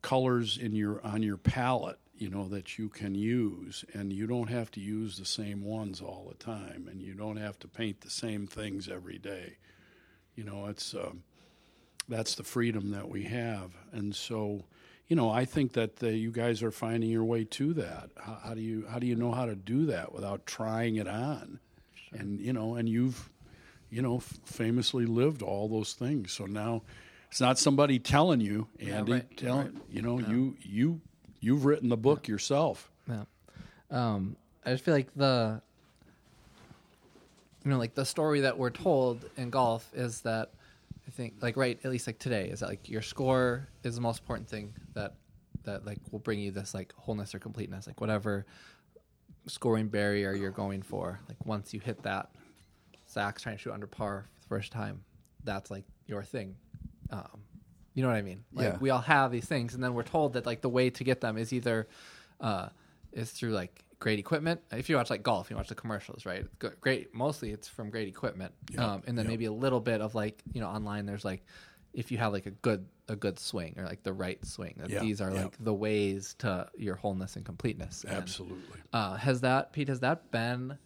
colors 0.00 0.58
in 0.58 0.74
your 0.74 1.04
on 1.04 1.22
your 1.22 1.36
palette 1.36 1.98
you 2.22 2.30
know 2.30 2.46
that 2.46 2.78
you 2.78 2.88
can 2.88 3.16
use 3.16 3.84
and 3.94 4.12
you 4.12 4.28
don't 4.28 4.48
have 4.48 4.70
to 4.70 4.78
use 4.80 5.18
the 5.18 5.24
same 5.24 5.64
ones 5.64 6.00
all 6.00 6.28
the 6.28 6.36
time 6.36 6.86
and 6.88 7.02
you 7.02 7.14
don't 7.14 7.36
have 7.36 7.58
to 7.58 7.66
paint 7.66 8.00
the 8.02 8.10
same 8.10 8.46
things 8.46 8.88
every 8.88 9.18
day. 9.18 9.56
You 10.36 10.44
know 10.44 10.66
it's 10.66 10.94
um, 10.94 11.24
that's 12.08 12.36
the 12.36 12.44
freedom 12.44 12.92
that 12.92 13.08
we 13.08 13.24
have. 13.24 13.72
And 13.90 14.14
so 14.14 14.66
you 15.08 15.16
know 15.16 15.30
i 15.30 15.44
think 15.44 15.72
that 15.72 15.96
the, 15.96 16.16
you 16.16 16.30
guys 16.30 16.62
are 16.62 16.70
finding 16.70 17.10
your 17.10 17.24
way 17.24 17.42
to 17.42 17.74
that. 17.74 18.10
How, 18.16 18.38
how 18.44 18.54
do 18.54 18.60
you 18.60 18.86
how 18.88 19.00
do 19.00 19.06
you 19.08 19.16
know 19.16 19.32
how 19.32 19.46
to 19.46 19.56
do 19.56 19.86
that 19.86 20.14
without 20.14 20.46
trying 20.46 20.94
it 20.94 21.08
on? 21.08 21.58
And 22.12 22.40
you 22.40 22.52
know 22.52 22.76
and 22.76 22.88
you've 22.88 23.30
you 23.90 24.00
know 24.00 24.18
f- 24.18 24.38
famously 24.44 25.06
lived 25.06 25.42
all 25.42 25.68
those 25.68 25.94
things. 25.94 26.30
So 26.30 26.46
now 26.46 26.82
it's 27.28 27.40
not 27.40 27.58
somebody 27.58 27.98
telling 27.98 28.40
you 28.40 28.68
andy 28.78 29.12
right, 29.12 29.36
telling 29.36 29.80
you 29.90 30.02
know 30.02 30.20
you 30.20 30.56
you 30.62 31.00
you've 31.42 31.66
written 31.66 31.90
the 31.90 31.96
book 31.96 32.28
yourself 32.28 32.90
Yeah. 33.08 33.24
Um, 33.90 34.36
I 34.64 34.70
just 34.70 34.84
feel 34.84 34.94
like 34.94 35.12
the, 35.14 35.60
you 37.64 37.70
know, 37.70 37.78
like 37.78 37.94
the 37.94 38.06
story 38.06 38.40
that 38.40 38.56
we're 38.56 38.70
told 38.70 39.28
in 39.36 39.50
golf 39.50 39.90
is 39.92 40.20
that 40.22 40.50
I 41.06 41.10
think, 41.10 41.34
like, 41.40 41.56
right, 41.56 41.78
at 41.84 41.90
least 41.90 42.06
like 42.06 42.18
today, 42.18 42.48
is 42.48 42.60
that 42.60 42.68
like 42.68 42.88
your 42.88 43.02
score 43.02 43.68
is 43.82 43.96
the 43.96 44.00
most 44.00 44.20
important 44.20 44.48
thing 44.48 44.72
that 44.94 45.14
that 45.64 45.84
like 45.84 45.98
will 46.10 46.18
bring 46.20 46.38
you 46.38 46.50
this 46.50 46.74
like 46.74 46.92
wholeness 46.96 47.34
or 47.34 47.38
completeness, 47.38 47.86
like 47.86 48.00
whatever 48.00 48.46
scoring 49.46 49.88
barrier 49.88 50.32
you're 50.32 50.50
going 50.50 50.82
for. 50.82 51.20
Like 51.28 51.44
once 51.44 51.74
you 51.74 51.80
hit 51.80 52.02
that, 52.04 52.30
Zach's 53.10 53.42
trying 53.42 53.56
to 53.56 53.62
shoot 53.62 53.72
under 53.72 53.86
par 53.86 54.26
for 54.34 54.40
the 54.40 54.48
first 54.48 54.72
time. 54.72 55.02
That's 55.44 55.70
like 55.70 55.84
your 56.06 56.22
thing. 56.22 56.54
Um, 57.10 57.42
you 57.94 58.02
know 58.02 58.08
what 58.08 58.16
I 58.16 58.22
mean? 58.22 58.44
Like 58.52 58.64
Yeah. 58.74 58.78
we 58.80 58.90
all 58.90 59.00
have 59.00 59.32
these 59.32 59.44
things, 59.46 59.74
and 59.74 59.82
then 59.82 59.94
we're 59.94 60.02
told 60.02 60.34
that 60.34 60.46
like 60.46 60.60
the 60.60 60.68
way 60.68 60.90
to 60.90 61.04
get 61.04 61.20
them 61.20 61.36
is 61.36 61.52
either 61.52 61.88
uh, 62.40 62.68
is 63.12 63.30
through 63.30 63.50
like 63.52 63.84
great 63.98 64.18
equipment. 64.18 64.60
If 64.72 64.88
you 64.88 64.96
watch 64.96 65.10
like 65.10 65.22
golf, 65.22 65.50
you 65.50 65.56
watch 65.56 65.68
the 65.68 65.74
commercials, 65.74 66.26
right? 66.26 66.46
Great, 66.80 67.14
mostly 67.14 67.50
it's 67.50 67.68
from 67.68 67.90
great 67.90 68.08
equipment, 68.08 68.52
um, 68.78 69.02
and 69.06 69.16
then 69.16 69.26
maybe 69.26 69.44
a 69.44 69.52
little 69.52 69.80
bit 69.80 70.00
of 70.00 70.14
like 70.14 70.42
you 70.52 70.60
know 70.60 70.68
online. 70.68 71.06
There's 71.06 71.24
like 71.24 71.44
if 71.92 72.10
you 72.10 72.18
have 72.18 72.32
like 72.32 72.46
a 72.46 72.50
good 72.50 72.86
a 73.08 73.16
good 73.16 73.38
swing 73.38 73.74
or 73.76 73.84
like 73.84 74.02
the 74.02 74.12
right 74.12 74.44
swing. 74.44 74.74
That 74.78 74.88
Yeah, 74.90 75.00
these 75.00 75.20
are 75.20 75.30
yeah. 75.30 75.42
like 75.44 75.56
the 75.62 75.74
ways 75.74 76.34
to 76.38 76.68
your 76.76 76.96
wholeness 76.96 77.36
and 77.36 77.44
completeness. 77.44 78.04
And, 78.04 78.16
absolutely 78.16 78.80
uh, 78.92 79.16
has 79.16 79.42
that 79.42 79.72
Pete? 79.72 79.88
Has 79.88 80.00
that 80.00 80.30
been? 80.30 80.78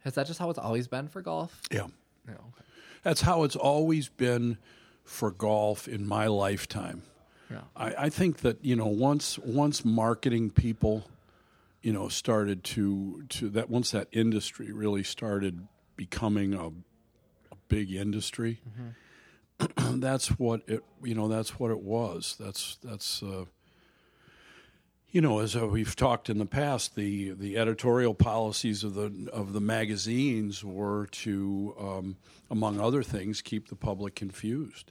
Has 0.00 0.14
that 0.14 0.26
just 0.26 0.38
how 0.38 0.48
it's 0.50 0.58
always 0.58 0.88
been 0.88 1.08
for 1.08 1.20
golf? 1.22 1.60
yeah 1.70 1.86
No. 2.26 2.32
Okay. 2.32 2.64
That's 3.02 3.20
how 3.20 3.42
it's 3.44 3.56
always 3.56 4.08
been 4.08 4.56
for 5.04 5.30
golf 5.30 5.88
in 5.88 6.06
my 6.06 6.26
lifetime. 6.26 7.02
Yeah. 7.50 7.60
I, 7.76 7.94
I 7.98 8.08
think 8.08 8.38
that 8.38 8.64
you 8.64 8.76
know 8.76 8.86
once 8.86 9.38
once 9.38 9.84
marketing 9.84 10.50
people, 10.50 11.04
you 11.82 11.92
know, 11.92 12.08
started 12.08 12.64
to 12.64 13.24
to 13.30 13.48
that 13.50 13.68
once 13.68 13.90
that 13.90 14.08
industry 14.12 14.72
really 14.72 15.02
started 15.02 15.66
becoming 15.96 16.54
a, 16.54 16.68
a 16.68 17.56
big 17.68 17.92
industry. 17.92 18.60
that's 19.76 20.28
what 20.38 20.62
it 20.66 20.82
you 21.02 21.14
know 21.14 21.28
that's 21.28 21.58
what 21.58 21.70
it 21.70 21.80
was. 21.80 22.36
That's 22.40 22.78
that's 22.82 23.22
uh, 23.22 23.44
you 25.12 25.20
know, 25.20 25.40
as 25.40 25.54
uh, 25.54 25.66
we've 25.66 25.94
talked 25.94 26.30
in 26.30 26.38
the 26.38 26.46
past, 26.46 26.96
the 26.96 27.32
the 27.32 27.58
editorial 27.58 28.14
policies 28.14 28.82
of 28.82 28.94
the 28.94 29.30
of 29.30 29.52
the 29.52 29.60
magazines 29.60 30.64
were 30.64 31.06
to, 31.08 31.74
um, 31.78 32.16
among 32.50 32.80
other 32.80 33.02
things, 33.02 33.42
keep 33.42 33.68
the 33.68 33.76
public 33.76 34.14
confused. 34.14 34.90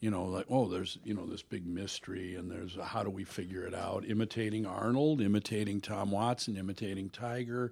You 0.00 0.10
know, 0.10 0.24
like 0.24 0.46
oh, 0.50 0.66
there's 0.66 0.98
you 1.04 1.14
know 1.14 1.24
this 1.24 1.42
big 1.42 1.64
mystery, 1.64 2.34
and 2.34 2.50
there's 2.50 2.76
a, 2.76 2.84
how 2.84 3.04
do 3.04 3.10
we 3.10 3.22
figure 3.22 3.64
it 3.64 3.74
out? 3.74 4.04
Imitating 4.04 4.66
Arnold, 4.66 5.20
imitating 5.20 5.80
Tom 5.80 6.10
Watson, 6.10 6.56
imitating 6.56 7.08
Tiger. 7.10 7.70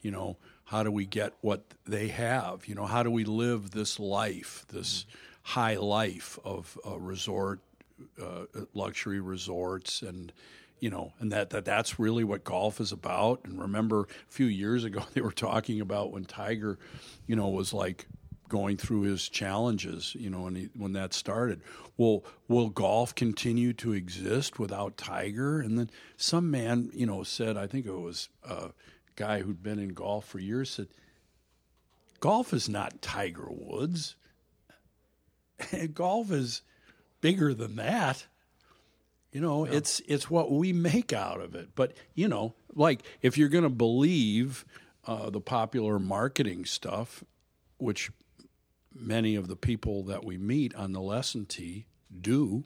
You 0.00 0.12
know, 0.12 0.36
how 0.66 0.84
do 0.84 0.92
we 0.92 1.04
get 1.04 1.32
what 1.40 1.64
they 1.84 2.08
have? 2.08 2.68
You 2.68 2.76
know, 2.76 2.86
how 2.86 3.02
do 3.02 3.10
we 3.10 3.24
live 3.24 3.72
this 3.72 3.98
life, 3.98 4.66
this 4.68 5.04
high 5.42 5.74
life 5.74 6.38
of 6.44 6.78
uh, 6.86 6.96
resort 6.96 7.58
uh, 8.22 8.44
luxury 8.74 9.18
resorts 9.18 10.02
and 10.02 10.32
you 10.80 10.90
know 10.90 11.12
and 11.18 11.32
that, 11.32 11.50
that 11.50 11.64
that's 11.64 11.98
really 11.98 12.24
what 12.24 12.44
golf 12.44 12.80
is 12.80 12.92
about. 12.92 13.40
And 13.44 13.60
remember 13.60 14.02
a 14.02 14.32
few 14.32 14.46
years 14.46 14.84
ago 14.84 15.02
they 15.14 15.20
were 15.20 15.32
talking 15.32 15.80
about 15.80 16.12
when 16.12 16.24
tiger 16.24 16.78
you 17.26 17.36
know 17.36 17.48
was 17.48 17.72
like 17.72 18.06
going 18.48 18.78
through 18.78 19.02
his 19.02 19.28
challenges 19.28 20.16
you 20.18 20.30
know 20.30 20.42
when 20.42 20.54
he, 20.54 20.68
when 20.76 20.92
that 20.92 21.12
started. 21.12 21.60
Well 21.96 22.24
will 22.48 22.68
golf 22.70 23.14
continue 23.14 23.72
to 23.74 23.92
exist 23.92 24.58
without 24.58 24.96
tiger? 24.96 25.60
And 25.60 25.78
then 25.78 25.90
some 26.16 26.50
man 26.50 26.90
you 26.92 27.06
know 27.06 27.22
said 27.22 27.56
i 27.56 27.66
think 27.66 27.86
it 27.86 27.92
was 27.92 28.28
a 28.48 28.70
guy 29.16 29.40
who'd 29.40 29.62
been 29.62 29.78
in 29.78 29.90
golf 29.90 30.24
for 30.26 30.38
years 30.38 30.70
said 30.70 30.88
golf 32.20 32.52
is 32.52 32.68
not 32.68 33.02
tiger 33.02 33.48
woods. 33.48 34.16
Golf 35.94 36.30
is 36.30 36.62
bigger 37.20 37.54
than 37.54 37.76
that. 37.76 38.26
You 39.32 39.40
know, 39.40 39.66
yeah. 39.66 39.74
it's 39.74 40.00
it's 40.06 40.30
what 40.30 40.50
we 40.50 40.72
make 40.72 41.12
out 41.12 41.40
of 41.40 41.54
it. 41.54 41.70
But 41.74 41.92
you 42.14 42.28
know, 42.28 42.54
like 42.74 43.02
if 43.22 43.36
you're 43.36 43.48
going 43.48 43.64
to 43.64 43.70
believe 43.70 44.64
uh, 45.06 45.30
the 45.30 45.40
popular 45.40 45.98
marketing 45.98 46.64
stuff, 46.64 47.24
which 47.78 48.10
many 48.94 49.36
of 49.36 49.48
the 49.48 49.56
people 49.56 50.02
that 50.04 50.24
we 50.24 50.36
meet 50.38 50.74
on 50.74 50.92
the 50.92 51.00
lesson 51.00 51.46
tee 51.46 51.86
do. 52.20 52.64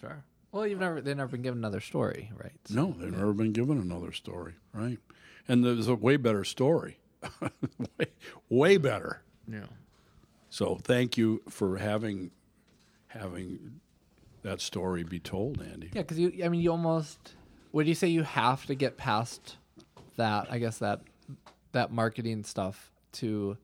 Sure. 0.00 0.24
Well, 0.52 0.66
you've 0.66 0.80
never 0.80 1.00
they've 1.00 1.16
never 1.16 1.32
been 1.32 1.42
given 1.42 1.58
another 1.58 1.80
story, 1.80 2.32
right? 2.36 2.52
So, 2.64 2.74
no, 2.74 2.94
they've 2.98 3.12
yeah. 3.12 3.18
never 3.18 3.32
been 3.32 3.52
given 3.52 3.78
another 3.78 4.12
story, 4.12 4.54
right? 4.72 4.98
And 5.46 5.64
there's 5.64 5.88
a 5.88 5.94
way 5.94 6.16
better 6.16 6.44
story, 6.44 6.98
way, 7.40 8.06
way 8.48 8.76
better. 8.76 9.22
Yeah. 9.46 9.66
So 10.50 10.78
thank 10.82 11.16
you 11.16 11.42
for 11.48 11.76
having 11.76 12.30
having 13.08 13.80
that 14.42 14.60
story 14.60 15.02
be 15.02 15.18
told, 15.18 15.60
Andy. 15.60 15.90
Yeah, 15.92 16.02
because 16.02 16.18
you, 16.18 16.32
I 16.44 16.48
mean, 16.48 16.60
you 16.60 16.70
almost 16.70 17.34
would 17.72 17.86
you 17.86 17.94
say 17.94 18.08
you 18.08 18.22
have 18.22 18.66
to 18.66 18.74
get 18.74 18.96
past 18.96 19.56
that? 20.16 20.48
I 20.50 20.58
guess 20.58 20.78
that 20.78 21.00
that 21.72 21.92
marketing 21.92 22.44
stuff 22.44 22.90
to 23.12 23.56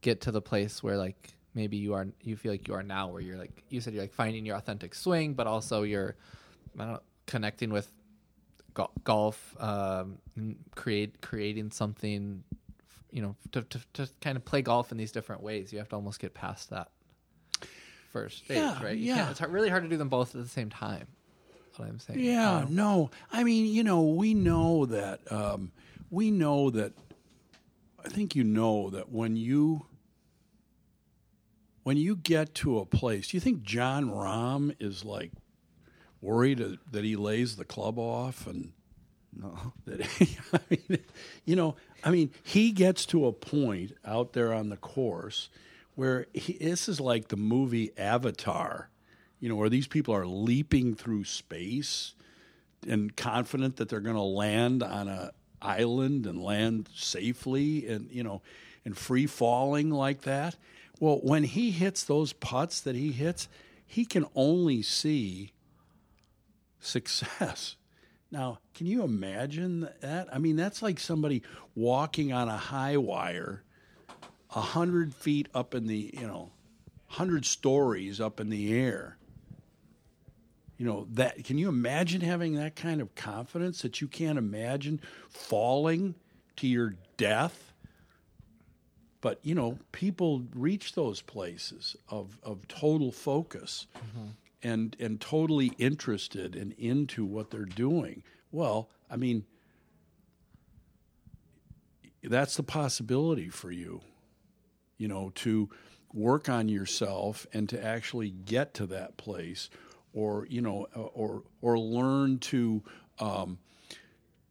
get 0.00 0.22
to 0.22 0.30
the 0.30 0.40
place 0.40 0.82
where 0.82 0.96
like 0.96 1.34
maybe 1.54 1.76
you 1.76 1.94
are 1.94 2.06
you 2.22 2.36
feel 2.36 2.52
like 2.52 2.66
you 2.68 2.74
are 2.74 2.82
now 2.82 3.08
where 3.08 3.20
you're 3.20 3.36
like 3.36 3.62
you 3.68 3.80
said 3.80 3.92
you're 3.92 4.02
like 4.02 4.14
finding 4.14 4.46
your 4.46 4.56
authentic 4.56 4.94
swing 4.94 5.34
but 5.34 5.46
also 5.46 5.82
you're 5.82 6.16
I 6.78 6.84
don't 6.84 6.92
know, 6.92 7.00
connecting 7.26 7.70
with 7.70 7.90
go- 8.72 8.90
golf 9.04 9.54
um, 9.60 10.18
create 10.74 11.20
creating 11.20 11.70
something 11.70 12.42
you 13.10 13.22
know 13.22 13.36
to, 13.52 13.62
to, 13.62 13.80
to 13.94 14.08
kind 14.20 14.36
of 14.36 14.44
play 14.44 14.62
golf 14.62 14.92
in 14.92 14.98
these 14.98 15.12
different 15.12 15.42
ways 15.42 15.72
you 15.72 15.78
have 15.78 15.88
to 15.90 15.96
almost 15.96 16.20
get 16.20 16.32
past 16.32 16.70
that 16.70 16.88
first 18.12 18.44
stage, 18.44 18.58
yeah, 18.58 18.82
right? 18.82 18.96
You 18.96 19.14
yeah, 19.14 19.30
it's 19.30 19.40
really 19.40 19.68
hard 19.68 19.82
to 19.82 19.88
do 19.88 19.96
them 19.96 20.08
both 20.08 20.34
at 20.34 20.42
the 20.42 20.48
same 20.48 20.70
time. 20.70 21.06
What 21.76 21.88
I'm 21.88 21.98
saying. 21.98 22.20
Yeah, 22.20 22.56
um, 22.58 22.74
no. 22.74 23.10
I 23.32 23.42
mean, 23.42 23.66
you 23.66 23.82
know, 23.82 24.02
we 24.02 24.34
know 24.34 24.86
that. 24.86 25.20
Um, 25.32 25.72
we 26.10 26.30
know 26.30 26.70
that. 26.70 26.92
I 28.04 28.08
think 28.08 28.34
you 28.34 28.44
know 28.44 28.90
that 28.90 29.10
when 29.10 29.36
you 29.36 29.86
when 31.82 31.96
you 31.96 32.16
get 32.16 32.54
to 32.56 32.78
a 32.78 32.84
place, 32.84 33.28
do 33.28 33.36
you 33.36 33.40
think 33.40 33.62
Jon 33.62 34.10
Rahm 34.10 34.74
is 34.78 35.04
like 35.04 35.32
worried 36.20 36.78
that 36.90 37.04
he 37.04 37.16
lays 37.16 37.56
the 37.56 37.64
club 37.64 37.98
off 37.98 38.46
and 38.46 38.72
no 39.34 39.72
that 39.86 40.04
he, 40.04 40.36
I 40.52 40.60
mean, 40.70 40.98
you 41.44 41.56
know, 41.56 41.76
I 42.04 42.10
mean, 42.10 42.30
he 42.42 42.72
gets 42.72 43.06
to 43.06 43.26
a 43.26 43.32
point 43.32 43.92
out 44.04 44.32
there 44.32 44.52
on 44.52 44.68
the 44.68 44.76
course 44.76 45.48
where 46.00 46.24
he, 46.32 46.54
this 46.54 46.88
is 46.88 46.98
like 46.98 47.28
the 47.28 47.36
movie 47.36 47.90
Avatar, 47.98 48.88
you 49.38 49.50
know, 49.50 49.54
where 49.54 49.68
these 49.68 49.86
people 49.86 50.14
are 50.14 50.26
leaping 50.26 50.94
through 50.94 51.24
space 51.24 52.14
and 52.88 53.14
confident 53.14 53.76
that 53.76 53.90
they're 53.90 54.00
going 54.00 54.16
to 54.16 54.22
land 54.22 54.82
on 54.82 55.08
a 55.08 55.30
island 55.60 56.24
and 56.24 56.42
land 56.42 56.88
safely 56.94 57.86
and 57.86 58.10
you 58.10 58.22
know 58.22 58.40
and 58.86 58.96
free 58.96 59.26
falling 59.26 59.90
like 59.90 60.22
that. 60.22 60.56
Well, 61.00 61.20
when 61.22 61.44
he 61.44 61.70
hits 61.70 62.04
those 62.04 62.32
putts 62.32 62.80
that 62.80 62.94
he 62.94 63.12
hits, 63.12 63.46
he 63.86 64.06
can 64.06 64.24
only 64.34 64.80
see 64.80 65.52
success. 66.80 67.76
Now, 68.32 68.60
can 68.74 68.86
you 68.86 69.02
imagine 69.02 69.86
that? 70.00 70.34
I 70.34 70.38
mean, 70.38 70.56
that's 70.56 70.80
like 70.80 70.98
somebody 70.98 71.42
walking 71.74 72.32
on 72.32 72.48
a 72.48 72.56
high 72.56 72.96
wire 72.96 73.64
a 74.54 74.60
hundred 74.60 75.14
feet 75.14 75.48
up 75.54 75.74
in 75.74 75.86
the 75.86 76.10
you 76.12 76.26
know, 76.26 76.50
hundred 77.06 77.44
stories 77.44 78.20
up 78.20 78.40
in 78.40 78.50
the 78.50 78.76
air. 78.78 79.16
You 80.76 80.86
know 80.86 81.06
that. 81.12 81.44
Can 81.44 81.58
you 81.58 81.68
imagine 81.68 82.20
having 82.22 82.54
that 82.54 82.74
kind 82.74 83.00
of 83.00 83.14
confidence 83.14 83.82
that 83.82 84.00
you 84.00 84.08
can't 84.08 84.38
imagine 84.38 85.00
falling 85.28 86.14
to 86.56 86.66
your 86.66 86.94
death? 87.16 87.72
But 89.20 89.40
you 89.42 89.54
know, 89.54 89.78
people 89.92 90.44
reach 90.54 90.94
those 90.94 91.20
places 91.20 91.96
of 92.08 92.38
of 92.42 92.66
total 92.68 93.12
focus. 93.12 93.86
Mm-hmm. 93.96 94.26
And, 94.62 94.94
and 95.00 95.18
totally 95.18 95.68
interested 95.78 96.54
and 96.54 96.72
into 96.72 97.24
what 97.24 97.50
they're 97.50 97.64
doing. 97.64 98.22
Well, 98.52 98.90
I 99.10 99.16
mean, 99.16 99.46
that's 102.22 102.56
the 102.56 102.62
possibility 102.62 103.48
for 103.48 103.70
you 103.70 104.02
you 105.00 105.08
know, 105.08 105.32
to 105.36 105.70
work 106.12 106.48
on 106.48 106.68
yourself 106.68 107.46
and 107.52 107.68
to 107.70 107.82
actually 107.82 108.30
get 108.30 108.74
to 108.74 108.86
that 108.86 109.16
place, 109.16 109.70
or 110.12 110.46
you 110.50 110.60
know, 110.60 110.86
or 110.94 111.42
or 111.62 111.78
learn 111.78 112.38
to 112.38 112.82
um, 113.18 113.58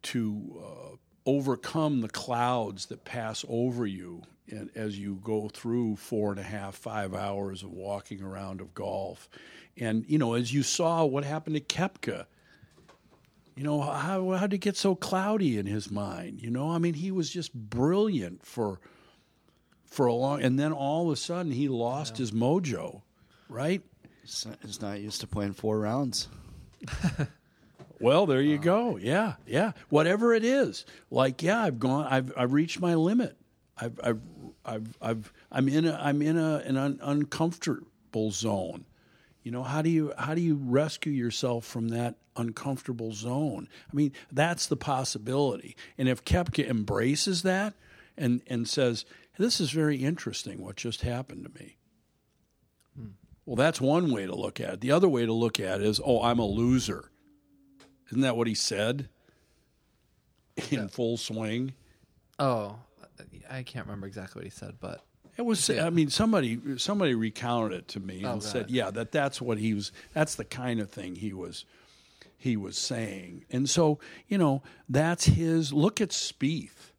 to 0.02 0.62
uh, 0.62 0.96
overcome 1.24 2.00
the 2.00 2.08
clouds 2.08 2.86
that 2.86 3.04
pass 3.04 3.44
over 3.48 3.86
you 3.86 4.22
and 4.48 4.70
as 4.74 4.98
you 4.98 5.20
go 5.22 5.48
through 5.48 5.94
four 5.94 6.30
and 6.30 6.40
a 6.40 6.44
half, 6.44 6.74
five 6.74 7.14
hours 7.14 7.62
of 7.62 7.70
walking 7.70 8.20
around 8.20 8.60
of 8.60 8.74
golf. 8.74 9.28
And, 9.76 10.04
you 10.08 10.18
know, 10.18 10.34
as 10.34 10.52
you 10.52 10.64
saw 10.64 11.04
what 11.04 11.24
happened 11.24 11.54
to 11.54 11.60
Koepka, 11.60 12.26
you 13.54 13.62
know, 13.62 13.80
how, 13.80 14.30
how 14.30 14.46
did 14.48 14.54
it 14.54 14.58
get 14.58 14.76
so 14.76 14.96
cloudy 14.96 15.56
in 15.56 15.66
his 15.66 15.90
mind? 15.90 16.42
You 16.42 16.50
know, 16.50 16.70
I 16.72 16.78
mean, 16.78 16.94
he 16.94 17.12
was 17.12 17.30
just 17.30 17.54
brilliant 17.54 18.44
for 18.44 18.80
for 19.90 20.06
a 20.06 20.14
long, 20.14 20.42
and 20.42 20.58
then 20.58 20.72
all 20.72 21.06
of 21.06 21.12
a 21.12 21.16
sudden 21.16 21.52
he 21.52 21.68
lost 21.68 22.14
yeah. 22.14 22.18
his 22.18 22.32
mojo, 22.32 23.02
right? 23.48 23.82
He's 24.22 24.80
not 24.80 25.00
used 25.00 25.20
to 25.20 25.26
playing 25.26 25.54
four 25.54 25.80
rounds. 25.80 26.28
well, 28.00 28.26
there 28.26 28.40
you 28.40 28.58
go. 28.58 28.96
Yeah, 28.96 29.34
yeah. 29.46 29.72
Whatever 29.88 30.32
it 30.32 30.44
is, 30.44 30.86
like 31.10 31.42
yeah, 31.42 31.60
I've 31.60 31.80
gone. 31.80 32.06
I've 32.06 32.32
I've 32.36 32.52
reached 32.52 32.80
my 32.80 32.94
limit. 32.94 33.36
I've 33.76 33.98
I've 34.02 34.20
I've, 34.64 34.98
I've 35.02 35.32
I'm 35.50 35.68
in 35.68 35.86
a 35.86 35.98
I'm 36.00 36.22
in 36.22 36.38
a 36.38 36.62
an 36.64 36.76
un, 36.76 37.00
uncomfortable 37.02 38.30
zone. 38.30 38.84
You 39.42 39.50
know 39.50 39.64
how 39.64 39.82
do 39.82 39.90
you 39.90 40.12
how 40.16 40.34
do 40.34 40.40
you 40.40 40.54
rescue 40.54 41.12
yourself 41.12 41.64
from 41.64 41.88
that 41.88 42.14
uncomfortable 42.36 43.12
zone? 43.12 43.68
I 43.90 43.96
mean, 43.96 44.12
that's 44.30 44.66
the 44.66 44.76
possibility. 44.76 45.76
And 45.98 46.08
if 46.08 46.24
Koepka 46.24 46.68
embraces 46.68 47.42
that 47.42 47.74
and 48.16 48.42
and 48.46 48.68
says, 48.68 49.04
this 49.40 49.60
is 49.60 49.70
very 49.70 49.96
interesting 49.96 50.62
what 50.62 50.76
just 50.76 51.00
happened 51.00 51.44
to 51.44 51.62
me. 51.62 51.78
Hmm. 52.94 53.06
Well, 53.46 53.56
that's 53.56 53.80
one 53.80 54.12
way 54.12 54.26
to 54.26 54.34
look 54.34 54.60
at 54.60 54.74
it. 54.74 54.80
The 54.80 54.92
other 54.92 55.08
way 55.08 55.24
to 55.24 55.32
look 55.32 55.58
at 55.58 55.80
it 55.80 55.86
is, 55.86 56.00
oh, 56.04 56.22
I'm 56.22 56.38
a 56.38 56.44
loser. 56.44 57.10
Isn't 58.08 58.20
that 58.20 58.36
what 58.36 58.46
he 58.46 58.54
said 58.54 59.08
in 60.70 60.80
yeah. 60.80 60.86
full 60.88 61.16
swing? 61.16 61.72
Oh, 62.38 62.76
I 63.50 63.62
can't 63.62 63.86
remember 63.86 64.06
exactly 64.06 64.40
what 64.40 64.44
he 64.44 64.50
said, 64.50 64.74
but 64.80 65.04
it 65.36 65.42
was. 65.42 65.68
Yeah. 65.68 65.86
I 65.86 65.90
mean, 65.90 66.10
somebody 66.10 66.78
somebody 66.78 67.14
recounted 67.14 67.78
it 67.78 67.88
to 67.88 68.00
me 68.00 68.22
oh, 68.24 68.32
and 68.32 68.40
God. 68.40 68.48
said, 68.48 68.70
"Yeah, 68.70 68.90
that 68.90 69.12
that's 69.12 69.40
what 69.40 69.58
he 69.58 69.74
was. 69.74 69.92
That's 70.12 70.34
the 70.34 70.44
kind 70.44 70.80
of 70.80 70.90
thing 70.90 71.16
he 71.16 71.32
was 71.32 71.64
he 72.36 72.56
was 72.56 72.76
saying." 72.76 73.44
And 73.50 73.68
so, 73.68 74.00
you 74.28 74.38
know, 74.38 74.62
that's 74.88 75.24
his. 75.26 75.72
Look 75.72 76.00
at 76.00 76.10
Spieth 76.10 76.90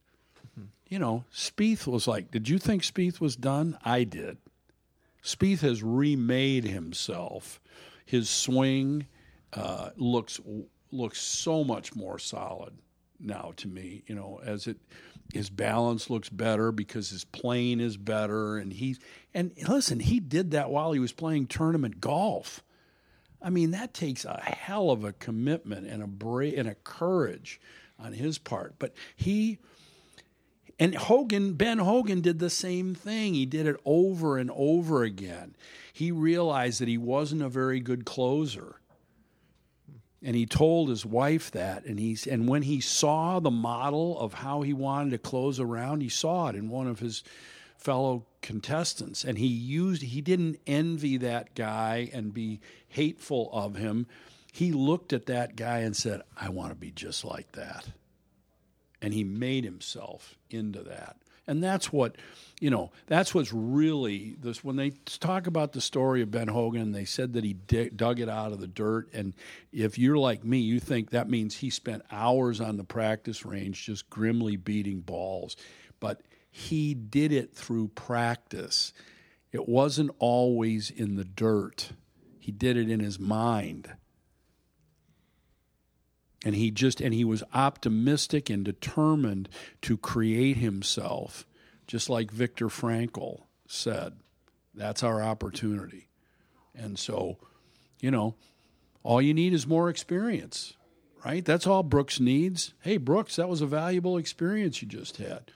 you 0.92 1.00
know, 1.00 1.24
Spieth 1.34 1.88
was 1.88 2.06
like, 2.06 2.32
did 2.32 2.50
you 2.50 2.60
think 2.60 2.84
Spieth 2.84 3.22
was 3.22 3.38
done? 3.38 3.78
I 3.84 4.04
did. 4.04 4.38
Spieth 5.24 5.62
has 5.62 5.82
remade 5.82 6.66
himself. 6.66 7.62
His 8.06 8.30
swing 8.30 9.08
uh, 9.54 9.92
looks 9.96 10.42
looks 10.92 11.22
so 11.22 11.64
much 11.64 11.96
more 11.96 12.20
solid 12.20 12.74
now 13.22 13.54
to 13.56 13.70
me. 13.70 14.04
You 14.06 14.16
know, 14.16 14.42
as 14.44 14.68
it 14.68 14.78
his 15.34 15.50
balance 15.50 16.10
looks 16.10 16.28
better 16.28 16.74
because 16.74 17.10
his 17.10 17.24
plane 17.24 17.80
is 17.80 17.96
better, 17.96 18.58
and 18.58 18.74
he 18.74 18.98
and 19.34 19.54
listen, 19.66 20.02
he 20.02 20.20
did 20.20 20.52
that 20.52 20.72
while 20.72 20.92
he 20.92 21.00
was 21.00 21.14
playing 21.14 21.48
tournament 21.48 22.02
golf. 22.02 22.66
I 23.42 23.50
mean, 23.50 23.72
that 23.72 23.94
takes 23.94 24.26
a 24.26 24.42
hell 24.42 24.92
of 24.92 25.06
a 25.06 25.14
commitment 25.14 25.88
and 25.88 26.04
a 26.04 26.08
bra- 26.08 26.52
and 26.54 26.68
a 26.68 26.76
courage 26.76 27.62
on 27.98 28.12
his 28.12 28.38
part. 28.38 28.76
But 28.78 28.94
he 29.16 29.60
and 30.82 30.95
Hogan, 30.95 31.53
Ben 31.53 31.77
Hogan 31.77 32.21
did 32.21 32.39
the 32.39 32.49
same 32.49 32.95
thing. 32.95 33.36
He 33.36 33.45
did 33.45 33.67
it 33.67 33.79
over 33.86 34.39
and 34.39 34.49
over 34.51 35.03
again. 35.03 35.55
He 35.93 36.11
realized 36.11 36.82
that 36.82 36.88
he 36.88 36.97
wasn't 36.97 37.43
a 37.43 37.49
very 37.49 37.79
good 37.79 38.03
closer. 38.03 38.82
And 40.23 40.36
he 40.36 40.47
told 40.47 40.89
his 40.89 41.05
wife 41.05 41.51
that 41.51 41.86
and 41.86 41.99
he's 41.99 42.25
and 42.25 42.47
when 42.47 42.63
he 42.63 42.82
saw 42.82 43.39
the 43.39 43.51
model 43.51 44.17
of 44.17 44.34
how 44.34 44.63
he 44.63 44.73
wanted 44.73 45.11
to 45.11 45.19
close 45.19 45.59
around, 45.59 46.01
he 46.01 46.09
saw 46.09 46.47
it 46.47 46.55
in 46.55 46.67
one 46.67 46.88
of 46.88 46.97
his 46.97 47.23
fellow 47.77 48.25
contestants 48.41 49.23
and 49.23 49.38
he 49.38 49.45
used 49.45 50.01
he 50.01 50.19
didn't 50.19 50.59
envy 50.65 51.15
that 51.17 51.53
guy 51.53 52.09
and 52.11 52.34
be 52.34 52.59
hateful 52.88 53.51
of 53.53 53.75
him. 53.75 54.07
He 54.51 54.71
looked 54.71 55.13
at 55.13 55.27
that 55.27 55.55
guy 55.55 55.79
and 55.79 55.95
said, 55.95 56.23
"I 56.36 56.49
want 56.49 56.71
to 56.71 56.75
be 56.75 56.89
just 56.89 57.23
like 57.23 57.51
that." 57.51 57.88
And 59.02 59.14
he 59.14 59.24
made 59.24 59.64
himself 59.64 60.36
into 60.49 60.84
that. 60.84 61.18
And 61.47 61.64
that's 61.64 61.91
what 61.91 62.16
you 62.60 62.70
know 62.70 62.91
that's 63.08 63.34
what's 63.34 63.52
really 63.52 64.36
this 64.39 64.64
when 64.64 64.76
they 64.76 64.91
talk 65.20 65.47
about 65.47 65.74
the 65.74 65.82
story 65.82 66.22
of 66.22 66.30
ben 66.30 66.47
hogan 66.47 66.91
they 66.91 67.06
said 67.06 67.34
that 67.34 67.43
he 67.43 67.54
dug 67.54 68.20
it 68.20 68.30
out 68.30 68.52
of 68.52 68.60
the 68.60 68.68
dirt. 68.68 69.12
And 69.14 69.34
if 69.74 69.97
you're 69.97 70.18
like 70.18 70.45
me 70.45 70.60
you 70.60 70.80
think 70.80 71.10
that 71.10 71.30
means 71.30 71.58
he 71.58 71.70
spent 71.70 72.04
hours 72.12 72.62
on 72.62 72.78
the 72.78 72.84
practice 72.84 73.43
range 73.43 73.86
just 73.86 74.10
grimly 74.10 74.56
beating 74.56 75.02
balls. 75.02 75.58
But 75.99 76.22
he 76.52 76.93
did 76.93 77.32
it 77.32 77.54
through 77.54 77.89
practice. 77.89 78.93
It 79.52 79.68
wasn't 79.68 80.12
always 80.20 80.89
in 80.89 81.16
the 81.16 81.26
dirt. 81.26 81.91
He 82.39 82.52
did 82.52 82.78
it 82.78 82.89
in 82.89 82.99
his 82.99 83.20
mind 83.20 83.91
and 86.44 86.56
he 86.56 86.72
just 86.72 87.02
and 87.02 87.14
he 87.14 87.24
was 87.24 87.44
optimistic 87.54 88.50
and 88.50 88.66
determined 88.66 89.50
to 89.82 89.98
create 89.98 90.58
himself 90.58 91.46
just 91.88 92.10
like 92.10 92.32
Viktor 92.32 92.68
Frankl 92.68 93.44
said 93.68 94.14
that's 94.74 95.04
our 95.04 95.22
opportunity. 95.22 96.08
And 96.76 96.98
so 96.98 97.38
you 98.00 98.12
know 98.12 98.36
all 99.04 99.22
you 99.22 99.34
need 99.34 99.54
is 99.54 99.68
more 99.68 99.89
experience 99.89 100.74
right? 101.24 101.46
That's 101.46 101.68
all 101.68 101.84
Brooks 101.84 102.20
needs. 102.20 102.74
Hey 102.82 102.98
Brooks 102.98 103.36
that 103.36 103.50
was 103.50 103.62
a 103.62 103.68
valuable 103.68 104.18
experience 104.18 104.82
you 104.82 104.88
just 104.88 105.18
had 105.18 105.52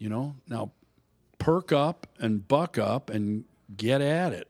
you 0.00 0.08
know? 0.08 0.34
Now 0.48 0.72
perk 1.38 1.70
up 1.70 2.08
and 2.18 2.48
buck 2.48 2.76
up 2.76 3.08
and 3.08 3.44
get 3.76 4.00
at 4.00 4.32
it. 4.32 4.48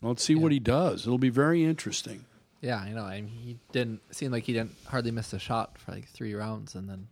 Let's 0.00 0.22
see 0.22 0.34
yeah. 0.34 0.40
what 0.40 0.52
he 0.52 0.58
does. 0.58 1.06
It'll 1.06 1.18
be 1.18 1.28
very 1.28 1.62
interesting 1.64 2.24
yeah, 2.66 2.78
I 2.78 2.90
know. 2.90 3.04
I 3.04 3.20
mean, 3.20 3.28
he 3.28 3.58
didn't 3.70 4.00
seem 4.12 4.32
like 4.32 4.42
he 4.42 4.52
didn't 4.52 4.74
hardly 4.86 5.12
miss 5.12 5.32
a 5.32 5.38
shot 5.38 5.78
for 5.78 5.92
like 5.92 6.08
three 6.08 6.34
rounds, 6.34 6.74
and 6.74 6.90
then 6.90 7.06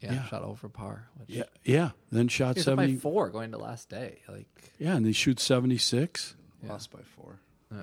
yeah, 0.00 0.14
yeah. 0.14 0.24
shot 0.26 0.42
over 0.44 0.68
par. 0.68 1.08
Which, 1.16 1.30
yeah, 1.30 1.42
yeah. 1.64 1.90
Then 2.12 2.28
shot 2.28 2.58
seventy 2.58 2.94
four 2.94 3.28
going 3.30 3.50
to 3.50 3.58
last 3.58 3.88
day. 3.88 4.20
Like 4.28 4.46
yeah, 4.78 4.94
and 4.94 5.04
they 5.04 5.10
shoot 5.10 5.40
seventy 5.40 5.78
six. 5.78 6.36
Yeah. 6.62 6.70
Lost 6.70 6.92
by 6.92 7.00
four. 7.16 7.40
Yeah. 7.72 7.82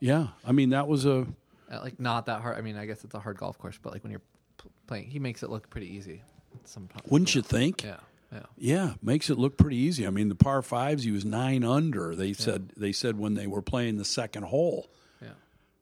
yeah, 0.00 0.26
I 0.44 0.52
mean 0.52 0.70
that 0.70 0.86
was 0.86 1.06
a 1.06 1.26
uh, 1.72 1.80
like 1.80 1.98
not 1.98 2.26
that 2.26 2.42
hard. 2.42 2.58
I 2.58 2.60
mean, 2.60 2.76
I 2.76 2.84
guess 2.84 3.04
it's 3.04 3.14
a 3.14 3.20
hard 3.20 3.38
golf 3.38 3.56
course, 3.56 3.78
but 3.80 3.94
like 3.94 4.02
when 4.02 4.10
you're 4.10 4.20
p- 4.62 4.68
playing, 4.86 5.06
he 5.06 5.18
makes 5.18 5.42
it 5.42 5.48
look 5.48 5.70
pretty 5.70 5.94
easy. 5.94 6.22
Sometimes, 6.64 7.10
wouldn't 7.10 7.34
you 7.34 7.40
think? 7.40 7.84
Yeah. 7.84 7.96
Yeah. 8.30 8.40
yeah, 8.56 8.94
makes 9.02 9.28
it 9.28 9.36
look 9.36 9.58
pretty 9.58 9.76
easy. 9.76 10.06
I 10.06 10.10
mean, 10.10 10.30
the 10.30 10.34
par 10.34 10.62
fives, 10.62 11.04
he 11.04 11.10
was 11.10 11.22
nine 11.22 11.64
under. 11.64 12.14
They 12.14 12.32
said 12.32 12.72
they 12.76 12.92
said 12.92 13.18
when 13.18 13.34
they 13.34 13.46
were 13.46 13.60
playing 13.60 13.98
the 13.98 14.06
second 14.06 14.44
hole, 14.44 14.88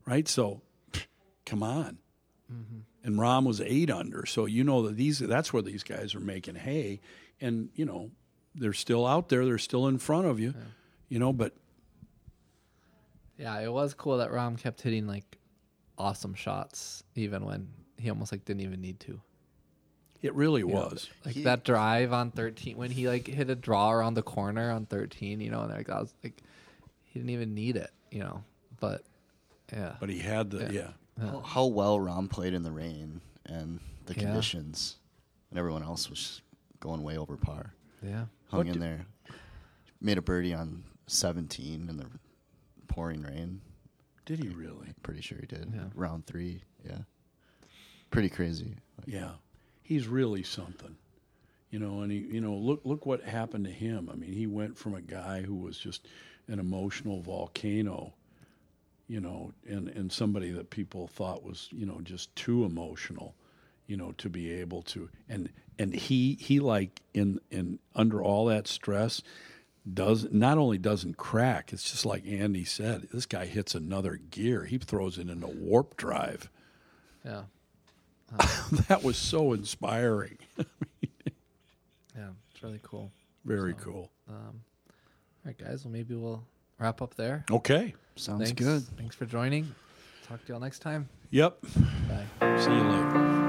right? 0.07 0.27
So, 0.29 0.63
come 1.47 1.63
on. 1.63 1.99
Mm-hmm. 2.53 2.79
And 3.03 3.17
Rahm 3.17 3.47
was 3.47 3.61
eight 3.61 3.91
under, 3.91 4.27
so 4.27 4.45
you 4.45 4.63
know 4.63 4.83
that 4.83 4.97
these 4.97 5.21
that's 5.21 5.55
where 5.55 5.63
these 5.63 5.83
guys 5.83 6.15
are 6.15 6.21
making 6.21 6.57
hay, 6.57 7.01
and 7.41 7.71
you 7.75 7.87
know 7.87 8.11
they're 8.55 8.75
still 8.75 9.07
out 9.07 9.31
there, 9.31 9.47
they're 9.47 9.57
still 9.57 9.87
in 9.87 9.97
front 9.97 10.27
of 10.27 10.39
you, 10.39 10.49
yeah. 10.49 10.65
you 11.09 11.19
know. 11.19 11.33
But 11.33 11.55
yeah, 13.39 13.59
it 13.61 13.73
was 13.73 13.95
cool 13.95 14.19
that 14.19 14.31
Rahm 14.31 14.59
kept 14.59 14.83
hitting 14.83 15.07
like 15.07 15.39
awesome 15.97 16.35
shots, 16.35 17.03
even 17.15 17.47
when 17.47 17.69
he 17.99 18.11
almost 18.11 18.33
like 18.33 18.45
didn't 18.45 18.63
even 18.63 18.81
need 18.81 19.01
to. 19.01 19.21
It 20.23 20.35
really 20.35 20.61
you 20.61 20.69
was 20.69 21.09
know, 21.09 21.27
like 21.27 21.35
he, 21.37 21.43
that 21.45 21.65
drive 21.65 22.13
on 22.13 22.31
thirteen 22.31 22.77
when 22.77 22.91
he 22.91 23.09
like 23.09 23.27
hit 23.27 23.49
a 23.49 23.55
draw 23.55 23.93
around 23.93 24.15
the 24.15 24.23
corner 24.23 24.71
on 24.71 24.85
thirteen, 24.85 25.41
you 25.41 25.51
know, 25.51 25.63
and 25.63 25.73
like 25.73 25.89
I 25.89 26.01
was 26.01 26.13
like 26.23 26.43
he 27.05 27.19
didn't 27.19 27.31
even 27.31 27.55
need 27.55 27.77
it, 27.77 27.91
you 28.11 28.21
know, 28.21 28.45
but 28.79 29.03
yeah. 29.73 29.95
But 30.01 30.09
he 30.09 30.19
had 30.19 30.51
the 30.51 30.73
yeah. 30.73 30.89
yeah. 31.19 31.31
How, 31.31 31.41
how, 31.41 31.67
well 31.67 31.99
Rahm 31.99 32.31
played 32.31 32.55
in 32.55 32.63
the 32.63 32.71
rain 32.71 33.21
and 33.47 33.81
the 34.07 34.15
yeah. 34.15 34.23
conditions, 34.23 34.97
and 35.51 35.59
everyone 35.59 35.83
else 35.83 36.09
was 36.09 36.41
going 36.81 37.03
way 37.03 37.19
over 37.19 37.37
par. 37.37 37.75
Yeah. 38.03 38.25
Hung 38.49 38.59
what 38.59 38.67
in 38.67 38.73
did, 38.75 38.83
there. 38.83 39.07
Made 40.01 40.19
a 40.19 40.23
birdie 40.23 40.55
on 40.55 40.83
17 41.07 41.89
in 41.89 41.97
the 41.97 42.07
pouring 42.89 43.23
rain. 43.23 43.61
Did 44.25 44.39
he 44.39 44.49
really? 44.49 44.89
Pretty 45.03 45.21
sure 45.21 45.39
he 45.39 45.47
did. 45.47 45.73
Yeah. 45.75 45.85
Round 45.95 46.27
three. 46.27 46.63
Yeah. 46.85 46.99
Pretty 48.11 48.29
crazy. 48.29 48.77
Like, 48.99 49.09
yeah. 49.09 49.33
He's 49.83 50.09
really 50.09 50.43
something. 50.43 50.97
You 51.71 51.79
know, 51.79 52.01
and 52.01 52.11
he, 52.11 52.19
you 52.19 52.41
know, 52.41 52.55
look, 52.55 52.81
look 52.85 53.07
what 53.07 53.23
happened 53.23 53.65
to 53.67 53.71
him. 53.71 54.09
I 54.11 54.17
mean, 54.17 54.33
he 54.33 54.47
went 54.47 54.77
from 54.77 54.95
a 54.95 55.01
guy 55.01 55.43
who 55.43 55.57
was 55.57 55.79
just 55.79 56.09
an 56.49 56.59
emotional 56.59 57.21
volcano 57.21 58.15
you 59.11 59.21
know, 59.21 59.53
and, 59.69 59.89
and 59.89 60.13
somebody 60.13 60.53
that 60.53 60.71
people 60.71 61.09
thought 61.09 61.43
was, 61.43 61.69
you 61.73 61.85
know, 61.85 62.01
just 62.01 62.35
too 62.37 62.65
emotional, 62.65 63.35
you 63.89 63.97
know, 63.97 64.13
to 64.19 64.29
be 64.29 64.53
able 64.53 64.83
to 64.83 65.09
and 65.29 65.51
and 65.81 65.93
he 65.93 66.39
he 66.41 66.61
like 66.61 67.03
in 67.13 67.41
in 67.51 67.81
under 67.97 68.23
all 68.23 68.45
that 68.45 68.69
stress 68.69 69.21
does 69.93 70.29
not 70.31 70.59
only 70.59 70.79
doesn't 70.79 71.17
crack, 71.17 71.73
it's 71.73 71.91
just 71.91 72.07
like 72.07 72.25
Andy 72.25 72.65
said, 72.65 73.09
this 73.13 73.27
guy 73.27 73.47
hits 73.47 73.75
another 73.75 74.21
gear. 74.31 74.65
He 74.65 74.79
throws 74.79 75.19
it 75.19 75.29
in 75.29 75.43
a 75.43 75.49
warp 75.49 75.97
drive. 75.97 76.49
Yeah. 77.25 77.43
that 78.87 79.03
was 79.03 79.17
so 79.17 79.55
inspiring. 79.55 80.39
yeah, 80.57 82.29
it's 82.53 82.63
really 82.63 82.81
cool. 82.85 83.11
Very 83.45 83.73
so, 83.73 83.85
cool. 83.85 84.11
Um, 84.29 84.61
all 84.87 85.47
right, 85.47 85.59
guys. 85.59 85.85
Well, 85.85 85.93
maybe 85.93 86.15
we'll 86.15 86.45
wrap 86.81 87.03
up 87.03 87.15
there. 87.15 87.45
Okay. 87.51 87.95
Sounds 88.17 88.45
Thanks. 88.45 88.61
good. 88.61 88.83
Thanks 88.97 89.15
for 89.15 89.27
joining. 89.27 89.75
Talk 90.27 90.45
to 90.47 90.53
y'all 90.53 90.61
next 90.61 90.81
time. 90.81 91.09
Yep. 91.31 91.59
Bye. 92.09 92.57
See 92.59 92.71
you 92.73 92.83
later. 92.83 93.41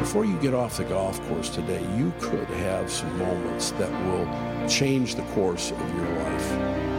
Before 0.00 0.24
you 0.24 0.38
get 0.40 0.54
off 0.54 0.78
the 0.78 0.84
golf 0.84 1.20
course 1.28 1.50
today, 1.50 1.84
you 1.96 2.12
could 2.18 2.48
have 2.48 2.90
some 2.90 3.18
moments 3.18 3.72
that 3.72 3.90
will 4.06 4.68
change 4.68 5.14
the 5.16 5.22
course 5.34 5.70
of 5.70 5.94
your 5.94 6.08
life. 6.24 6.97